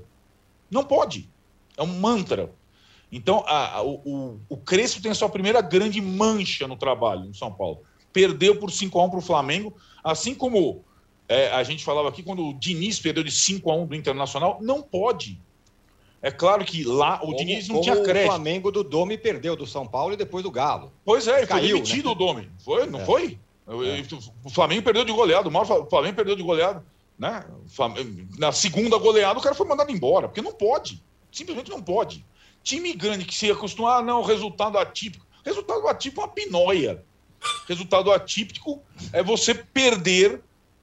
Não 0.71 0.85
pode. 0.85 1.31
É 1.79 1.83
um 1.83 1.99
mantra. 1.99 2.53
Então, 3.11 3.43
a, 3.47 3.77
a, 3.77 3.83
o, 3.83 4.39
o 4.51 4.59
Crespo 4.59 5.01
tem 5.01 5.11
a 5.11 5.15
sua 5.15 5.31
primeira 5.31 5.63
grande 5.63 5.99
mancha 5.99 6.69
no 6.69 6.77
trabalho 6.77 7.25
no 7.25 7.35
São 7.35 7.51
Paulo. 7.51 7.81
Perdeu 8.13 8.61
por 8.61 8.71
5 8.71 9.01
a 9.01 9.05
1 9.07 9.09
para 9.09 9.19
o 9.19 9.23
Flamengo, 9.23 9.75
assim 10.05 10.35
como 10.35 10.85
é, 11.27 11.51
a 11.53 11.63
gente 11.63 11.83
falava 11.83 12.11
aqui, 12.11 12.23
quando 12.23 12.47
o 12.49 12.53
Diniz 12.53 13.01
perdeu 13.01 13.25
de 13.25 13.31
5 13.31 13.71
a 13.71 13.77
1 13.77 13.87
do 13.87 13.95
Internacional, 13.95 14.59
não 14.61 14.83
pode. 14.83 15.41
É 16.23 16.31
claro 16.31 16.65
que 16.65 16.85
lá 16.85 17.17
o 17.17 17.21
como, 17.21 17.37
Diniz 17.37 17.69
não 17.69 17.81
tinha 17.81 17.97
crédito. 18.03 18.25
O 18.25 18.35
Flamengo 18.35 18.71
do 18.71 18.85
Domi 18.85 19.17
perdeu 19.17 19.57
do 19.57 19.67
São 19.67 19.87
Paulo 19.87 20.13
e 20.13 20.17
depois 20.17 20.43
do 20.43 20.51
Galo. 20.51 20.93
Pois 21.05 21.27
é, 21.27 21.47
Caiu, 21.47 21.79
foi 21.79 21.81
demitido 21.81 22.07
né? 22.07 22.13
o 22.13 22.15
Domi. 22.15 22.51
Foi, 22.63 22.87
não 22.87 23.01
é. 23.01 23.05
foi? 23.07 23.39
É. 23.67 24.03
O 24.45 24.51
Flamengo 24.51 24.83
perdeu 24.83 25.05
de 25.05 25.13
goleado, 25.13 25.49
o 25.49 25.87
Flamengo 25.87 26.17
perdeu 26.17 26.37
de 26.37 26.43
goleado. 26.43 26.85
Né? 27.19 27.45
Na 28.39 28.51
segunda 28.53 28.99
goleada, 28.99 29.39
o 29.39 29.43
cara 29.43 29.55
foi 29.55 29.67
mandado 29.67 29.93
embora, 29.93 30.29
porque 30.29 30.43
não 30.43 30.53
pode. 30.53 31.03
Simplesmente 31.31 31.71
não 31.71 31.83
pode. 31.83 32.25
Time 32.63 32.93
grande 32.93 33.25
que 33.25 33.35
se 33.35 33.51
acostumar, 33.51 34.01
ah, 34.01 34.03
não, 34.03 34.23
resultado 34.23 34.77
atípico. 34.77 35.27
Resultado 35.45 35.87
atípico 35.89 36.21
é 36.21 36.25
uma 36.25 36.33
pinóia. 36.33 37.05
Resultado 37.67 38.13
atípico 38.13 38.83
é 39.13 39.23
você 39.23 39.55
perder 39.55 40.43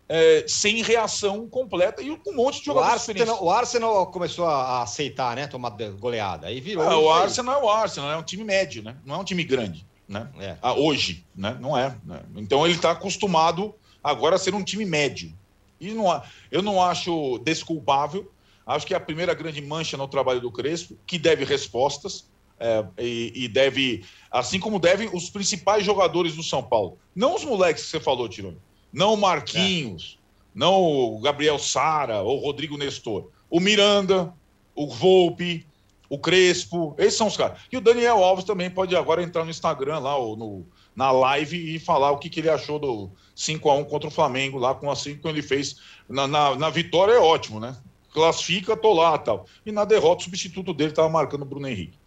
é, 0.10 0.46
sem 0.48 0.82
reação 0.82 1.50
completa 1.50 2.02
e 2.02 2.16
com 2.18 2.32
um 2.32 2.36
monte 2.36 2.60
de 2.60 2.66
jogadores 2.66 3.08
o 3.08 3.12
Arsenal, 3.12 3.44
o 3.44 3.50
Arsenal 3.50 4.08
começou 4.08 4.46
a 4.46 4.82
aceitar, 4.82 5.36
né? 5.36 5.48
Tomar 5.48 5.72
goleada. 6.00 6.48
Aí 6.48 6.62
virou. 6.62 6.84
Ah, 6.84 6.98
o 6.98 7.10
Arsenal 7.12 7.60
é 7.60 7.64
o 7.64 7.70
Arsenal, 7.70 8.12
é 8.12 8.18
um 8.18 8.24
time 8.24 8.44
médio, 8.44 8.82
né? 8.84 8.96
Não 9.06 9.16
é 9.16 9.18
um 9.18 9.24
time 9.24 9.44
grande, 9.44 9.86
né? 10.08 10.30
É. 10.40 10.56
Ah, 10.62 10.74
hoje, 10.74 11.26
né? 11.36 11.58
Não 11.60 11.78
é. 11.78 11.96
Né? 12.06 12.22
Então 12.38 12.66
ele 12.66 12.76
está 12.76 12.92
acostumado 12.92 13.76
agora 14.04 14.38
a 14.38 14.40
ser 14.40 14.56
um 14.56 14.64
time 14.64 14.86
médio. 14.86 15.34
E 15.80 15.92
não, 15.92 16.22
eu 16.50 16.62
não 16.62 16.82
acho 16.82 17.40
desculpável. 17.40 18.32
Acho 18.66 18.86
que 18.86 18.94
é 18.94 18.98
a 18.98 19.02
primeira 19.02 19.34
grande 19.34 19.62
mancha 19.62 19.96
no 19.96 20.08
trabalho 20.08 20.42
do 20.42 20.52
Crespo, 20.52 20.98
que 21.06 21.18
deve 21.18 21.44
respostas. 21.44 22.26
É, 22.60 22.84
e, 22.98 23.32
e, 23.36 23.48
deve, 23.48 24.04
assim 24.32 24.60
como 24.60 24.80
devem 24.80 25.08
os 25.14 25.30
principais 25.30 25.86
jogadores 25.86 26.36
do 26.36 26.42
São 26.42 26.64
Paulo. 26.64 26.98
Não 27.16 27.36
os 27.36 27.46
moleques 27.46 27.84
que 27.84 27.92
você 27.92 28.00
falou, 28.00 28.28
Tirone. 28.28 28.58
Não 28.92 29.14
o 29.14 29.18
Marquinhos, 29.18 30.18
é. 30.18 30.50
não 30.54 30.82
o 30.82 31.20
Gabriel 31.20 31.60
Sara 31.60 32.22
ou 32.22 32.38
o 32.38 32.42
Rodrigo 32.42 32.78
Nestor. 32.78 33.30
O 33.50 33.60
Miranda, 33.60 34.34
o 34.76 34.88
Volpe, 34.88 35.66
o 36.10 36.18
Crespo, 36.18 36.96
esses 36.98 37.18
são 37.18 37.28
os 37.28 37.36
caras. 37.36 37.60
E 37.72 37.78
o 37.78 37.82
Daniel 37.82 38.24
Alves 38.24 38.46
também 38.46 38.70
pode 38.70 38.96
agora 38.96 39.22
entrar 39.22 39.44
no 39.44 39.52
Instagram 39.52 40.00
lá, 40.00 40.16
ou 40.16 40.36
no, 40.36 40.66
na 40.96 41.12
live 41.12 41.76
e 41.76 41.80
falar 41.80 42.12
o 42.12 42.18
que, 42.18 42.30
que 42.30 42.40
ele 42.40 42.50
achou 42.50 42.80
do 42.80 43.12
5 43.36 43.70
a 43.70 43.76
1 43.76 43.84
contra 43.86 44.08
o 44.08 44.12
Flamengo, 44.12 44.58
lá 44.58 44.74
com 44.74 44.90
assim 44.90 45.18
que 45.18 45.28
ele 45.28 45.42
fez. 45.42 45.78
Na, 46.08 46.28
na, 46.28 46.56
na 46.56 46.70
vitória 46.70 47.14
é 47.14 47.20
ótimo, 47.20 47.60
né? 47.60 47.76
Classifica, 48.14 48.76
tô 48.76 48.94
lá 48.94 49.18
tal. 49.18 49.46
E 49.66 49.72
na 49.72 49.86
derrota, 49.86 50.22
o 50.22 50.24
substituto 50.24 50.74
dele 50.74 50.92
estava 50.92 51.10
marcando 51.10 51.44
o 51.44 51.46
Bruno 51.46 51.68
Henrique. 51.68 52.00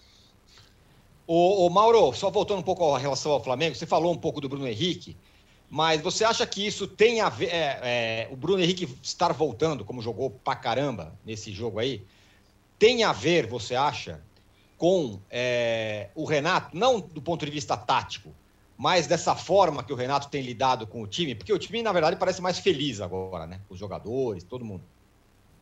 O, 1.33 1.71
Mauro, 1.71 2.13
só 2.13 2.29
voltando 2.29 2.59
um 2.59 2.63
pouco 2.63 2.99
em 2.99 3.01
relação 3.01 3.31
ao 3.31 3.45
Flamengo, 3.45 3.77
você 3.77 3.87
falou 3.87 4.13
um 4.13 4.19
pouco 4.19 4.41
do 4.41 4.49
Bruno 4.49 4.67
Henrique, 4.67 5.17
mas 5.71 6.01
você 6.01 6.25
acha 6.25 6.45
que 6.45 6.67
isso 6.67 6.89
tem 6.89 7.21
a 7.21 7.29
ver. 7.29 7.47
É, 7.47 7.79
é, 7.83 8.29
o 8.33 8.37
Bruno 8.37 8.61
Henrique 8.61 8.89
estar 9.01 9.33
voltando, 9.33 9.85
como 9.85 10.03
jogou 10.03 10.29
pra 10.29 10.57
caramba 10.57 11.17
nesse 11.25 11.53
jogo 11.53 11.79
aí, 11.79 12.05
tem 12.77 13.05
a 13.05 13.13
ver, 13.13 13.47
você 13.47 13.77
acha, 13.77 14.21
com 14.77 15.21
é, 15.31 16.09
o 16.15 16.25
Renato, 16.25 16.77
não 16.77 16.99
do 16.99 17.23
ponto 17.23 17.45
de 17.45 17.53
vista 17.53 17.77
tático, 17.77 18.35
mais 18.77 19.07
dessa 19.07 19.37
forma 19.37 19.85
que 19.85 19.93
o 19.93 19.97
Renato 19.97 20.29
tem 20.29 20.43
lidado 20.43 20.87
com 20.87 21.03
o 21.03 21.07
time? 21.07 21.37
Porque 21.37 21.53
o 21.53 21.59
time, 21.59 21.83
na 21.83 21.93
verdade, 21.93 22.17
parece 22.17 22.43
mais 22.43 22.59
feliz 22.59 23.01
agora, 23.01 23.47
né? 23.47 23.61
Os 23.69 23.79
jogadores, 23.79 24.43
todo 24.43 24.65
mundo. 24.65 24.83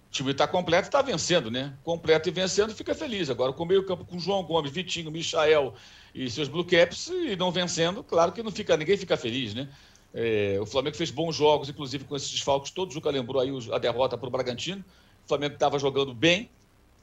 O 0.09 0.11
time 0.11 0.31
está 0.31 0.47
completo 0.47 0.87
e 0.87 0.89
está 0.89 1.03
vencendo, 1.03 1.51
né? 1.51 1.77
Completo 1.85 2.29
e 2.31 2.33
vencendo, 2.33 2.73
fica 2.75 2.95
feliz. 2.95 3.29
Agora, 3.29 3.53
com 3.53 3.65
o 3.65 3.67
meio-campo 3.67 4.07
com 4.07 4.19
João 4.19 4.43
Gomes, 4.43 4.71
Vitinho, 4.71 5.11
Michael 5.11 5.75
e 6.15 6.31
seus 6.31 6.49
Blue 6.49 6.65
Caps, 6.65 7.09
e 7.09 7.37
não 7.37 7.51
vencendo, 7.51 8.03
claro 8.03 8.33
que 8.33 8.43
não 8.43 8.51
fica, 8.51 8.75
ninguém 8.77 8.97
fica 8.97 9.17
feliz, 9.17 9.53
né? 9.53 9.69
É, 10.15 10.59
o 10.61 10.67
Flamengo 10.67 10.97
fez 10.97 11.11
bons 11.11 11.37
jogos, 11.37 11.69
inclusive 11.69 12.05
com 12.05 12.17
esses 12.17 12.31
desfalques 12.31 12.71
todos. 12.71 12.95
O 12.95 12.97
Juca 12.97 13.11
lembrou 13.11 13.41
aí 13.41 13.51
a 13.73 13.79
derrota 13.79 14.17
para 14.17 14.29
o 14.29 14.31
Bragantino. 14.31 14.85
O 15.25 15.29
Flamengo 15.29 15.55
estava 15.55 15.79
jogando 15.79 16.15
bem, 16.15 16.49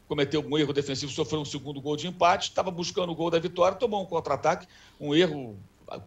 cometeu 0.08 0.42
um 0.42 0.58
erro 0.58 0.74
defensivo, 0.74 1.12
sofreu 1.12 1.42
um 1.42 1.46
segundo 1.46 1.80
gol 1.80 1.96
de 1.96 2.08
empate, 2.08 2.50
estava 2.50 2.72
buscando 2.72 3.12
o 3.12 3.16
gol 3.16 3.30
da 3.30 3.40
vitória, 3.40 3.78
tomou 3.78 4.02
um 4.02 4.06
contra-ataque, 4.06 4.68
um 5.00 5.14
erro 5.14 5.56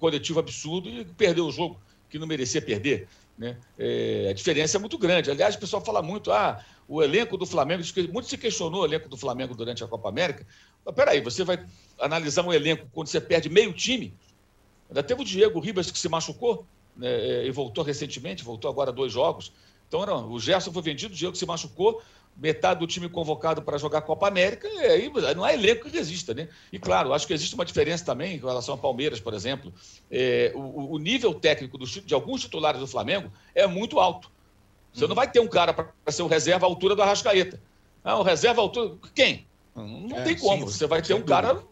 coletivo 0.01 0.41
absurdo 0.41 0.89
e 0.89 1.05
perdeu 1.05 1.47
o 1.47 1.53
jogo, 1.53 1.81
que 2.11 2.19
não 2.19 2.27
merecia 2.27 2.61
perder. 2.61 3.07
Né? 3.39 3.57
É, 3.79 4.29
a 4.31 4.33
diferença 4.33 4.77
é 4.77 4.81
muito 4.81 4.99
grande. 4.99 5.31
Aliás, 5.31 5.55
o 5.55 5.59
pessoal 5.59 5.85
fala 5.85 6.03
muito, 6.03 6.33
ah, 6.33 6.61
o 6.89 7.01
elenco 7.01 7.37
do 7.37 7.47
Flamengo, 7.47 7.85
muito 8.13 8.29
se 8.29 8.37
questionou 8.37 8.83
o 8.83 8.85
elenco 8.85 9.09
do 9.09 9.17
Flamengo 9.17 9.55
durante 9.55 9.85
a 9.85 9.87
Copa 9.87 10.09
América. 10.09 10.45
Mas 10.85 10.95
peraí, 10.95 11.21
você 11.21 11.45
vai 11.45 11.65
analisar 12.01 12.43
um 12.43 12.53
elenco 12.53 12.89
quando 12.93 13.07
você 13.07 13.21
perde 13.21 13.49
meio 13.49 13.73
time? 13.73 14.13
Ainda 14.89 15.03
teve 15.03 15.23
o 15.23 15.25
Diego 15.25 15.61
Ribas 15.61 15.91
que 15.91 15.99
se 15.99 16.09
machucou 16.09 16.67
né, 16.99 17.47
e 17.47 17.51
voltou 17.51 17.85
recentemente, 17.85 18.45
voltou 18.45 18.71
agora 18.71 18.93
dois 18.93 19.13
jogos. 19.13 19.53
Então, 19.87 20.05
não, 20.05 20.31
o 20.31 20.39
Gerson 20.39 20.73
foi 20.73 20.83
vendido, 20.83 21.15
o 21.15 21.17
Diego 21.17 21.35
se 21.35 21.47
machucou, 21.47 22.03
metade 22.37 22.81
do 22.81 22.87
time 22.87 23.09
convocado 23.09 23.63
para 23.63 23.79
jogar 23.79 24.03
Copa 24.03 24.29
América, 24.29 24.69
e 24.69 24.79
aí 24.81 25.13
não 25.35 25.47
é 25.47 25.55
elenco 25.55 25.89
que 25.89 25.97
resista, 25.97 26.35
né? 26.35 26.49
E 26.73 26.79
claro, 26.79 27.13
acho 27.13 27.27
que 27.27 27.33
existe 27.33 27.55
uma 27.55 27.65
diferença 27.65 28.05
também 28.05 28.37
em 28.37 28.39
relação 28.39 28.75
ao 28.75 28.79
Palmeiras, 28.79 29.19
por 29.19 29.35
exemplo. 29.35 29.73
É, 30.11 30.53
o, 30.55 30.95
o, 30.95 30.99
nível 30.99 31.33
técnico 31.35 31.79
do, 31.79 31.87
de 31.87 32.15
alguns 32.15 32.43
titulares 32.43 32.81
do 32.81 32.87
Flamengo 32.87 33.33
é 33.55 33.67
muito 33.67 33.99
alto. 33.99 34.31
Você 34.93 35.05
uhum. 35.05 35.09
não 35.09 35.17
vai 35.17 35.31
ter 35.31 35.41
um 35.41 35.49
cara 35.49 35.73
para 35.73 35.93
ser 36.09 36.23
o 36.23 36.27
reserva 36.27 36.67
à 36.67 36.69
altura 36.69 36.95
do 36.95 37.03
Arrascaeta. 37.03 37.61
Ah, 38.05 38.19
o 38.19 38.23
reserva 38.23 38.61
à 38.61 38.65
altura. 38.65 38.97
Quem? 39.15 39.47
Não 39.75 40.19
é, 40.19 40.23
tem 40.23 40.37
como. 40.37 40.67
Sim, 40.67 40.79
Você 40.79 40.87
vai 40.87 41.03
ter 41.03 41.15
um 41.15 41.23
cara. 41.23 41.63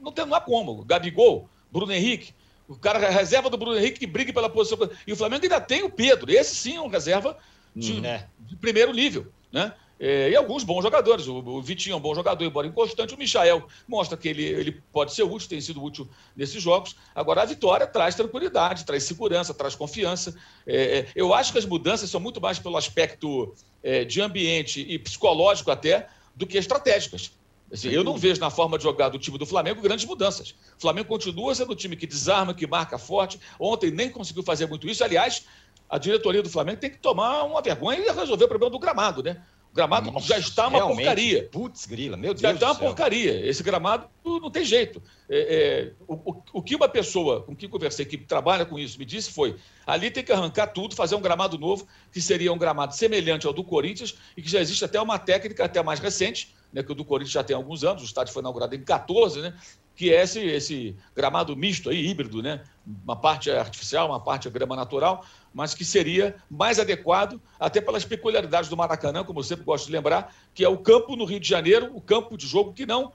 Não 0.00 0.12
tem 0.12 0.26
não 0.26 0.34
há 0.34 0.40
como. 0.40 0.84
Gabigol, 0.84 1.48
Bruno 1.70 1.92
Henrique. 1.92 2.34
O 2.68 2.74
cara 2.76 2.98
reserva 3.10 3.48
do 3.48 3.56
Bruno 3.56 3.78
Henrique 3.78 4.00
que 4.00 4.06
briga 4.06 4.32
pela 4.32 4.48
posição. 4.48 4.78
E 5.06 5.12
o 5.12 5.16
Flamengo 5.16 5.44
ainda 5.44 5.60
tem 5.60 5.82
o 5.82 5.90
Pedro. 5.90 6.30
Esse 6.30 6.54
sim 6.54 6.76
é 6.76 6.80
um 6.80 6.88
reserva 6.88 7.36
de, 7.74 7.94
hum, 7.94 8.04
é. 8.04 8.26
de 8.40 8.56
primeiro 8.56 8.92
nível. 8.92 9.26
Né? 9.52 9.72
É, 9.98 10.30
e 10.30 10.36
alguns 10.36 10.62
bons 10.64 10.82
jogadores. 10.82 11.26
O, 11.26 11.36
o, 11.38 11.62
Vitinho 11.62 11.94
é 11.94 11.96
um 11.96 12.00
bom 12.00 12.14
jogador, 12.14 12.44
embora 12.44 12.66
inconstante. 12.66 13.14
O 13.14 13.18
Michael 13.18 13.66
mostra 13.88 14.16
que 14.16 14.28
ele, 14.28 14.44
ele 14.44 14.82
pode 14.92 15.14
ser 15.14 15.22
útil, 15.22 15.48
tem 15.48 15.60
sido 15.60 15.82
útil 15.82 16.08
nesses 16.36 16.62
jogos. 16.62 16.96
Agora, 17.14 17.42
a 17.42 17.44
vitória 17.44 17.86
traz 17.86 18.14
tranquilidade, 18.14 18.84
traz 18.84 19.04
segurança, 19.04 19.54
traz 19.54 19.74
confiança. 19.74 20.36
É, 20.66 20.98
é 20.98 21.06
eu 21.14 21.32
acho 21.32 21.52
que 21.52 21.58
as 21.58 21.64
mudanças 21.64 22.10
são 22.10 22.20
muito 22.20 22.40
mais 22.40 22.58
pelo 22.58 22.76
aspecto 22.76 23.54
é, 23.82 24.04
de 24.04 24.20
ambiente 24.20 24.80
e 24.80 24.98
psicológico 24.98 25.70
até 25.70 26.08
do 26.34 26.46
que 26.46 26.58
estratégicas. 26.58 27.30
Assim, 27.72 27.88
eu 27.88 28.04
não 28.04 28.16
vejo 28.16 28.40
na 28.40 28.50
forma 28.50 28.78
de 28.78 28.84
jogar 28.84 29.08
do 29.08 29.18
time 29.18 29.38
do 29.38 29.46
Flamengo 29.46 29.80
grandes 29.82 30.04
mudanças. 30.04 30.54
O 30.76 30.80
Flamengo 30.80 31.08
continua 31.08 31.54
sendo 31.54 31.72
um 31.72 31.76
time 31.76 31.96
que 31.96 32.06
desarma, 32.06 32.54
que 32.54 32.66
marca 32.66 32.96
forte. 32.96 33.40
Ontem 33.58 33.90
nem 33.90 34.08
conseguiu 34.08 34.42
fazer 34.42 34.66
muito 34.66 34.88
isso. 34.88 35.02
Aliás, 35.02 35.44
a 35.88 35.98
diretoria 35.98 36.42
do 36.42 36.48
Flamengo 36.48 36.80
tem 36.80 36.90
que 36.90 36.98
tomar 36.98 37.44
uma 37.44 37.60
vergonha 37.60 37.98
e 37.98 38.10
resolver 38.10 38.44
o 38.44 38.48
problema 38.48 38.70
do 38.70 38.78
gramado, 38.78 39.22
né? 39.22 39.42
gramado 39.76 40.10
Nossa, 40.10 40.26
já 40.26 40.38
está 40.38 40.68
uma 40.68 40.88
porcaria. 40.88 41.48
Putz, 41.52 41.86
grila, 41.86 42.16
meu 42.16 42.32
Deus. 42.32 42.40
Já 42.40 42.52
está 42.52 42.68
uma 42.68 42.74
porcaria. 42.74 43.46
Esse 43.46 43.62
gramado 43.62 44.08
não 44.24 44.50
tem 44.50 44.64
jeito. 44.64 45.02
É, 45.28 45.38
é, 45.38 45.92
o, 46.08 46.42
o, 46.54 46.62
que 46.62 46.74
uma 46.74 46.88
pessoa 46.88 47.42
com 47.42 47.54
quem 47.54 47.68
conversei, 47.68 48.06
que 48.06 48.16
trabalha 48.16 48.64
com 48.64 48.78
isso, 48.78 48.98
me 48.98 49.04
disse 49.04 49.30
foi: 49.30 49.56
ali 49.86 50.10
tem 50.10 50.24
que 50.24 50.32
arrancar 50.32 50.68
tudo, 50.68 50.96
fazer 50.96 51.14
um 51.14 51.20
gramado 51.20 51.58
novo, 51.58 51.86
que 52.10 52.20
seria 52.20 52.52
um 52.52 52.58
gramado 52.58 52.94
semelhante 52.94 53.46
ao 53.46 53.52
do 53.52 53.62
Corinthians, 53.62 54.16
e 54.36 54.42
que 54.42 54.50
já 54.50 54.60
existe 54.60 54.84
até 54.84 55.00
uma 55.00 55.18
técnica 55.18 55.64
até 55.64 55.82
mais 55.82 56.00
recente, 56.00 56.54
né, 56.76 56.82
que 56.82 56.92
o 56.92 56.94
do 56.94 57.06
Corinthians 57.06 57.32
já 57.32 57.42
tem 57.42 57.56
alguns 57.56 57.82
anos, 57.82 58.02
o 58.02 58.04
estádio 58.04 58.34
foi 58.34 58.42
inaugurado 58.42 58.74
em 58.74 58.84
14, 58.84 59.40
né? 59.40 59.54
Que 59.94 60.12
é 60.12 60.22
esse, 60.22 60.40
esse 60.40 60.94
gramado 61.14 61.56
misto 61.56 61.88
aí, 61.88 62.06
híbrido, 62.06 62.42
né? 62.42 62.62
Uma 63.02 63.16
parte 63.16 63.50
é 63.50 63.58
artificial, 63.58 64.08
uma 64.08 64.20
parte 64.20 64.46
é 64.46 64.50
grama 64.50 64.76
natural, 64.76 65.24
mas 65.54 65.72
que 65.72 65.86
seria 65.86 66.36
mais 66.50 66.78
adequado, 66.78 67.40
até 67.58 67.80
pelas 67.80 68.04
peculiaridades 68.04 68.68
do 68.68 68.76
Maracanã, 68.76 69.24
como 69.24 69.38
eu 69.38 69.42
sempre 69.42 69.64
gosto 69.64 69.86
de 69.86 69.92
lembrar, 69.92 70.36
que 70.52 70.62
é 70.62 70.68
o 70.68 70.76
campo 70.76 71.16
no 71.16 71.24
Rio 71.24 71.40
de 71.40 71.48
Janeiro, 71.48 71.90
o 71.94 72.00
campo 72.00 72.36
de 72.36 72.46
jogo 72.46 72.74
que 72.74 72.84
não 72.84 73.10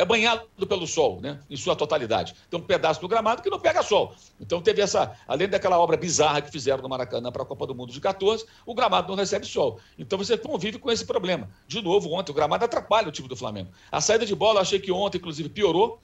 é 0.00 0.04
banhado 0.04 0.48
pelo 0.66 0.86
sol, 0.86 1.20
né, 1.20 1.38
em 1.50 1.56
sua 1.56 1.76
totalidade. 1.76 2.34
Tem 2.48 2.58
um 2.58 2.62
pedaço 2.62 3.02
do 3.02 3.06
gramado 3.06 3.42
que 3.42 3.50
não 3.50 3.60
pega 3.60 3.82
sol. 3.82 4.14
Então 4.40 4.62
teve 4.62 4.80
essa, 4.80 5.14
além 5.28 5.46
daquela 5.46 5.78
obra 5.78 5.94
bizarra 5.94 6.40
que 6.40 6.50
fizeram 6.50 6.82
no 6.82 6.88
Maracanã 6.88 7.30
para 7.30 7.42
a 7.42 7.46
Copa 7.46 7.66
do 7.66 7.74
Mundo 7.74 7.92
de 7.92 8.00
14, 8.00 8.46
o 8.64 8.74
gramado 8.74 9.08
não 9.08 9.14
recebe 9.14 9.44
sol. 9.44 9.78
Então 9.98 10.18
você 10.18 10.38
convive 10.38 10.78
com 10.78 10.90
esse 10.90 11.04
problema. 11.04 11.50
De 11.68 11.82
novo, 11.82 12.14
ontem 12.14 12.32
o 12.32 12.34
gramado 12.34 12.64
atrapalha 12.64 13.08
o 13.08 13.12
time 13.12 13.28
do 13.28 13.36
Flamengo. 13.36 13.70
A 13.92 14.00
saída 14.00 14.24
de 14.24 14.34
bola, 14.34 14.62
achei 14.62 14.80
que 14.80 14.90
ontem, 14.90 15.18
inclusive, 15.18 15.50
piorou, 15.50 16.00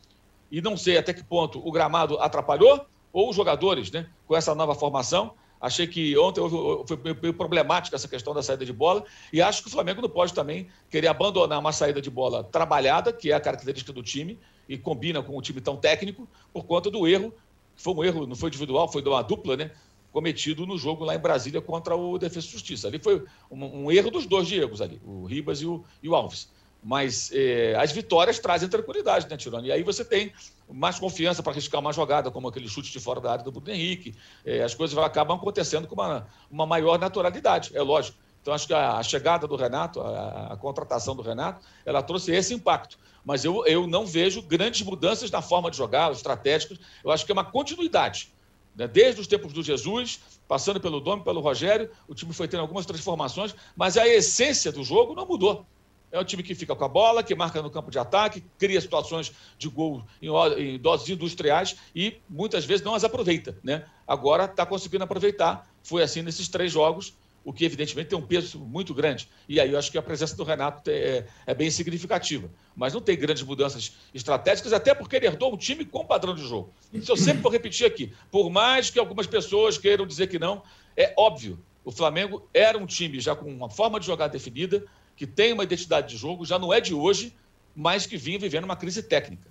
e 0.51 0.61
não 0.61 0.77
sei 0.77 0.99
até 0.99 1.15
que 1.15 1.25
ponto 1.25 1.67
o 1.67 1.73
gramado 1.73 2.19
atrapalhou, 2.21 2.85
ou 3.11 3.31
os 3.31 3.37
jogadores, 3.37 3.91
né, 3.91 4.11
com 4.27 4.37
essa 4.37 4.55
nova 4.55 4.75
formação, 4.75 5.33
Achei 5.61 5.87
que 5.87 6.17
ontem 6.19 6.41
foi 6.87 7.15
meio 7.21 7.35
problemática 7.35 7.97
essa 7.97 8.09
questão 8.09 8.35
da 8.35 8.43
saída 8.43 8.65
de 8.65 8.73
bola 8.73 9.05
e 9.33 9.41
acho 9.41 9.63
que 9.63 9.69
o 9.69 9.71
Flamengo 9.71 10.03
não 10.03 10.09
pode 10.09 10.35
também 10.35 10.69
querer 10.91 11.09
abandonar 11.09 11.59
uma 11.59 11.73
saída 11.73 12.01
de 12.01 12.11
bola 12.11 12.45
trabalhada, 12.45 13.13
que 13.13 13.33
é 13.33 13.35
a 13.35 13.41
característica 13.41 13.93
do 13.93 14.03
time 14.03 14.39
e 14.69 14.77
combina 14.77 15.23
com 15.23 15.37
um 15.37 15.41
time 15.41 15.61
tão 15.61 15.77
técnico, 15.77 16.29
por 16.53 16.65
conta 16.65 16.91
do 16.91 17.07
erro, 17.07 17.33
que 17.75 17.83
foi 17.83 17.95
um 17.95 18.05
erro, 18.05 18.27
não 18.27 18.37
foi 18.37 18.49
individual, 18.49 18.91
foi 18.91 19.03
de 19.03 19.09
uma 19.09 19.23
dupla, 19.23 19.57
né? 19.57 19.71
Cometido 20.13 20.67
no 20.67 20.79
jogo 20.79 21.05
lá 21.05 21.15
em 21.15 21.19
Brasília 21.19 21.61
contra 21.61 21.95
o 21.95 22.19
Defesa 22.19 22.47
e 22.47 22.51
Justiça. 22.51 22.89
Ali 22.89 22.99
foi 22.99 23.23
um, 23.51 23.85
um 23.85 23.93
erro 23.93 24.11
dos 24.11 24.27
dois 24.27 24.47
Diegos 24.47 24.81
ali, 24.81 25.01
o 25.05 25.25
Ribas 25.25 25.61
e 25.61 25.67
o, 25.67 25.85
e 26.03 26.09
o 26.09 26.15
Alves. 26.15 26.51
Mas 26.87 27.33
eh, 27.33 27.75
as 27.77 27.91
vitórias 27.91 28.39
trazem 28.39 28.69
tranquilidade, 28.69 29.29
né, 29.29 29.37
Tirone? 29.37 29.67
E 29.67 29.73
aí 29.73 29.83
você 29.83 30.05
tem 30.05 30.33
mais 30.71 31.01
confiança 31.01 31.43
para 31.43 31.51
arriscar 31.51 31.81
uma 31.81 31.93
jogada, 31.93 32.31
como 32.31 32.47
aquele 32.47 32.69
chute 32.69 32.93
de 32.93 33.01
fora 33.01 33.21
da 33.21 33.33
área 33.33 33.45
do 33.45 33.51
Bruno 33.51 33.73
Henrique. 33.73 34.15
Eh, 34.45 34.63
as 34.63 34.73
coisas 34.73 34.97
acabam 34.97 35.37
acontecendo 35.37 35.89
com 35.89 35.97
uma, 35.97 36.29
uma 36.49 36.65
maior 36.65 36.97
naturalidade, 36.97 37.77
é 37.77 37.83
lógico. 37.83 38.17
Então, 38.41 38.55
acho 38.55 38.69
que 38.69 38.73
a, 38.73 38.99
a 38.99 39.03
chegada 39.03 39.49
do 39.49 39.57
Renato, 39.57 40.01
a, 40.01 40.53
a, 40.53 40.57
contratação 40.57 41.17
do 41.17 41.23
Renato, 41.23 41.61
ela 41.85 42.01
trouxe 42.05 42.31
esse 42.31 42.55
impacto. 42.55 42.97
Mas 43.25 43.45
eu, 43.45 43.67
eu 43.67 43.89
não 43.89 44.07
vejo 44.07 44.41
grandes 44.41 44.83
mudanças 44.83 45.29
na 45.29 45.43
forma 45.43 45.69
de 45.73 45.77
jogar, 45.77 46.13
os 46.13 46.19
estratégicos. 46.19 46.79
Eu 47.03 47.11
acho 47.11 47.27
que 47.27 47.33
é 47.33 47.35
uma 47.35 47.45
continuidade. 47.45 48.33
Né? 48.77 48.87
Desde 48.87 49.21
os 49.21 49.27
tempos 49.27 49.53
do 49.53 49.61
Jesus, 49.61 50.21
passando 50.47 50.81
pelo 50.81 51.01
Dome, 51.01 51.25
pelo 51.25 51.41
Rogério, 51.41 51.91
o 52.07 52.15
time 52.15 52.33
foi 52.33 52.47
tendo 52.47 52.61
algumas 52.61 52.87
transformações, 52.87 53.57
mas 53.75 53.97
a 53.97 54.07
essência 54.07 54.71
do 54.71 54.85
jogo 54.85 55.17
não 55.17 55.27
mudou. 55.27 55.67
É 56.11 56.21
um 56.21 56.25
time 56.25 56.43
que 56.43 56.55
fica 56.55 56.75
com 56.75 56.85
a 56.85 56.89
bola, 56.89 57.23
que 57.23 57.35
marca 57.35 57.61
no 57.61 57.71
campo 57.71 57.91
de 57.91 57.99
ataque, 57.99 58.43
cria 58.59 58.81
situações 58.81 59.33
de 59.59 59.69
gol 59.69 60.05
em, 60.23 60.29
em 60.59 60.79
doses 60.79 61.09
industriais 61.09 61.77
e 61.95 62.17
muitas 62.29 62.65
vezes 62.65 62.85
não 62.85 62.95
as 62.95 63.05
aproveita. 63.05 63.59
Né? 63.63 63.85
Agora 64.07 64.45
está 64.45 64.65
conseguindo 64.65 65.05
aproveitar. 65.05 65.69
Foi 65.83 66.03
assim 66.03 66.23
nesses 66.23 66.49
três 66.49 66.73
jogos 66.73 67.15
o 67.47 67.53
que 67.53 67.65
evidentemente 67.65 68.09
tem 68.09 68.19
um 68.19 68.27
peso 68.27 68.59
muito 68.59 68.93
grande. 68.93 69.29
E 69.49 69.61
aí 69.61 69.71
eu 69.71 69.79
acho 69.79 69.89
que 69.93 69.97
a 69.97 70.03
presença 70.03 70.35
do 70.35 70.43
Renato 70.43 70.91
é, 70.91 71.25
é, 71.47 71.55
bem 71.55 71.71
significativa. 71.71 72.51
Mas 72.75 72.93
não 72.93 73.01
tem 73.01 73.17
grandes 73.17 73.45
mudanças 73.45 73.93
estratégicas, 74.13 74.73
até 74.73 74.93
porque 74.93 75.15
ele 75.15 75.27
herdou 75.27 75.55
um 75.55 75.57
time 75.57 75.85
com 75.85 76.05
padrão 76.05 76.35
de 76.35 76.43
jogo. 76.43 76.75
Isso 76.93 77.13
eu 77.13 77.17
sempre 77.17 77.43
vou 77.43 77.53
repetir 77.53 77.87
aqui. 77.87 78.13
Por 78.33 78.51
mais 78.51 78.91
que 78.91 78.99
algumas 78.99 79.29
pessoas 79.29 79.79
queiram 79.79 80.05
dizer 80.05 80.27
que 80.27 80.41
não, 80.41 80.61
é 80.97 81.15
óbvio. 81.17 81.57
O 81.85 81.93
Flamengo 81.93 82.49
era 82.53 82.77
um 82.77 82.85
time 82.85 83.21
já 83.21 83.37
com 83.37 83.49
uma 83.49 83.71
forma 83.71 84.01
de 84.01 84.07
jogar 84.07 84.27
definida, 84.27 84.85
que 85.17 85.27
tem 85.27 85.53
uma 85.53 85.65
identidade 85.65 86.09
de 86.09 86.17
jogo, 86.17 86.45
já 86.45 86.59
não 86.59 86.73
é 86.73 86.81
de 86.81 86.95
hoje, 86.95 87.35
mas 87.75 88.07
que 88.07 88.17
vinha 88.17 88.39
vivendo 88.39 88.65
uma 88.65 88.77
crise 88.77 89.03
técnica. 89.03 89.51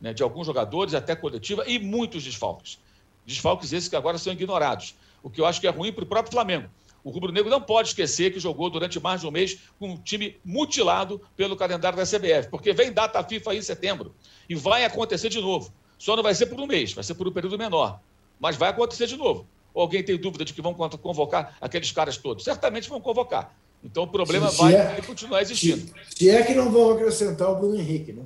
Né, 0.00 0.12
de 0.12 0.22
alguns 0.22 0.46
jogadores, 0.46 0.92
até 0.92 1.16
coletiva, 1.16 1.64
e 1.66 1.78
muitos 1.78 2.22
desfalques. 2.22 2.78
Desfalques 3.24 3.72
esses 3.72 3.88
que 3.88 3.96
agora 3.96 4.18
são 4.18 4.32
ignorados. 4.32 4.94
O 5.22 5.30
que 5.30 5.40
eu 5.40 5.46
acho 5.46 5.60
que 5.60 5.66
é 5.66 5.70
ruim 5.70 5.90
para 5.90 6.04
o 6.04 6.06
próprio 6.06 6.32
Flamengo 6.32 6.68
o 7.06 7.10
Rubro 7.10 7.30
Negro 7.30 7.48
não 7.48 7.60
pode 7.60 7.90
esquecer 7.90 8.32
que 8.32 8.40
jogou 8.40 8.68
durante 8.68 8.98
mais 8.98 9.20
de 9.20 9.28
um 9.28 9.30
mês 9.30 9.60
com 9.78 9.90
um 9.90 9.96
time 9.96 10.40
mutilado 10.44 11.20
pelo 11.36 11.54
calendário 11.54 11.96
da 11.96 12.02
CBF, 12.02 12.48
porque 12.50 12.72
vem 12.72 12.92
data 12.92 13.22
FIFA 13.22 13.52
aí 13.52 13.58
em 13.58 13.62
setembro 13.62 14.12
e 14.48 14.56
vai 14.56 14.84
acontecer 14.84 15.28
de 15.28 15.40
novo. 15.40 15.72
Só 15.96 16.16
não 16.16 16.22
vai 16.24 16.34
ser 16.34 16.46
por 16.46 16.58
um 16.58 16.66
mês, 16.66 16.92
vai 16.92 17.04
ser 17.04 17.14
por 17.14 17.28
um 17.28 17.30
período 17.30 17.56
menor. 17.56 18.00
Mas 18.40 18.56
vai 18.56 18.70
acontecer 18.70 19.06
de 19.06 19.16
novo. 19.16 19.46
Ou 19.72 19.82
alguém 19.82 20.02
tem 20.02 20.16
dúvida 20.16 20.44
de 20.44 20.52
que 20.52 20.60
vão 20.60 20.74
convocar 20.74 21.56
aqueles 21.60 21.92
caras 21.92 22.16
todos? 22.16 22.42
Certamente 22.42 22.88
vão 22.88 23.00
convocar. 23.00 23.56
Então 23.84 24.02
o 24.02 24.08
problema 24.08 24.50
se, 24.50 24.58
vai 24.58 24.74
é, 24.74 25.00
continuar 25.06 25.42
existindo. 25.42 25.86
Se, 26.10 26.18
se, 26.18 26.30
é 26.30 26.42
que 26.42 26.54
não 26.54 26.70
vão 26.70 26.90
acrescentar 26.90 27.50
o 27.50 27.56
Bruno 27.56 27.78
Henrique, 27.78 28.12
né? 28.12 28.22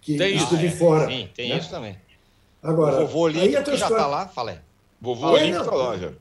Que 0.00 0.16
tem 0.16 0.36
isso. 0.36 0.56
de 0.56 0.70
fora. 0.70 1.06
Sim, 1.06 1.28
tem 1.34 1.50
né? 1.50 1.58
isso 1.58 1.70
também. 1.70 1.96
Agora, 2.62 2.96
o 2.96 3.06
vovô 3.06 3.20
Olímpico 3.20 3.76
já 3.76 3.88
está 3.88 4.06
lá, 4.06 4.28
falei. 4.28 4.56
Vovô 5.00 5.28
Olímpico 5.28 5.64
está 5.64 5.76
lá 5.76 5.96
já. 5.96 6.12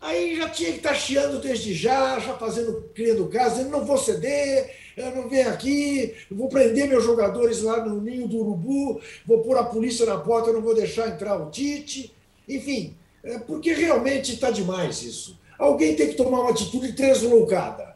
Aí 0.00 0.36
já 0.36 0.48
tinha 0.48 0.70
que 0.70 0.76
estar 0.76 0.90
tá 0.90 0.94
chiando 0.94 1.40
desde 1.40 1.74
já, 1.74 2.18
já 2.20 2.34
fazendo, 2.34 2.90
criando 2.94 3.26
casa, 3.28 3.56
dizendo, 3.56 3.70
não 3.70 3.84
vou 3.84 3.98
ceder, 3.98 4.70
eu 4.96 5.10
não 5.16 5.28
venho 5.28 5.48
aqui, 5.48 6.14
vou 6.30 6.48
prender 6.48 6.86
meus 6.86 7.02
jogadores 7.02 7.62
lá 7.62 7.84
no 7.84 8.00
ninho 8.00 8.28
do 8.28 8.36
urubu, 8.36 9.00
vou 9.26 9.42
pôr 9.42 9.58
a 9.58 9.64
polícia 9.64 10.06
na 10.06 10.18
porta, 10.18 10.52
não 10.52 10.60
vou 10.60 10.74
deixar 10.74 11.08
entrar 11.08 11.36
o 11.36 11.50
Tite. 11.50 12.14
Enfim, 12.48 12.94
é 13.24 13.38
porque 13.38 13.72
realmente 13.72 14.34
está 14.34 14.50
demais 14.50 15.02
isso. 15.02 15.38
Alguém 15.58 15.96
tem 15.96 16.08
que 16.08 16.14
tomar 16.14 16.40
uma 16.40 16.50
atitude 16.50 16.92
translocada 16.92 17.95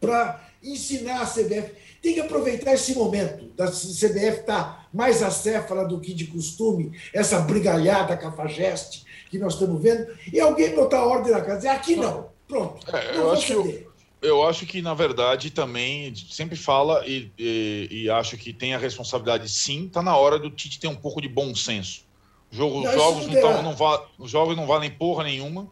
para 0.00 0.40
ensinar 0.62 1.22
a 1.22 1.26
CBF. 1.26 1.72
Tem 2.02 2.14
que 2.14 2.20
aproveitar 2.20 2.72
esse 2.72 2.94
momento 2.94 3.44
da 3.54 3.66
CBF 3.66 4.40
estar 4.40 4.44
tá 4.44 4.86
mais 4.92 5.22
acéfala 5.22 5.84
do 5.84 6.00
que 6.00 6.14
de 6.14 6.26
costume, 6.26 6.98
essa 7.12 7.40
brigalhada 7.40 8.16
cafajeste, 8.16 9.04
que 9.30 9.38
nós 9.38 9.54
estamos 9.54 9.80
vendo, 9.80 10.06
e 10.32 10.40
alguém 10.40 10.74
botar 10.74 11.04
ordem 11.04 11.32
na 11.32 11.40
casa, 11.40 11.56
dizer, 11.56 11.68
aqui 11.68 11.96
não, 11.96 12.28
pronto. 12.48 12.84
É, 12.94 13.16
não 13.16 13.24
eu, 13.24 13.32
acho 13.32 13.62
que 13.62 13.86
eu, 14.22 14.42
acho 14.42 14.66
que, 14.66 14.82
na 14.82 14.92
verdade, 14.92 15.50
também 15.50 16.12
sempre 16.30 16.56
fala 16.56 17.06
e, 17.06 17.30
e, 17.38 17.88
e 17.90 18.10
acho 18.10 18.36
que 18.36 18.52
tem 18.52 18.74
a 18.74 18.78
responsabilidade, 18.78 19.48
sim, 19.48 19.86
está 19.86 20.02
na 20.02 20.16
hora 20.16 20.38
do 20.38 20.50
Tite 20.50 20.80
ter 20.80 20.88
um 20.88 20.96
pouco 20.96 21.20
de 21.20 21.28
bom 21.28 21.54
senso. 21.54 22.04
Jogo, 22.50 22.82
não, 22.82 22.92
jogos, 22.92 23.26
não 23.28 23.40
tão, 23.40 23.62
não 23.62 23.76
va, 23.76 24.04
os 24.18 24.30
jogos 24.30 24.56
não 24.56 24.66
valem 24.66 24.90
porra 24.90 25.22
nenhuma. 25.24 25.68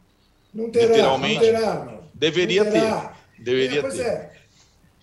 Não 0.55 0.70
terá, 0.70 0.87
literalmente. 0.87 1.35
Não 1.35 1.41
terá, 1.41 1.85
não. 1.85 1.99
Deveria 2.14 2.64
não 2.64 2.72
ter. 2.72 3.18
Deveria 3.39 3.80
é, 3.80 3.89
ter. 3.89 4.01
É. 4.01 4.39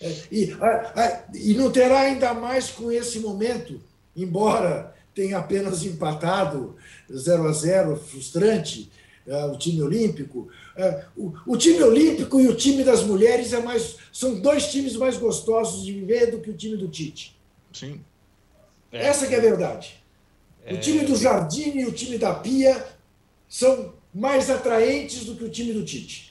É, 0.01 0.13
e, 0.31 0.51
a, 0.59 0.65
a, 0.65 1.23
e 1.33 1.53
não 1.53 1.71
terá 1.71 2.01
ainda 2.01 2.33
mais 2.33 2.69
com 2.69 2.91
esse 2.91 3.19
momento, 3.19 3.81
embora 4.15 4.93
tenha 5.13 5.38
apenas 5.38 5.86
empatado 5.86 6.75
0 7.11 7.47
a 7.47 7.51
0 7.53 7.95
frustrante, 7.95 8.91
uh, 9.25 9.51
o 9.51 9.57
time 9.57 9.81
olímpico. 9.81 10.49
Uh, 10.77 11.05
o, 11.47 11.53
o, 11.53 11.57
time 11.57 11.81
olímpico 11.81 12.39
e 12.41 12.47
o 12.47 12.55
time 12.55 12.83
das 12.83 13.03
mulheres 13.03 13.53
é 13.53 13.61
mais, 13.61 13.95
são 14.11 14.39
dois 14.39 14.69
times 14.69 14.97
mais 14.97 15.17
gostosos 15.17 15.86
de 15.86 15.93
viver 15.93 16.31
do 16.31 16.39
que 16.39 16.49
o 16.49 16.57
time 16.57 16.75
do 16.75 16.89
Tite. 16.89 17.39
Sim. 17.71 18.01
É. 18.91 19.07
Essa 19.07 19.27
que 19.27 19.33
é 19.33 19.38
a 19.38 19.41
verdade. 19.41 20.03
É. 20.65 20.73
O 20.73 20.79
time 20.79 21.05
do 21.05 21.15
Jardim 21.15 21.77
e 21.77 21.86
o 21.86 21.91
time 21.91 22.17
da 22.17 22.33
Pia 22.33 22.86
são 23.47 23.93
mais 24.13 24.49
atraentes 24.49 25.25
do 25.25 25.36
que 25.36 25.43
o 25.45 25.49
time 25.49 25.71
do 25.71 25.86
Tite. 25.86 26.24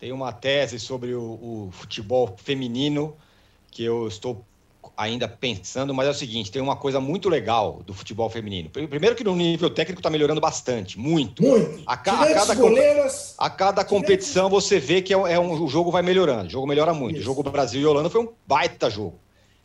Tem 0.00 0.12
uma 0.12 0.32
tese 0.32 0.80
sobre 0.80 1.14
o, 1.14 1.22
o 1.22 1.68
futebol 1.72 2.34
feminino 2.42 3.14
que 3.70 3.84
eu 3.84 4.08
estou 4.08 4.44
ainda 4.96 5.28
pensando, 5.28 5.94
mas 5.94 6.06
é 6.06 6.10
o 6.10 6.14
seguinte: 6.14 6.50
tem 6.50 6.62
uma 6.62 6.74
coisa 6.74 6.98
muito 7.00 7.28
legal 7.28 7.82
do 7.84 7.92
futebol 7.92 8.28
feminino. 8.30 8.70
Primeiro, 8.70 9.14
que 9.14 9.22
no 9.22 9.36
nível 9.36 9.68
técnico 9.68 10.00
está 10.00 10.08
melhorando 10.08 10.40
bastante, 10.40 10.98
muito. 10.98 11.42
Muito. 11.42 11.82
A, 11.86 11.96
ca, 11.96 12.22
a 12.22 12.34
cada, 12.34 12.54
goleiras, 12.54 13.34
a 13.36 13.50
cada 13.50 13.84
competição 13.84 14.48
você 14.48 14.80
vê 14.80 15.02
que 15.02 15.12
é, 15.12 15.16
é 15.16 15.38
um, 15.38 15.62
o 15.62 15.68
jogo 15.68 15.90
vai 15.90 16.02
melhorando, 16.02 16.46
o 16.46 16.50
jogo 16.50 16.66
melhora 16.66 16.94
muito. 16.94 17.16
Isso. 17.16 17.30
O 17.30 17.34
jogo 17.34 17.50
Brasil 17.50 17.82
e 17.82 17.86
Holanda 17.86 18.08
foi 18.08 18.22
um 18.22 18.28
baita 18.46 18.88
jogo. 18.88 19.18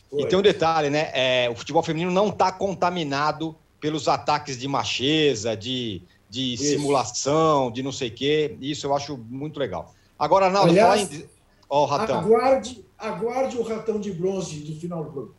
Foi. 0.09 0.21
E 0.21 0.27
tem 0.27 0.37
um 0.37 0.41
detalhe, 0.41 0.89
né? 0.89 1.11
É, 1.13 1.49
o 1.49 1.55
futebol 1.55 1.81
feminino 1.81 2.11
não 2.11 2.27
está 2.27 2.51
contaminado 2.51 3.55
pelos 3.79 4.07
ataques 4.07 4.57
de 4.57 4.67
macheza, 4.67 5.55
de, 5.55 6.01
de 6.29 6.57
simulação, 6.57 7.71
de 7.71 7.83
não 7.83 7.91
sei 7.91 8.09
o 8.09 8.11
quê. 8.11 8.57
Isso 8.59 8.87
eu 8.87 8.95
acho 8.95 9.17
muito 9.17 9.59
legal. 9.59 9.93
Agora, 10.17 10.45
Arnaldo, 10.45 10.69
Aliás, 10.69 11.01
fala 11.01 11.15
em. 11.15 11.29
Oh, 11.67 11.85
Ratão. 11.85 12.19
Aguarde, 12.19 12.85
aguarde 12.97 13.57
o 13.57 13.63
ratão 13.63 13.99
de 13.99 14.11
bronze 14.11 14.59
do 14.59 14.79
final 14.79 15.03
do 15.03 15.11
programa. 15.11 15.35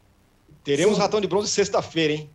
Teremos 0.64 0.97
Sim. 0.97 1.01
ratão 1.01 1.20
de 1.20 1.27
bronze 1.27 1.49
sexta-feira, 1.49 2.12
hein? 2.14 2.31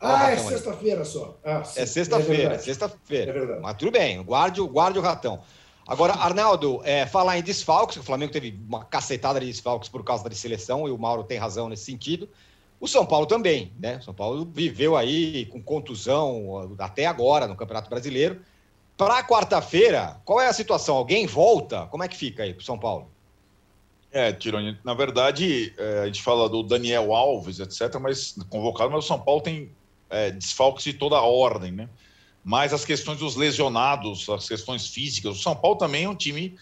Ah, 0.00 0.30
é 0.30 0.36
sexta-feira 0.36 1.04
só. 1.04 1.38
Ah, 1.44 1.62
é 1.76 1.86
sexta-feira, 1.86 2.54
é 2.54 2.58
sexta-feira. 2.58 3.32
É 3.32 3.60
Mas 3.60 3.76
tudo 3.76 3.90
bem, 3.90 4.22
guarde, 4.22 4.60
guarde 4.62 4.98
o 4.98 5.02
ratão. 5.02 5.40
Agora, 5.86 6.14
Arnaldo, 6.14 6.80
é, 6.84 7.06
falar 7.06 7.38
em 7.38 7.42
desfalques, 7.42 7.98
o 7.98 8.02
Flamengo 8.02 8.32
teve 8.32 8.58
uma 8.66 8.84
cacetada 8.84 9.38
de 9.38 9.46
desfalques 9.46 9.88
por 9.88 10.02
causa 10.02 10.26
da 10.26 10.34
seleção, 10.34 10.88
e 10.88 10.90
o 10.90 10.98
Mauro 10.98 11.24
tem 11.24 11.38
razão 11.38 11.68
nesse 11.68 11.84
sentido. 11.84 12.28
O 12.80 12.88
São 12.88 13.04
Paulo 13.04 13.26
também, 13.26 13.72
né? 13.78 13.98
O 13.98 14.02
São 14.02 14.14
Paulo 14.14 14.48
viveu 14.50 14.96
aí 14.96 15.46
com 15.46 15.62
contusão 15.62 16.74
até 16.78 17.06
agora 17.06 17.46
no 17.46 17.56
Campeonato 17.56 17.88
Brasileiro. 17.88 18.40
Para 18.96 19.24
quarta-feira, 19.24 20.20
qual 20.24 20.40
é 20.40 20.46
a 20.46 20.52
situação? 20.52 20.96
Alguém 20.96 21.26
volta? 21.26 21.86
Como 21.86 22.04
é 22.04 22.08
que 22.08 22.16
fica 22.16 22.44
aí 22.44 22.54
para 22.54 22.62
o 22.62 22.64
São 22.64 22.78
Paulo? 22.78 23.10
É, 24.12 24.32
Tironi, 24.32 24.78
na 24.84 24.94
verdade, 24.94 25.74
é, 25.76 26.00
a 26.02 26.06
gente 26.06 26.22
fala 26.22 26.48
do 26.48 26.62
Daniel 26.62 27.12
Alves, 27.12 27.58
etc., 27.58 27.98
mas 28.00 28.36
convocado, 28.48 28.92
mas 28.92 29.04
o 29.04 29.08
São 29.08 29.18
Paulo 29.18 29.40
tem 29.40 29.72
é, 30.08 30.30
desfalques 30.30 30.84
de 30.84 30.92
toda 30.92 31.16
a 31.16 31.22
ordem, 31.22 31.72
né? 31.72 31.88
Mas 32.44 32.72
as 32.72 32.84
questões 32.84 33.18
dos 33.18 33.34
lesionados, 33.34 34.28
as 34.28 34.46
questões 34.46 34.86
físicas, 34.86 35.36
o 35.36 35.42
São 35.42 35.56
Paulo 35.56 35.76
também 35.76 36.04
é 36.04 36.08
um 36.08 36.14
time 36.14 36.56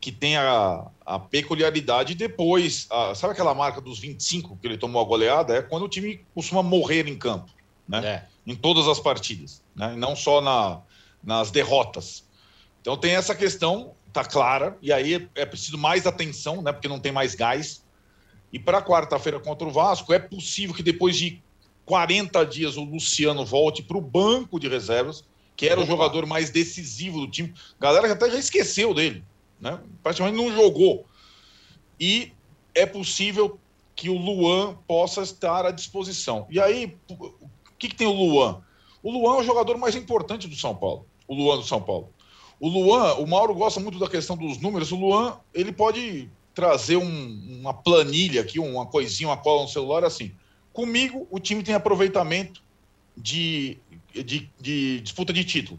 que 0.00 0.10
tem 0.10 0.38
a, 0.38 0.86
a 1.04 1.18
peculiaridade 1.18 2.14
depois, 2.14 2.86
a, 2.90 3.14
sabe 3.14 3.34
aquela 3.34 3.54
marca 3.54 3.82
dos 3.82 3.98
25 3.98 4.56
que 4.56 4.66
ele 4.66 4.78
tomou 4.78 5.02
a 5.02 5.04
goleada? 5.04 5.56
É 5.56 5.62
quando 5.62 5.82
o 5.84 5.88
time 5.88 6.24
costuma 6.34 6.62
morrer 6.62 7.06
em 7.06 7.18
campo, 7.18 7.50
né? 7.86 8.06
É. 8.06 8.24
Em 8.46 8.54
todas 8.54 8.88
as 8.88 8.98
partidas, 8.98 9.62
né? 9.76 9.92
E 9.92 9.96
não 9.96 10.16
só 10.16 10.40
na, 10.40 10.80
nas 11.24 11.50
derrotas. 11.50 12.24
Então 12.80 12.96
tem 12.96 13.14
essa 13.14 13.34
questão 13.34 13.94
tá 14.14 14.24
clara, 14.24 14.78
e 14.80 14.92
aí 14.92 15.28
é 15.34 15.44
preciso 15.44 15.76
mais 15.76 16.06
atenção, 16.06 16.62
né? 16.62 16.72
Porque 16.72 16.86
não 16.86 17.00
tem 17.00 17.10
mais 17.10 17.34
gás. 17.34 17.84
E 18.52 18.60
para 18.60 18.80
quarta-feira 18.80 19.40
contra 19.40 19.66
o 19.66 19.72
Vasco, 19.72 20.12
é 20.12 20.20
possível 20.20 20.72
que 20.72 20.84
depois 20.84 21.16
de 21.16 21.42
40 21.84 22.46
dias 22.46 22.76
o 22.76 22.84
Luciano 22.84 23.44
volte 23.44 23.82
para 23.82 23.98
o 23.98 24.00
banco 24.00 24.60
de 24.60 24.68
reservas, 24.68 25.24
que 25.56 25.68
era 25.68 25.80
o 25.80 25.86
jogador 25.86 26.26
mais 26.26 26.50
decisivo 26.50 27.20
do 27.20 27.28
time. 27.28 27.52
A 27.80 27.82
galera 27.82 28.12
até 28.12 28.30
já 28.30 28.38
esqueceu 28.38 28.94
dele, 28.94 29.24
né? 29.60 29.80
Praticamente 30.00 30.36
não 30.36 30.54
jogou. 30.54 31.04
E 31.98 32.32
é 32.72 32.86
possível 32.86 33.58
que 33.96 34.08
o 34.08 34.16
Luan 34.16 34.76
possa 34.86 35.22
estar 35.22 35.66
à 35.66 35.72
disposição. 35.72 36.46
E 36.48 36.60
aí, 36.60 36.96
o 37.08 37.48
que, 37.78 37.88
que 37.88 37.96
tem 37.96 38.06
o 38.06 38.12
Luan? 38.12 38.62
O 39.02 39.10
Luan 39.10 39.36
é 39.36 39.40
o 39.40 39.44
jogador 39.44 39.76
mais 39.76 39.96
importante 39.96 40.46
do 40.46 40.54
São 40.54 40.74
Paulo. 40.74 41.04
O 41.26 41.34
Luan 41.34 41.56
do 41.56 41.64
São 41.64 41.80
Paulo. 41.80 42.10
O 42.60 42.68
Luan, 42.68 43.14
o 43.14 43.26
Mauro 43.26 43.54
gosta 43.54 43.80
muito 43.80 43.98
da 43.98 44.08
questão 44.08 44.36
dos 44.36 44.58
números. 44.58 44.92
O 44.92 44.96
Luan, 44.96 45.38
ele 45.52 45.72
pode 45.72 46.30
trazer 46.54 46.96
um, 46.96 47.58
uma 47.60 47.74
planilha 47.74 48.40
aqui, 48.40 48.58
uma 48.58 48.86
coisinha, 48.86 49.28
uma 49.28 49.36
cola 49.36 49.62
no 49.62 49.68
celular, 49.68 50.04
assim. 50.04 50.32
Comigo, 50.72 51.26
o 51.30 51.38
time 51.38 51.62
tem 51.62 51.74
aproveitamento 51.74 52.62
de, 53.16 53.78
de, 54.12 54.50
de 54.60 55.00
disputa 55.00 55.32
de 55.32 55.44
título. 55.44 55.78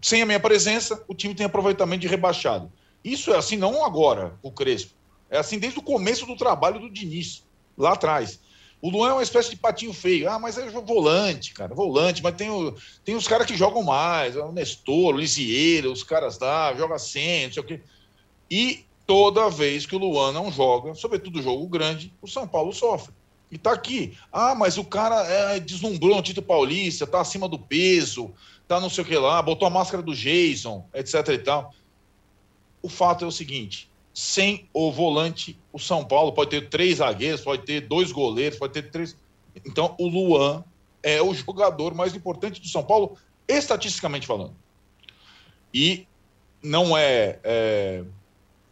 Sem 0.00 0.22
a 0.22 0.26
minha 0.26 0.40
presença, 0.40 1.02
o 1.08 1.14
time 1.14 1.34
tem 1.34 1.46
aproveitamento 1.46 2.02
de 2.02 2.08
rebaixado. 2.08 2.70
Isso 3.04 3.32
é 3.32 3.36
assim 3.36 3.56
não 3.56 3.84
agora, 3.84 4.38
o 4.42 4.50
Crespo. 4.50 4.92
É 5.28 5.38
assim 5.38 5.58
desde 5.58 5.78
o 5.78 5.82
começo 5.82 6.26
do 6.26 6.36
trabalho 6.36 6.80
do 6.80 6.90
Diniz, 6.90 7.44
lá 7.76 7.92
atrás. 7.92 8.40
O 8.80 8.90
Luan 8.90 9.10
é 9.10 9.12
uma 9.14 9.22
espécie 9.22 9.50
de 9.50 9.56
patinho 9.56 9.92
feio. 9.92 10.30
Ah, 10.30 10.38
mas 10.38 10.58
é 10.58 10.68
volante, 10.68 11.54
cara, 11.54 11.74
volante. 11.74 12.22
Mas 12.22 12.34
tem, 12.34 12.50
o, 12.50 12.74
tem 13.04 13.14
os 13.14 13.26
caras 13.26 13.46
que 13.46 13.56
jogam 13.56 13.82
mais. 13.82 14.36
É 14.36 14.40
o 14.40 14.52
Nestor, 14.52 15.14
o 15.14 15.18
Lisieiro, 15.18 15.90
os 15.90 16.02
caras 16.02 16.38
lá, 16.38 16.74
joga 16.74 16.98
sem, 16.98 17.46
não 17.46 17.52
sei 17.52 17.62
o 17.62 17.66
quê. 17.66 17.80
E 18.50 18.84
toda 19.06 19.48
vez 19.48 19.86
que 19.86 19.96
o 19.96 19.98
Luan 19.98 20.32
não 20.32 20.50
joga, 20.50 20.94
sobretudo 20.94 21.42
jogo 21.42 21.66
grande, 21.68 22.12
o 22.20 22.28
São 22.28 22.46
Paulo 22.46 22.72
sofre. 22.72 23.14
E 23.50 23.56
tá 23.56 23.72
aqui. 23.72 24.16
Ah, 24.32 24.54
mas 24.54 24.76
o 24.76 24.84
cara 24.84 25.24
é, 25.26 25.60
deslumbrou 25.60 26.16
no 26.16 26.22
título 26.22 26.46
paulista, 26.46 27.06
tá 27.06 27.20
acima 27.20 27.48
do 27.48 27.58
peso, 27.58 28.34
tá 28.66 28.80
não 28.80 28.90
sei 28.90 29.04
o 29.04 29.06
que 29.06 29.16
lá, 29.16 29.40
botou 29.40 29.68
a 29.68 29.70
máscara 29.70 30.02
do 30.02 30.14
Jason, 30.14 30.84
etc 30.92 31.28
e 31.28 31.38
tal. 31.38 31.72
O 32.82 32.88
fato 32.88 33.24
é 33.24 33.28
o 33.28 33.32
seguinte: 33.32 33.88
sem 34.16 34.66
o 34.72 34.90
volante, 34.90 35.58
o 35.70 35.78
São 35.78 36.02
Paulo 36.02 36.32
pode 36.32 36.48
ter 36.48 36.70
três 36.70 36.96
zagueiros, 36.96 37.42
pode 37.42 37.66
ter 37.66 37.82
dois 37.82 38.10
goleiros, 38.10 38.58
pode 38.58 38.72
ter 38.72 38.90
três. 38.90 39.14
Então, 39.62 39.94
o 39.98 40.08
Luan 40.08 40.64
é 41.02 41.20
o 41.20 41.34
jogador 41.34 41.92
mais 41.94 42.14
importante 42.14 42.58
do 42.58 42.66
São 42.66 42.82
Paulo, 42.82 43.18
estatisticamente 43.46 44.26
falando. 44.26 44.54
E 45.72 46.06
não 46.62 46.96
é, 46.96 47.38
é 47.44 48.04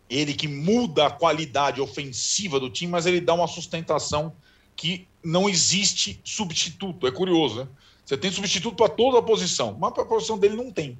ele 0.08 0.32
que 0.32 0.48
muda 0.48 1.08
a 1.08 1.10
qualidade 1.10 1.78
ofensiva 1.78 2.58
do 2.58 2.70
time, 2.70 2.92
mas 2.92 3.04
ele 3.04 3.20
dá 3.20 3.34
uma 3.34 3.46
sustentação 3.46 4.32
que 4.74 5.06
não 5.22 5.46
existe 5.46 6.18
substituto. 6.24 7.06
É 7.06 7.10
curioso, 7.10 7.64
né? 7.64 7.68
Você 8.02 8.16
tem 8.16 8.30
substituto 8.30 8.76
para 8.76 8.88
toda 8.88 9.18
a 9.18 9.22
posição, 9.22 9.76
mas 9.78 9.92
para 9.92 10.04
a 10.04 10.06
posição 10.06 10.38
dele 10.38 10.56
não 10.56 10.72
tem. 10.72 10.98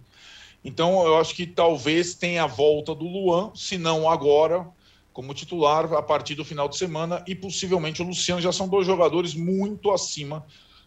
Então, 0.64 1.06
eu 1.06 1.18
acho 1.18 1.34
que 1.34 1.46
talvez 1.46 2.14
tenha 2.14 2.44
a 2.44 2.46
volta 2.46 2.94
do 2.94 3.04
Luan, 3.04 3.52
se 3.54 3.76
não 3.76 4.08
agora, 4.08 4.66
como 5.12 5.34
titular, 5.34 5.92
a 5.92 6.02
partir 6.02 6.34
do 6.34 6.44
final 6.44 6.68
de 6.68 6.78
semana, 6.78 7.22
e 7.26 7.34
possivelmente 7.34 8.00
o 8.00 8.06
Luciano 8.06 8.40
já 8.40 8.50
são 8.50 8.66
dois 8.66 8.86
jogadores 8.86 9.34
muito 9.34 9.90
acima 9.90 10.44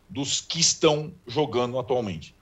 dos 0.09 0.41
que 0.41 0.59
estão 0.59 1.13
jogando 1.27 1.77
atualmente. 1.77 2.33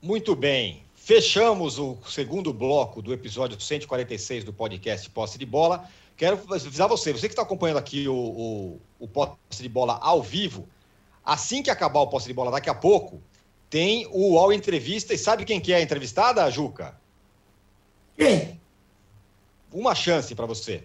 Muito 0.00 0.36
bem. 0.36 0.84
Fechamos 0.94 1.78
o 1.78 1.98
segundo 2.06 2.52
bloco 2.52 3.02
do 3.02 3.12
episódio 3.12 3.60
146 3.60 4.44
do 4.44 4.52
podcast 4.52 5.10
Posse 5.10 5.36
de 5.36 5.44
Bola. 5.44 5.88
Quero 6.16 6.40
avisar 6.50 6.88
você, 6.88 7.12
você 7.12 7.26
que 7.26 7.32
está 7.32 7.42
acompanhando 7.42 7.78
aqui 7.78 8.06
o, 8.08 8.14
o, 8.14 8.80
o 9.00 9.08
Posse 9.08 9.60
de 9.60 9.68
Bola 9.68 9.98
ao 10.00 10.22
vivo, 10.22 10.68
assim 11.24 11.62
que 11.62 11.68
acabar 11.68 12.00
o 12.00 12.06
Posse 12.06 12.28
de 12.28 12.32
Bola 12.32 12.50
daqui 12.50 12.70
a 12.70 12.74
pouco, 12.74 13.20
tem 13.74 14.06
o 14.12 14.34
UOL 14.34 14.52
Entrevista. 14.52 15.12
E 15.12 15.18
sabe 15.18 15.44
quem 15.44 15.58
que 15.58 15.72
é 15.72 15.78
a 15.78 15.82
entrevistada, 15.82 16.48
Juca? 16.48 16.94
Quem? 18.16 18.60
Uma 19.72 19.96
chance 19.96 20.32
para 20.32 20.46
você. 20.46 20.84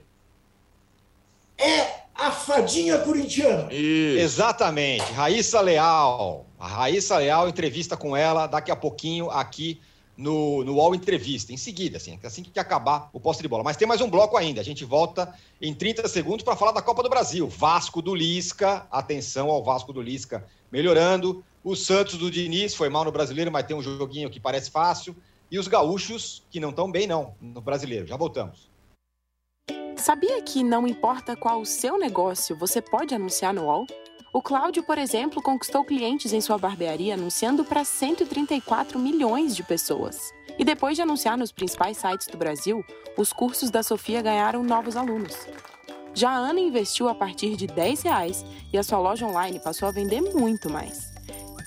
É 1.55 1.99
a 2.15 2.31
fadinha 2.31 2.97
corintiana. 2.97 3.71
Isso. 3.71 4.19
Exatamente. 4.19 5.03
Raíssa 5.13 5.61
Leal. 5.61 6.47
A 6.57 6.67
Raíssa 6.67 7.19
Leal, 7.19 7.47
entrevista 7.47 7.95
com 7.95 8.17
ela 8.17 8.47
daqui 8.47 8.71
a 8.71 8.75
pouquinho 8.75 9.29
aqui 9.29 9.79
no, 10.17 10.63
no 10.63 10.73
UOL 10.73 10.95
Entrevista, 10.95 11.53
em 11.53 11.57
seguida, 11.57 11.97
assim, 11.97 12.19
assim 12.23 12.41
que 12.41 12.59
acabar 12.59 13.11
o 13.13 13.19
poste 13.19 13.43
de 13.43 13.47
bola. 13.47 13.63
Mas 13.63 13.77
tem 13.77 13.87
mais 13.87 14.01
um 14.01 14.09
bloco 14.09 14.35
ainda. 14.35 14.61
A 14.61 14.65
gente 14.65 14.83
volta 14.83 15.31
em 15.61 15.75
30 15.75 16.07
segundos 16.07 16.43
para 16.43 16.55
falar 16.55 16.71
da 16.71 16.81
Copa 16.81 17.03
do 17.03 17.09
Brasil. 17.09 17.47
Vasco 17.47 18.01
do 18.01 18.15
Lisca, 18.15 18.87
atenção 18.89 19.51
ao 19.51 19.63
Vasco 19.63 19.93
do 19.93 20.01
Lisca 20.01 20.43
melhorando. 20.71 21.43
O 21.64 21.76
Santos 21.76 22.18
do 22.18 22.32
Diniz 22.32 22.74
foi 22.74 22.88
mal 22.88 23.03
no 23.03 23.12
brasileiro, 23.12 23.51
mas 23.51 23.66
tem 23.66 23.76
um 23.76 23.82
joguinho 23.82 24.30
que 24.30 24.39
parece 24.39 24.72
fácil. 24.72 25.16
E 25.51 25.60
os 25.60 25.68
gaúchos, 25.68 26.43
que 26.49 26.60
não 26.60 26.70
estão 26.70 26.89
bem, 26.89 27.05
não, 27.05 27.36
no 27.41 27.60
brasileiro. 27.60 28.07
Já 28.07 28.16
voltamos. 28.16 28.70
Sabia 29.97 30.41
que 30.41 30.64
não 30.64 30.88
importa 30.88 31.36
qual 31.36 31.60
o 31.60 31.66
seu 31.66 31.97
negócio, 31.97 32.55
você 32.55 32.82
pode 32.82 33.14
anunciar 33.14 33.53
no 33.53 33.66
UOL? 33.66 33.86
O 34.32 34.41
Cláudio, 34.41 34.84
por 34.84 34.97
exemplo, 34.97 35.41
conquistou 35.41 35.84
clientes 35.84 36.32
em 36.32 36.39
sua 36.39 36.57
barbearia 36.57 37.16
anunciando 37.16 37.66
para 37.66 37.84
134 37.84 38.97
milhões 38.97 39.55
de 39.55 39.64
pessoas. 39.64 40.32
E 40.57 40.64
depois 40.64 40.95
de 40.95 41.01
anunciar 41.01 41.38
nos 41.38 41.51
principais 41.51 41.97
sites 41.97 42.28
do 42.28 42.38
Brasil, 42.38 42.86
os 43.18 43.34
cursos 43.34 43.70
da 43.70 43.84
Sofia 43.84 44.22
ganharam 44.22 44.64
novos 44.64 44.95
alunos. 44.95 45.36
Já 46.14 46.30
a 46.30 46.38
Ana 46.38 46.60
investiu 46.60 47.10
a 47.10 47.16
partir 47.16 47.55
de 47.55 47.66
10 47.68 48.03
reais 48.03 48.45
e 48.72 48.78
a 48.78 48.84
sua 48.84 48.99
loja 48.99 49.26
online 49.26 49.60
passou 49.60 49.88
a 49.88 49.91
vender 49.91 50.22
muito 50.22 50.70
mais. 50.70 51.09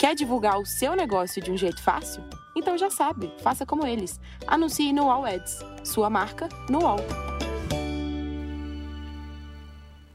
Quer 0.02 0.16
divulgar 0.16 0.58
o 0.58 0.66
seu 0.66 0.96
negócio 0.96 1.40
de 1.40 1.52
um 1.52 1.56
jeito 1.56 1.80
fácil? 1.80 2.24
Então 2.56 2.76
já 2.76 2.90
sabe, 2.90 3.32
faça 3.38 3.64
como 3.64 3.86
eles. 3.86 4.18
Anuncie 4.48 4.92
no 4.92 5.08
All 5.08 5.24
Ads, 5.24 5.60
sua 5.84 6.10
marca 6.10 6.48
no 6.68 6.84
All. 6.84 6.98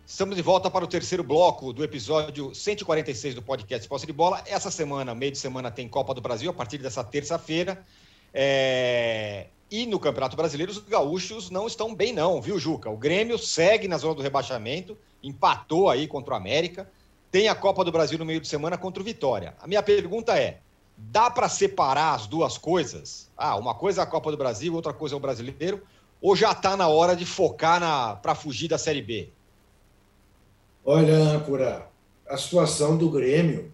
Estamos 0.05 0.35
de 0.35 0.41
volta 0.41 0.69
para 0.69 0.83
o 0.83 0.88
terceiro 0.89 1.23
bloco 1.23 1.71
do 1.71 1.85
episódio 1.85 2.53
146 2.53 3.35
do 3.35 3.41
podcast 3.41 3.88
Posse 3.88 4.05
de 4.05 4.11
Bola. 4.11 4.43
Essa 4.45 4.69
semana, 4.69 5.15
meio 5.15 5.31
de 5.31 5.38
semana, 5.38 5.71
tem 5.71 5.88
Copa 5.88 6.13
do 6.13 6.19
Brasil, 6.19 6.51
a 6.51 6.53
partir 6.53 6.79
dessa 6.79 7.01
terça-feira. 7.01 7.81
É... 8.33 9.47
E 9.71 9.85
no 9.85 10.01
Campeonato 10.01 10.35
Brasileiro, 10.35 10.69
os 10.69 10.79
gaúchos 10.79 11.49
não 11.49 11.65
estão 11.65 11.95
bem, 11.95 12.11
não, 12.11 12.41
viu, 12.41 12.59
Juca? 12.59 12.89
O 12.89 12.97
Grêmio 12.97 13.38
segue 13.38 13.88
na 13.88 13.97
zona 13.97 14.15
do 14.15 14.21
rebaixamento, 14.21 14.97
empatou 15.23 15.89
aí 15.89 16.07
contra 16.07 16.33
o 16.33 16.38
América. 16.38 16.91
Tem 17.38 17.49
a 17.49 17.53
Copa 17.53 17.85
do 17.85 17.91
Brasil 17.91 18.17
no 18.17 18.25
meio 18.25 18.41
de 18.41 18.47
semana 18.47 18.79
contra 18.79 18.99
o 18.99 19.05
Vitória. 19.05 19.53
A 19.61 19.67
minha 19.67 19.83
pergunta 19.83 20.35
é: 20.35 20.59
dá 20.97 21.29
para 21.29 21.47
separar 21.47 22.15
as 22.15 22.25
duas 22.25 22.57
coisas? 22.57 23.29
Ah, 23.38 23.55
uma 23.57 23.75
coisa 23.75 24.01
é 24.01 24.03
a 24.03 24.07
Copa 24.07 24.31
do 24.31 24.38
Brasil, 24.38 24.73
outra 24.73 24.91
coisa 24.91 25.13
é 25.13 25.17
o 25.17 25.19
brasileiro, 25.19 25.83
ou 26.19 26.35
já 26.35 26.51
está 26.51 26.75
na 26.75 26.88
hora 26.88 27.15
de 27.15 27.27
focar 27.27 27.79
na... 27.79 28.15
para 28.15 28.33
fugir 28.33 28.67
da 28.67 28.79
Série 28.79 29.03
B? 29.03 29.29
Olha, 30.83 31.13
âncora, 31.13 31.88
a 32.27 32.38
situação 32.38 32.97
do 32.97 33.07
Grêmio, 33.07 33.71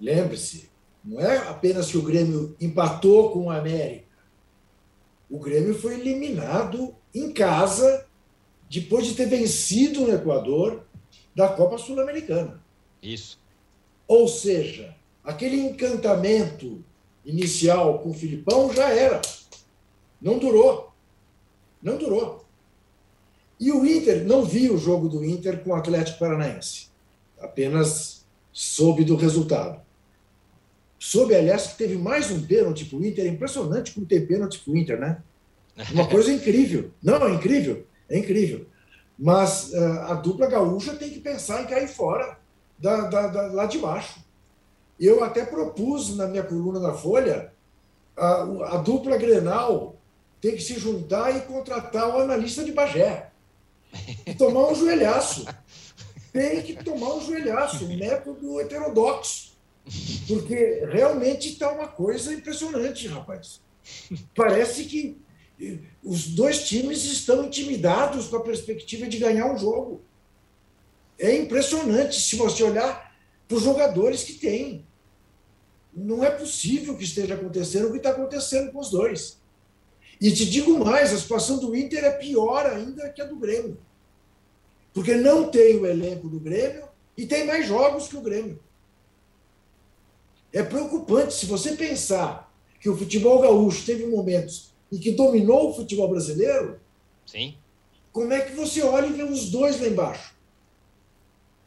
lembre-se, 0.00 0.70
não 1.04 1.20
é 1.20 1.36
apenas 1.36 1.90
que 1.90 1.98
o 1.98 2.02
Grêmio 2.02 2.56
empatou 2.58 3.30
com 3.30 3.44
o 3.44 3.50
América. 3.50 4.06
O 5.28 5.38
Grêmio 5.38 5.78
foi 5.78 6.00
eliminado 6.00 6.94
em 7.14 7.30
casa 7.30 8.06
depois 8.70 9.06
de 9.06 9.14
ter 9.14 9.26
vencido 9.26 10.00
no 10.00 10.14
Equador 10.14 10.86
da 11.36 11.48
Copa 11.48 11.76
Sul-Americana. 11.76 12.61
Isso. 13.02 13.38
Ou 14.06 14.28
seja, 14.28 14.94
aquele 15.24 15.56
encantamento 15.56 16.84
inicial 17.24 17.98
com 17.98 18.10
o 18.10 18.14
Filipão 18.14 18.72
já 18.72 18.90
era. 18.90 19.20
Não 20.20 20.38
durou. 20.38 20.92
Não 21.82 21.96
durou. 21.96 22.44
E 23.58 23.70
o 23.70 23.86
Inter, 23.86 24.24
não 24.24 24.44
vi 24.44 24.70
o 24.70 24.78
jogo 24.78 25.08
do 25.08 25.24
Inter 25.24 25.62
com 25.62 25.70
o 25.70 25.74
Atlético 25.74 26.18
Paranaense, 26.18 26.88
apenas 27.38 28.24
soube 28.52 29.04
do 29.04 29.16
resultado. 29.16 29.80
Soube, 30.98 31.34
aliás, 31.34 31.68
que 31.68 31.78
teve 31.78 31.96
mais 31.96 32.30
um 32.30 32.42
pênalti 32.44 32.84
para 32.84 32.98
o 32.98 33.04
Inter, 33.04 33.24
é 33.24 33.28
impressionante 33.28 33.92
como 33.92 34.06
ter 34.06 34.26
pênalti 34.26 34.58
para 34.58 34.72
o 34.72 34.76
Inter, 34.76 35.00
né? 35.00 35.22
Uma 35.92 36.08
coisa 36.08 36.32
incrível. 36.32 36.90
Não, 37.02 37.26
é 37.26 37.34
incrível, 37.34 37.86
é 38.08 38.18
incrível. 38.18 38.66
Mas 39.18 39.72
uh, 39.72 40.00
a 40.08 40.14
dupla 40.14 40.46
gaúcha 40.46 40.94
tem 40.94 41.10
que 41.10 41.20
pensar 41.20 41.62
em 41.62 41.66
cair 41.66 41.88
fora 41.88 42.38
da, 42.82 43.02
da, 43.02 43.26
da, 43.28 43.42
lá 43.46 43.66
de 43.66 43.78
baixo. 43.78 44.20
Eu 44.98 45.22
até 45.24 45.44
propus 45.44 46.16
na 46.16 46.26
minha 46.26 46.42
coluna 46.42 46.80
da 46.80 46.92
Folha 46.92 47.52
a, 48.16 48.74
a 48.74 48.76
dupla 48.78 49.16
Grenal 49.16 49.96
tem 50.40 50.56
que 50.56 50.62
se 50.62 50.78
juntar 50.78 51.34
e 51.36 51.42
contratar 51.42 52.08
o 52.08 52.20
analista 52.20 52.64
de 52.64 52.72
Bagé 52.72 53.30
e 54.26 54.34
tomar 54.34 54.68
um 54.68 54.74
joelhaço. 54.74 55.46
Tem 56.32 56.62
que 56.62 56.82
tomar 56.82 57.14
um 57.14 57.20
joelhaço, 57.20 57.84
um 57.84 57.96
método 57.96 58.60
heterodoxo. 58.60 59.52
Porque 60.26 60.86
realmente 60.90 61.50
está 61.50 61.70
uma 61.70 61.88
coisa 61.88 62.32
impressionante, 62.32 63.06
rapaz. 63.06 63.60
Parece 64.34 64.84
que 64.84 65.20
os 66.02 66.28
dois 66.28 66.64
times 66.66 67.04
estão 67.04 67.44
intimidados 67.44 68.28
com 68.28 68.36
a 68.36 68.42
perspectiva 68.42 69.06
de 69.06 69.18
ganhar 69.18 69.52
um 69.52 69.58
jogo. 69.58 70.02
É 71.22 71.36
impressionante 71.36 72.20
se 72.20 72.34
você 72.34 72.64
olhar 72.64 73.16
para 73.46 73.56
os 73.56 73.62
jogadores 73.62 74.24
que 74.24 74.32
tem. 74.32 74.84
Não 75.94 76.24
é 76.24 76.30
possível 76.30 76.96
que 76.96 77.04
esteja 77.04 77.34
acontecendo 77.34 77.86
o 77.86 77.92
que 77.92 77.98
está 77.98 78.10
acontecendo 78.10 78.72
com 78.72 78.80
os 78.80 78.90
dois. 78.90 79.38
E 80.20 80.32
te 80.32 80.44
digo 80.44 80.84
mais, 80.84 81.12
a 81.12 81.18
situação 81.18 81.58
do 81.58 81.76
Inter 81.76 82.04
é 82.04 82.10
pior 82.10 82.66
ainda 82.66 83.08
que 83.08 83.22
a 83.22 83.24
do 83.24 83.36
Grêmio. 83.36 83.78
Porque 84.92 85.14
não 85.14 85.48
tem 85.48 85.76
o 85.76 85.86
elenco 85.86 86.28
do 86.28 86.40
Grêmio 86.40 86.88
e 87.16 87.24
tem 87.24 87.46
mais 87.46 87.68
jogos 87.68 88.08
que 88.08 88.16
o 88.16 88.20
Grêmio. 88.20 88.58
É 90.52 90.64
preocupante 90.64 91.34
se 91.34 91.46
você 91.46 91.76
pensar 91.76 92.52
que 92.80 92.88
o 92.88 92.96
futebol 92.96 93.40
gaúcho 93.40 93.86
teve 93.86 94.06
momentos 94.06 94.74
em 94.90 94.98
que 94.98 95.12
dominou 95.12 95.70
o 95.70 95.74
futebol 95.74 96.08
brasileiro. 96.08 96.80
Sim. 97.24 97.56
como 98.10 98.32
é 98.32 98.40
que 98.40 98.52
você 98.52 98.82
olha 98.82 99.06
e 99.06 99.12
vê 99.12 99.22
os 99.22 99.48
dois 99.48 99.80
lá 99.80 99.86
embaixo? 99.86 100.32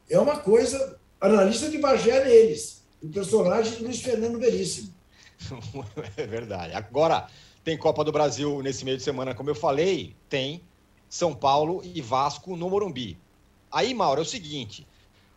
É 0.08 0.18
uma 0.18 0.38
coisa, 0.38 0.98
analista 1.20 1.68
de 1.68 1.78
Bagé 1.78 2.24
neles, 2.24 2.84
o 3.02 3.08
personagem 3.08 3.78
Luiz 3.80 4.00
Fernando 4.00 4.38
Veríssimo. 4.38 4.94
é 6.16 6.26
verdade. 6.26 6.74
Agora, 6.74 7.28
tem 7.64 7.76
Copa 7.76 8.04
do 8.04 8.12
Brasil 8.12 8.62
nesse 8.62 8.84
meio 8.84 8.96
de 8.96 9.02
semana, 9.02 9.34
como 9.34 9.50
eu 9.50 9.54
falei, 9.54 10.14
tem 10.28 10.62
São 11.08 11.34
Paulo 11.34 11.82
e 11.84 12.00
Vasco 12.00 12.56
no 12.56 12.70
Morumbi. 12.70 13.18
Aí, 13.70 13.92
Mauro, 13.92 14.20
é 14.20 14.22
o 14.22 14.26
seguinte: 14.26 14.86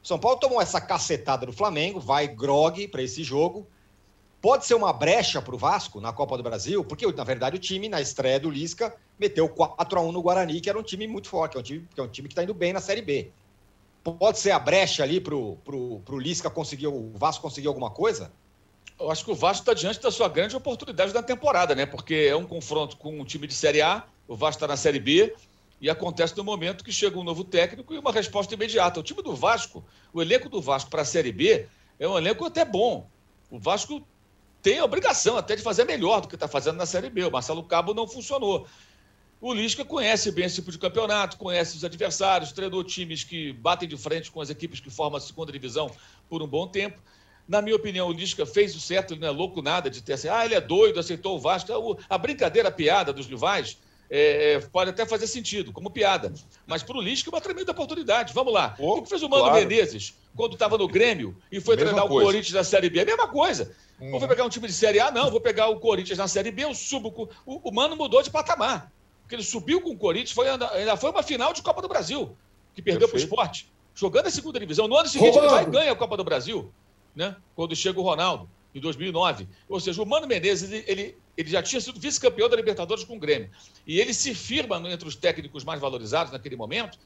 São 0.03 0.19
Paulo 0.19 0.39
tomou 0.39 0.61
essa 0.61 0.79
cacetada 0.79 1.45
do 1.45 1.51
Flamengo, 1.51 1.99
vai 1.99 2.27
grog 2.27 2.87
para 2.87 3.01
esse 3.01 3.23
jogo. 3.23 3.65
Pode 4.41 4.65
ser 4.65 4.75
uma 4.75 4.93
brecha 4.93 5.41
para 5.41 5.53
o 5.53 5.57
Vasco 5.57 5.99
na 5.99 6.13
Copa 6.13 6.37
do 6.37 6.43
Brasil, 6.43 6.85
porque, 6.85 7.05
na 7.11 7.23
verdade, 7.25 7.57
o 7.57 7.59
time, 7.59 7.89
na 7.89 7.99
estreia 7.99 8.39
do 8.39 8.49
Lisca, 8.49 8.95
meteu 9.19 9.49
4 9.49 9.99
a 9.99 10.01
1 10.01 10.11
no 10.13 10.21
Guarani, 10.21 10.61
que 10.61 10.69
era 10.69 10.79
um 10.79 10.83
time 10.83 11.07
muito 11.07 11.27
forte, 11.27 11.61
que 11.61 11.99
é 11.99 12.03
um 12.03 12.07
time 12.07 12.29
que 12.29 12.33
é 12.33 12.33
está 12.33 12.43
indo 12.43 12.53
bem 12.53 12.71
na 12.71 12.79
Série 12.79 13.01
B. 13.01 13.31
Pode 14.17 14.39
ser 14.39 14.51
a 14.51 14.59
brecha 14.59 15.03
ali 15.03 15.19
para 15.19 15.35
o 15.35 15.57
pro, 15.63 15.99
pro 16.05 16.17
Lisca 16.17 16.49
conseguir, 16.49 16.87
o 16.87 17.11
Vasco 17.15 17.41
conseguir 17.41 17.67
alguma 17.67 17.89
coisa? 17.89 18.31
Eu 18.99 19.09
acho 19.09 19.23
que 19.23 19.31
o 19.31 19.35
Vasco 19.35 19.61
está 19.61 19.73
diante 19.73 19.99
da 20.01 20.11
sua 20.11 20.27
grande 20.27 20.55
oportunidade 20.55 21.13
da 21.13 21.23
temporada, 21.23 21.73
né? 21.73 21.85
Porque 21.85 22.27
é 22.29 22.35
um 22.35 22.45
confronto 22.45 22.97
com 22.97 23.19
um 23.19 23.23
time 23.23 23.47
de 23.47 23.53
Série 23.53 23.81
A, 23.81 24.03
o 24.27 24.35
Vasco 24.35 24.57
está 24.57 24.67
na 24.67 24.75
Série 24.75 24.99
B, 24.99 25.33
e 25.81 25.89
acontece 25.89 26.35
no 26.35 26.43
momento 26.43 26.83
que 26.83 26.91
chega 26.91 27.17
um 27.17 27.23
novo 27.23 27.43
técnico 27.43 27.93
e 27.93 27.97
uma 27.97 28.11
resposta 28.11 28.53
imediata. 28.53 28.99
O 28.99 29.03
time 29.03 29.21
do 29.23 29.35
Vasco, 29.35 29.83
o 30.13 30.21
elenco 30.21 30.49
do 30.49 30.61
Vasco 30.61 30.89
para 30.89 31.03
a 31.03 31.05
Série 31.05 31.31
B 31.31 31.65
é 31.97 32.07
um 32.07 32.17
elenco 32.17 32.45
até 32.45 32.65
bom. 32.65 33.07
O 33.49 33.57
Vasco 33.57 34.05
tem 34.61 34.79
a 34.79 34.85
obrigação 34.85 35.37
até 35.37 35.55
de 35.55 35.61
fazer 35.61 35.85
melhor 35.85 36.21
do 36.21 36.27
que 36.27 36.35
está 36.35 36.47
fazendo 36.47 36.75
na 36.75 36.85
Série 36.85 37.09
B. 37.09 37.23
O 37.23 37.31
Marcelo 37.31 37.63
Cabo 37.63 37.93
não 37.93 38.07
funcionou. 38.07 38.67
O 39.41 39.53
Lisca 39.53 39.85
conhece 39.85 40.31
bem 40.31 40.45
esse 40.45 40.55
tipo 40.55 40.71
de 40.71 40.77
campeonato, 40.77 41.37
conhece 41.37 41.77
os 41.77 41.85
adversários, 41.85 42.51
treinou 42.51 42.83
times 42.83 43.23
que 43.23 43.53
batem 43.53 43.87
de 43.87 43.95
frente 43.95 44.29
com 44.29 44.41
as 44.41 44.49
equipes 44.49 44.81
que 44.81 44.89
formam 44.89 45.17
a 45.17 45.21
segunda 45.21 45.51
divisão 45.51 45.89
por 46.27 46.43
um 46.43 46.47
bom 46.47 46.67
tempo. 46.67 47.01
Na 47.47 47.61
minha 47.61 47.75
opinião, 47.75 48.09
o 48.09 48.11
Lisca 48.11 48.45
fez 48.45 48.75
o 48.75 48.81
certo, 48.81 49.13
ele 49.13 49.21
não 49.21 49.29
é 49.29 49.31
louco 49.31 49.61
nada 49.61 49.89
de 49.89 50.03
ter 50.03 50.13
assim, 50.13 50.27
ah, 50.27 50.43
ele 50.45 50.55
é 50.55 50.61
doido, 50.61 50.99
aceitou 50.99 51.37
o 51.37 51.39
Vasco. 51.39 51.97
A 52.09 52.17
brincadeira, 52.17 52.67
a 52.67 52.71
piada 52.71 53.13
dos 53.13 53.27
rivais 53.27 53.77
é, 54.09 54.53
é, 54.53 54.59
pode 54.59 54.89
até 54.89 55.05
fazer 55.05 55.25
sentido, 55.25 55.71
como 55.71 55.89
piada. 55.89 56.33
Mas 56.67 56.83
para 56.83 56.97
o 56.97 57.01
Lisca 57.01 57.29
é 57.29 57.33
uma 57.33 57.41
tremenda 57.41 57.71
oportunidade. 57.71 58.33
Vamos 58.33 58.53
lá. 58.53 58.75
Oh, 58.77 58.97
o 58.97 59.03
que 59.03 59.09
fez 59.09 59.23
o 59.23 59.29
Mano 59.29 59.45
claro. 59.45 59.59
Menezes 59.59 60.13
quando 60.35 60.53
estava 60.53 60.77
no 60.77 60.87
Grêmio 60.87 61.35
e 61.51 61.61
foi 61.61 61.75
mesma 61.75 61.91
treinar 61.91 62.07
coisa. 62.07 62.23
o 62.23 62.25
Corinthians 62.25 62.53
na 62.53 62.63
Série 62.63 62.89
B? 62.89 62.99
A 62.99 63.05
mesma 63.05 63.27
coisa. 63.27 63.71
Hum. 64.01 64.11
Não 64.11 64.19
vou 64.19 64.27
pegar 64.27 64.43
um 64.43 64.49
time 64.49 64.67
de 64.67 64.73
Série 64.73 64.99
A, 64.99 65.09
não. 65.09 65.31
Vou 65.31 65.39
pegar 65.39 65.69
o 65.69 65.79
Corinthians 65.79 66.17
na 66.17 66.27
Série 66.27 66.51
B, 66.51 66.65
eu 66.65 66.75
subo. 66.75 67.29
O, 67.45 67.69
o 67.69 67.73
Mano 67.73 67.95
mudou 67.95 68.21
de 68.21 68.29
patamar. 68.29 68.91
Porque 69.29 69.35
ele 69.35 69.43
subiu 69.43 69.79
com 69.79 69.91
o 69.91 69.95
Corinthians, 69.95 70.31
foi, 70.31 70.49
ainda 70.49 70.97
foi 70.97 71.11
uma 71.11 71.21
final 71.21 71.53
de 71.53 71.61
Copa 71.61 71.83
do 71.83 71.87
Brasil, 71.87 72.35
que 72.73 72.81
perdeu 72.81 73.07
para 73.07 73.15
o 73.15 73.19
esporte. 73.19 73.71
Jogando 73.93 74.25
a 74.25 74.31
segunda 74.31 74.59
divisão. 74.59 74.87
No 74.87 74.97
ano 74.97 75.07
seguinte, 75.07 75.35
Roubando. 75.35 75.53
ele 75.53 75.53
vai 75.53 75.63
e 75.65 75.69
ganha 75.69 75.91
a 75.91 75.95
Copa 75.95 76.17
do 76.17 76.23
Brasil, 76.23 76.73
né? 77.15 77.35
Quando 77.55 77.75
chega 77.75 77.99
o 77.99 78.01
Ronaldo, 78.01 78.49
em 78.73 78.79
2009. 78.79 79.47
Ou 79.69 79.79
seja, 79.79 80.01
o 80.01 80.05
Mano 80.05 80.25
Menezes, 80.25 80.71
ele, 80.71 80.83
ele, 80.87 81.17
ele 81.37 81.47
já 81.47 81.61
tinha 81.61 81.79
sido 81.79 81.99
vice-campeão 81.99 82.49
da 82.49 82.55
Libertadores 82.55 83.03
com 83.03 83.17
o 83.17 83.19
Grêmio. 83.19 83.51
E 83.85 83.99
ele 83.99 84.15
se 84.15 84.33
firma 84.33 84.81
entre 84.89 85.07
os 85.07 85.15
técnicos 85.15 85.63
mais 85.63 85.79
valorizados 85.79 86.33
naquele 86.33 86.55
momento, 86.55 86.97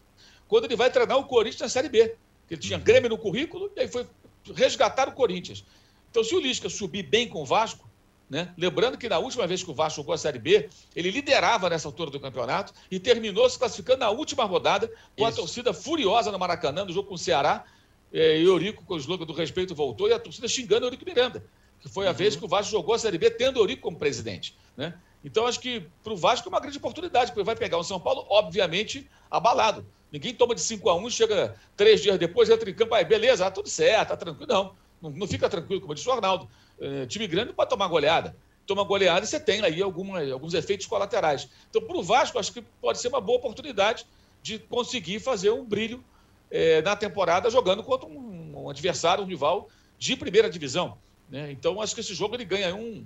quando 0.48 0.64
ele 0.64 0.78
vai 0.78 0.90
treinar 0.90 1.18
o 1.18 1.26
Corinthians 1.26 1.60
na 1.60 1.68
Série 1.68 1.90
B. 1.90 2.16
Ele 2.50 2.62
tinha 2.62 2.78
uhum. 2.78 2.86
Grêmio 2.86 3.10
no 3.10 3.18
currículo 3.18 3.70
e 3.76 3.82
aí 3.82 3.88
foi 3.90 4.08
resgatar 4.56 5.10
o 5.10 5.12
Corinthians. 5.12 5.66
Então, 6.10 6.24
se 6.24 6.34
o 6.34 6.40
Lisca 6.40 6.70
subir 6.70 7.04
bem 7.04 7.28
com 7.28 7.42
o 7.42 7.46
Vasco, 7.46 7.86
né? 8.34 8.52
Lembrando 8.58 8.98
que 8.98 9.08
na 9.08 9.20
última 9.20 9.46
vez 9.46 9.62
que 9.62 9.70
o 9.70 9.76
Vasco 9.76 9.98
jogou 9.98 10.12
a 10.12 10.18
Série 10.18 10.40
B, 10.40 10.68
ele 10.96 11.12
liderava 11.12 11.70
nessa 11.70 11.88
altura 11.88 12.10
do 12.10 12.20
campeonato 12.20 12.74
e 12.90 13.00
terminou 13.00 13.48
se 13.48 13.60
classificando 13.60 14.00
na 14.00 14.10
última 14.10 14.44
rodada 14.44 14.88
com 15.16 15.28
Isso. 15.28 15.40
a 15.40 15.42
torcida 15.44 15.72
furiosa 15.72 16.32
no 16.32 16.40
Maracanã, 16.40 16.84
no 16.84 16.92
jogo 16.92 17.10
com 17.10 17.14
o 17.14 17.18
Ceará. 17.18 17.64
É, 18.12 18.40
e 18.40 18.44
Eurico, 18.44 18.84
com 18.86 18.96
o 18.96 18.98
slogan 18.98 19.26
do 19.26 19.34
respeito, 19.34 19.76
voltou 19.76 20.10
e 20.10 20.14
a 20.14 20.20
torcida 20.20 20.48
xingando 20.48 20.88
Eurico 20.88 21.06
Miranda, 21.06 21.46
que 21.80 21.88
foi 21.88 22.08
a 22.08 22.10
uhum. 22.10 22.16
vez 22.16 22.36
que 22.36 22.44
o 22.44 22.48
Vasco 22.48 22.72
jogou 22.72 22.96
a 22.96 22.98
Série 22.98 23.20
B 23.20 23.30
tendo 23.30 23.60
Eurico 23.60 23.84
como 23.84 24.00
presidente. 24.00 24.58
Né? 24.76 24.96
Então, 25.24 25.46
acho 25.46 25.60
que 25.60 25.86
para 26.04 26.14
o 26.14 26.18
Vasco 26.18 26.48
é 26.48 26.50
uma 26.50 26.60
grande 26.60 26.80
oportunidade, 26.80 27.32
porque 27.32 27.44
vai 27.44 27.56
pegar 27.56 27.78
o 27.78 27.84
São 27.84 28.00
Paulo, 28.00 28.26
obviamente, 28.30 29.08
abalado. 29.30 29.86
Ninguém 30.12 30.34
toma 30.34 30.56
de 30.56 30.62
5 30.62 30.90
a 30.90 30.96
1 30.96 31.10
chega 31.12 31.56
três 31.78 32.02
dias 32.02 32.18
depois, 32.18 32.50
entra 32.50 32.68
em 32.68 32.74
campo, 32.74 32.96
aí 32.96 33.06
beleza, 33.06 33.44
tá 33.44 33.52
tudo 33.52 33.70
certo, 33.70 34.10
tá 34.10 34.18
tranquilo. 34.18 34.52
Não, 34.52 34.76
não, 35.00 35.12
não 35.12 35.28
fica 35.28 35.48
tranquilo, 35.48 35.82
como 35.82 35.94
disse 35.94 36.10
o 36.10 36.12
Arnaldo. 36.12 36.50
É, 36.80 37.06
time 37.06 37.28
grande 37.28 37.48
não 37.48 37.56
pode 37.56 37.70
tomar 37.70 37.88
goleada. 37.88 38.36
Toma 38.66 38.84
goleada 38.84 39.26
e 39.26 39.28
você 39.28 39.40
tem 39.40 39.62
aí 39.64 39.82
alguns 39.82 40.54
efeitos 40.54 40.86
colaterais. 40.86 41.50
Então, 41.70 41.82
para 41.82 41.98
o 41.98 42.04
Vasco, 42.04 42.40
acho 42.40 42.54
que 42.54 42.62
pode 42.82 43.00
ser 43.00 43.10
uma 43.10 43.20
boa 43.20 43.38
oportunidade 43.38 44.06
de 44.42 44.58
conseguir 44.58 45.20
fazer 45.20 45.52
um 45.52 45.66
brilho 45.66 46.04
é, 46.50 46.82
na 46.82 46.96
temporada 46.96 47.50
jogando 47.50 47.84
contra 47.84 48.08
um, 48.08 48.64
um, 48.64 48.70
adversário, 48.70 49.24
um 49.24 49.28
rival 49.28 49.68
de 49.98 50.16
primeira 50.16 50.50
divisão. 50.50 50.98
Né? 51.30 51.52
Então, 51.52 51.82
acho 51.82 51.94
que 51.94 52.02
esse 52.02 52.14
jogo 52.14 52.36
ele 52.36 52.46
ganha 52.46 52.74
um, 52.74 53.06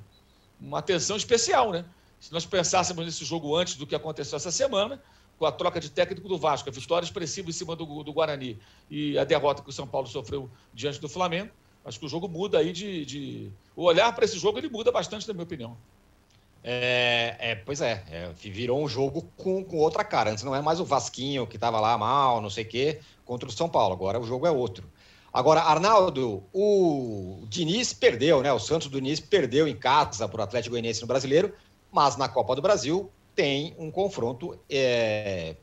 uma 0.61 0.79
atenção 0.79 1.17
especial. 1.17 1.71
Né? 1.71 1.85
Se 2.19 2.31
nós 2.31 2.45
pensássemos 2.45 3.05
nesse 3.05 3.25
jogo 3.25 3.55
antes 3.55 3.75
do 3.75 3.87
que 3.87 3.95
aconteceu 3.95 4.35
essa 4.35 4.51
semana, 4.51 5.01
com 5.39 5.45
a 5.45 5.51
troca 5.51 5.79
de 5.79 5.89
técnico 5.89 6.27
do 6.27 6.37
Vasco, 6.37 6.69
a 6.69 6.71
vitória 6.71 7.05
expressiva 7.05 7.49
em 7.49 7.53
cima 7.53 7.75
do, 7.75 8.03
do 8.03 8.11
Guarani 8.11 8.59
e 8.89 9.17
a 9.17 9.23
derrota 9.23 9.61
que 9.61 9.69
o 9.69 9.73
São 9.73 9.87
Paulo 9.87 10.07
sofreu 10.07 10.49
diante 10.73 10.99
do 10.99 11.07
Flamengo, 11.07 11.51
Acho 11.87 11.99
que 11.99 12.05
o 12.05 12.09
jogo 12.09 12.27
muda 12.27 12.59
aí 12.59 12.73
de. 12.73 13.05
de... 13.05 13.51
O 13.73 13.83
olhar 13.85 14.13
para 14.13 14.25
esse 14.25 14.37
jogo 14.37 14.57
ele 14.57 14.67
muda 14.67 14.91
bastante, 14.91 15.25
na 15.25 15.33
minha 15.33 15.45
opinião. 15.45 15.77
É, 16.61 17.37
é, 17.39 17.55
pois 17.55 17.79
é, 17.79 18.03
é, 18.11 18.29
virou 18.35 18.83
um 18.83 18.89
jogo 18.89 19.25
com, 19.37 19.63
com 19.63 19.77
outra 19.77 20.03
cara. 20.03 20.31
Antes 20.31 20.43
não 20.43 20.53
é 20.53 20.61
mais 20.61 20.81
o 20.81 20.85
Vasquinho 20.85 21.47
que 21.47 21.55
estava 21.55 21.79
lá 21.79 21.97
mal, 21.97 22.41
não 22.41 22.49
sei 22.49 22.65
o 22.65 22.67
quê, 22.67 22.99
contra 23.23 23.47
o 23.47 23.51
São 23.51 23.69
Paulo. 23.69 23.93
Agora 23.93 24.19
o 24.19 24.25
jogo 24.25 24.45
é 24.45 24.51
outro. 24.51 24.91
Agora, 25.31 25.61
Arnaldo, 25.61 26.43
o 26.51 27.43
Diniz 27.47 27.93
perdeu, 27.93 28.41
né? 28.41 28.51
O 28.51 28.59
Santos 28.59 28.89
do 28.89 28.99
Diniz 28.99 29.21
perdeu 29.21 29.65
em 29.65 29.75
casa 29.75 30.27
para 30.27 30.41
o 30.41 30.43
Atlético 30.43 30.71
Goianiense 30.71 30.99
no 30.99 31.07
Brasileiro, 31.07 31.53
mas 31.89 32.17
na 32.17 32.27
Copa 32.27 32.53
do 32.53 32.61
Brasil 32.61 33.09
tem 33.33 33.73
um 33.77 33.89
confronto, 33.89 34.59
é, 34.69 35.55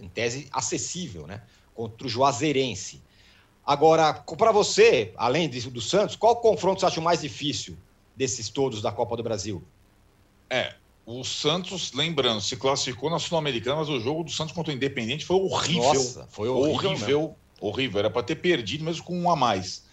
em 0.00 0.08
tese, 0.08 0.46
acessível, 0.52 1.26
né? 1.26 1.42
Contra 1.74 2.06
o 2.06 2.08
Juazeirense. 2.08 3.02
Agora, 3.68 4.14
para 4.14 4.50
você, 4.50 5.12
além 5.14 5.46
disso 5.46 5.70
do 5.70 5.82
Santos, 5.82 6.16
qual 6.16 6.36
confronto 6.36 6.80
você 6.80 6.86
acha 6.86 7.00
o 7.00 7.02
mais 7.02 7.20
difícil 7.20 7.76
desses 8.16 8.48
todos 8.48 8.80
da 8.80 8.90
Copa 8.90 9.14
do 9.14 9.22
Brasil? 9.22 9.62
É, 10.48 10.72
o 11.04 11.22
Santos, 11.22 11.92
lembrando, 11.92 12.40
se 12.40 12.56
classificou 12.56 13.10
na 13.10 13.18
Sul-Americana, 13.18 13.76
mas 13.76 13.90
o 13.90 14.00
jogo 14.00 14.24
do 14.24 14.30
Santos 14.30 14.54
contra 14.54 14.72
o 14.72 14.74
Independente 14.74 15.26
foi 15.26 15.36
horrível. 15.36 15.82
Nossa, 15.82 16.26
foi 16.30 16.48
horrível. 16.48 16.88
Horrível, 16.88 17.36
horrível. 17.60 17.98
Era 17.98 18.08
para 18.08 18.22
ter 18.22 18.36
perdido 18.36 18.84
mesmo 18.84 19.04
com 19.04 19.14
um 19.14 19.30
a 19.30 19.36
mais. 19.36 19.84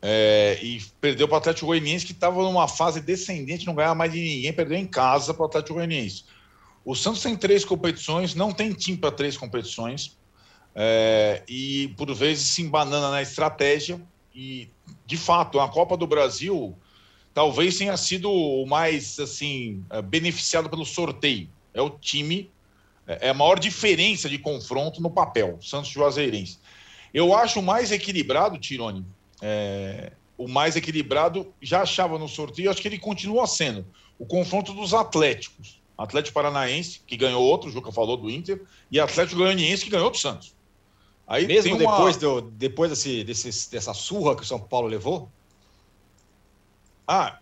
É, 0.00 0.60
e 0.62 0.80
perdeu 1.00 1.26
para 1.26 1.34
o 1.34 1.38
Atlético 1.38 1.66
Goianiense, 1.66 2.06
que 2.06 2.12
estava 2.12 2.40
numa 2.44 2.68
fase 2.68 3.00
descendente, 3.00 3.66
não 3.66 3.74
ganhava 3.74 3.96
mais 3.96 4.12
de 4.12 4.20
ninguém, 4.20 4.52
perdeu 4.52 4.78
em 4.78 4.86
casa 4.86 5.34
para 5.34 5.42
o 5.42 5.46
Atlético 5.46 5.74
Goianiense. 5.74 6.26
O 6.84 6.94
Santos 6.94 7.22
tem 7.22 7.34
três 7.34 7.64
competições, 7.64 8.36
não 8.36 8.52
tem 8.52 8.72
time 8.72 8.96
para 8.96 9.10
três 9.10 9.36
competições 9.36 10.16
é, 10.82 11.42
e 11.46 11.88
por 11.88 12.10
vezes 12.14 12.46
se 12.46 12.62
embanana 12.62 13.10
na 13.10 13.20
estratégia. 13.20 14.00
E, 14.34 14.70
de 15.04 15.18
fato, 15.18 15.60
a 15.60 15.68
Copa 15.68 15.94
do 15.94 16.06
Brasil 16.06 16.74
talvez 17.34 17.76
tenha 17.76 17.94
sido 17.98 18.32
o 18.32 18.64
mais 18.64 19.18
assim 19.18 19.84
é, 19.90 20.00
beneficiado 20.00 20.70
pelo 20.70 20.86
sorteio. 20.86 21.50
É 21.74 21.82
o 21.82 21.90
time, 21.90 22.50
é, 23.06 23.26
é 23.26 23.28
a 23.28 23.34
maior 23.34 23.58
diferença 23.58 24.26
de 24.26 24.38
confronto 24.38 25.02
no 25.02 25.10
papel, 25.10 25.58
Santos 25.60 25.90
Juazeirense. 25.90 26.58
Eu 27.12 27.34
acho 27.34 27.60
mais 27.60 27.92
equilibrado, 27.92 28.56
Tirone, 28.56 29.04
é, 29.42 30.12
o 30.38 30.48
mais 30.48 30.76
equilibrado, 30.76 31.52
já 31.60 31.82
achava 31.82 32.18
no 32.18 32.26
sorteio, 32.26 32.70
acho 32.70 32.80
que 32.80 32.88
ele 32.88 32.98
continua 32.98 33.46
sendo 33.46 33.84
o 34.18 34.24
confronto 34.24 34.72
dos 34.72 34.94
Atléticos. 34.94 35.78
Atlético 35.98 36.32
Paranaense, 36.32 37.02
que 37.06 37.18
ganhou 37.18 37.42
outro, 37.42 37.68
o 37.68 37.72
Juca 37.72 37.92
falou 37.92 38.16
do 38.16 38.30
Inter, 38.30 38.62
e 38.90 38.98
Atlético 38.98 39.40
Goianiense, 39.40 39.84
que 39.84 39.90
ganhou 39.90 40.10
do 40.10 40.16
Santos. 40.16 40.58
Aí 41.30 41.46
Mesmo 41.46 41.78
depois, 41.78 42.16
uma... 42.16 42.40
do, 42.40 42.50
depois 42.50 42.90
desse, 42.90 43.22
desse, 43.22 43.70
dessa 43.70 43.94
surra 43.94 44.34
que 44.34 44.42
o 44.42 44.44
São 44.44 44.58
Paulo 44.58 44.88
levou? 44.88 45.30
Ah, 47.06 47.38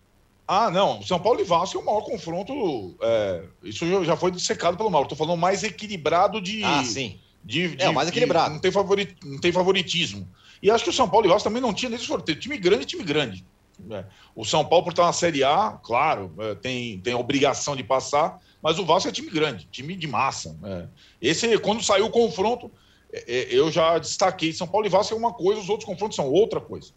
ah, 0.47 0.69
não. 0.69 1.01
São 1.01 1.19
Paulo 1.19 1.41
e 1.41 1.43
Vasco 1.43 1.75
é 1.75 1.81
o 1.81 1.85
maior 1.85 2.01
confronto. 2.01 2.95
É, 3.01 3.45
isso 3.63 4.03
já 4.03 4.15
foi 4.15 4.29
dissecado 4.29 4.77
pelo 4.77 4.91
Mauro. 4.91 5.05
Estou 5.05 5.17
falando 5.17 5.39
mais 5.39 5.63
equilibrado 5.63 6.39
de. 6.39 6.63
Ah, 6.63 6.83
sim. 6.83 7.19
De, 7.43 7.75
de, 7.75 7.83
é, 7.83 7.91
mais 7.91 8.09
equilibrado. 8.09 8.49
De, 8.49 8.53
não, 8.53 8.61
tem 8.61 8.71
favorit, 8.71 9.15
não 9.25 9.39
tem 9.39 9.51
favoritismo. 9.51 10.29
E 10.61 10.69
acho 10.69 10.83
que 10.83 10.91
o 10.91 10.93
São 10.93 11.09
Paulo 11.09 11.25
e 11.25 11.29
Vasco 11.29 11.49
também 11.49 11.61
não 11.61 11.73
tinha 11.73 11.89
nesse 11.89 12.05
sorteio. 12.05 12.39
Time 12.39 12.59
grande, 12.59 12.85
time 12.85 13.03
grande. 13.03 13.43
É. 13.89 14.05
O 14.35 14.45
São 14.45 14.63
Paulo, 14.63 14.83
por 14.83 14.91
estar 14.91 15.05
na 15.05 15.13
Série 15.13 15.43
A, 15.43 15.79
claro, 15.81 16.31
é, 16.37 16.53
tem, 16.53 16.99
tem 16.99 17.13
a 17.13 17.17
obrigação 17.17 17.75
de 17.75 17.83
passar, 17.83 18.39
mas 18.61 18.77
o 18.77 18.85
Vasco 18.85 19.09
é 19.09 19.11
time 19.11 19.31
grande, 19.31 19.67
time 19.71 19.95
de 19.95 20.05
massa. 20.05 20.55
É. 20.63 20.87
Esse, 21.19 21.57
quando 21.57 21.83
saiu 21.83 22.05
o 22.05 22.11
confronto, 22.11 22.69
é, 22.69 22.69
é, 22.69 22.88
eu 23.11 23.71
já 23.71 23.97
destaquei 23.97 24.53
São 24.53 24.67
Paulo 24.67 24.85
e 24.85 24.89
Vasco 24.89 25.13
é 25.13 25.17
uma 25.17 25.33
coisa, 25.33 25.61
os 25.61 25.69
outros 25.69 25.85
confrontos 25.85 26.15
são 26.15 26.29
outra 26.29 26.61
coisa. 26.61 26.91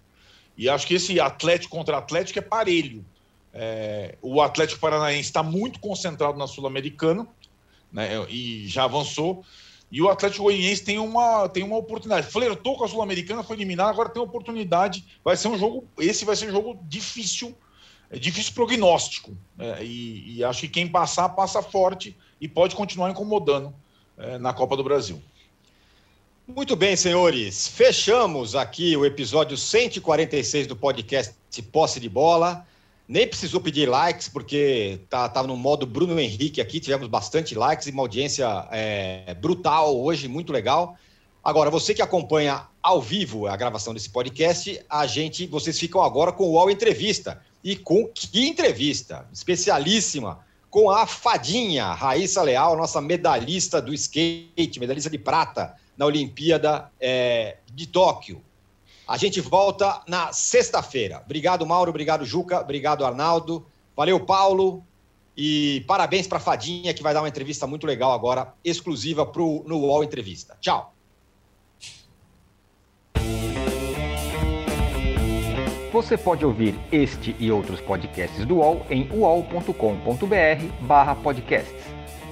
E 0.56 0.68
acho 0.68 0.86
que 0.86 0.94
esse 0.94 1.18
Atlético 1.18 1.74
contra 1.74 1.98
Atlético 1.98 2.38
é 2.38 2.42
parelho. 2.42 3.04
É, 3.54 4.16
o 4.22 4.40
Atlético 4.40 4.80
Paranaense 4.80 5.28
está 5.28 5.42
muito 5.42 5.80
concentrado 5.80 6.38
na 6.38 6.46
Sul-Americana, 6.46 7.26
né? 7.92 8.26
E 8.28 8.66
já 8.66 8.84
avançou. 8.84 9.44
E 9.90 10.00
o 10.00 10.08
Atlético 10.08 10.44
Goianiense 10.44 10.82
tem 10.82 10.98
uma, 10.98 11.48
tem 11.50 11.62
uma 11.62 11.76
oportunidade. 11.76 12.26
Flertou 12.26 12.78
com 12.78 12.84
a 12.84 12.88
Sul-Americana, 12.88 13.42
foi 13.42 13.56
eliminado, 13.56 13.90
agora 13.90 14.08
tem 14.08 14.22
oportunidade. 14.22 15.04
Vai 15.22 15.36
ser 15.36 15.48
um 15.48 15.58
jogo. 15.58 15.86
Esse 15.98 16.24
vai 16.24 16.34
ser 16.34 16.48
um 16.48 16.52
jogo 16.52 16.80
difícil, 16.84 17.54
é 18.10 18.18
difícil 18.18 18.54
prognóstico. 18.54 19.36
É, 19.58 19.84
e, 19.84 20.38
e, 20.38 20.44
acho 20.44 20.62
que 20.62 20.68
quem 20.68 20.88
passar, 20.88 21.28
passa 21.30 21.62
forte 21.62 22.16
e 22.40 22.48
pode 22.48 22.74
continuar 22.74 23.10
incomodando 23.10 23.74
é, 24.16 24.38
na 24.38 24.54
Copa 24.54 24.78
do 24.78 24.84
Brasil. 24.84 25.22
Muito 26.46 26.74
bem, 26.74 26.96
senhores. 26.96 27.68
Fechamos 27.68 28.56
aqui 28.56 28.96
o 28.96 29.06
episódio 29.06 29.56
146 29.56 30.66
do 30.66 30.74
podcast 30.74 31.32
Posse 31.70 32.00
de 32.00 32.08
Bola. 32.08 32.66
Nem 33.06 33.28
precisou 33.28 33.60
pedir 33.60 33.88
likes, 33.88 34.28
porque 34.28 34.98
tá, 35.08 35.28
tá 35.28 35.40
no 35.44 35.56
modo 35.56 35.86
Bruno 35.86 36.18
Henrique 36.18 36.60
aqui, 36.60 36.80
tivemos 36.80 37.06
bastante 37.06 37.54
likes 37.54 37.86
e 37.86 37.92
uma 37.92 38.02
audiência 38.02 38.68
é, 38.72 39.34
brutal 39.40 39.96
hoje, 39.96 40.26
muito 40.26 40.52
legal. 40.52 40.96
Agora, 41.44 41.70
você 41.70 41.94
que 41.94 42.02
acompanha 42.02 42.66
ao 42.82 43.00
vivo 43.00 43.46
a 43.46 43.56
gravação 43.56 43.94
desse 43.94 44.10
podcast, 44.10 44.84
a 44.90 45.06
gente, 45.06 45.46
vocês 45.46 45.78
ficam 45.78 46.02
agora 46.02 46.32
com 46.32 46.44
o 46.44 46.52
UOL 46.54 46.70
Entrevista. 46.70 47.40
E 47.62 47.76
com 47.76 48.08
que 48.08 48.48
entrevista? 48.48 49.28
Especialíssima 49.32 50.40
com 50.68 50.90
a 50.90 51.06
Fadinha, 51.06 51.92
Raíssa 51.92 52.42
Leal, 52.42 52.76
nossa 52.76 53.00
medalhista 53.00 53.80
do 53.80 53.94
skate, 53.94 54.80
medalhista 54.80 55.08
de 55.08 55.18
prata 55.18 55.80
na 55.96 56.06
Olimpíada 56.06 56.90
é, 57.00 57.58
de 57.72 57.86
Tóquio. 57.86 58.42
A 59.06 59.16
gente 59.16 59.40
volta 59.40 60.02
na 60.06 60.32
sexta-feira. 60.32 61.22
Obrigado, 61.24 61.66
Mauro. 61.66 61.90
Obrigado, 61.90 62.24
Juca. 62.24 62.60
Obrigado, 62.60 63.04
Arnaldo. 63.04 63.66
Valeu, 63.96 64.20
Paulo. 64.20 64.84
E 65.36 65.84
parabéns 65.86 66.26
para 66.26 66.38
a 66.38 66.40
Fadinha, 66.40 66.94
que 66.94 67.02
vai 67.02 67.14
dar 67.14 67.22
uma 67.22 67.28
entrevista 67.28 67.66
muito 67.66 67.86
legal 67.86 68.12
agora, 68.12 68.52
exclusiva 68.64 69.26
pro, 69.26 69.64
no 69.66 69.78
UOL 69.78 70.04
Entrevista. 70.04 70.56
Tchau. 70.60 70.92
Você 75.92 76.16
pode 76.16 76.44
ouvir 76.44 76.74
este 76.90 77.36
e 77.38 77.52
outros 77.52 77.80
podcasts 77.82 78.44
do 78.46 78.56
UOL 78.56 78.84
em 78.88 79.06
uol.com.br/podcasts. 79.12 81.91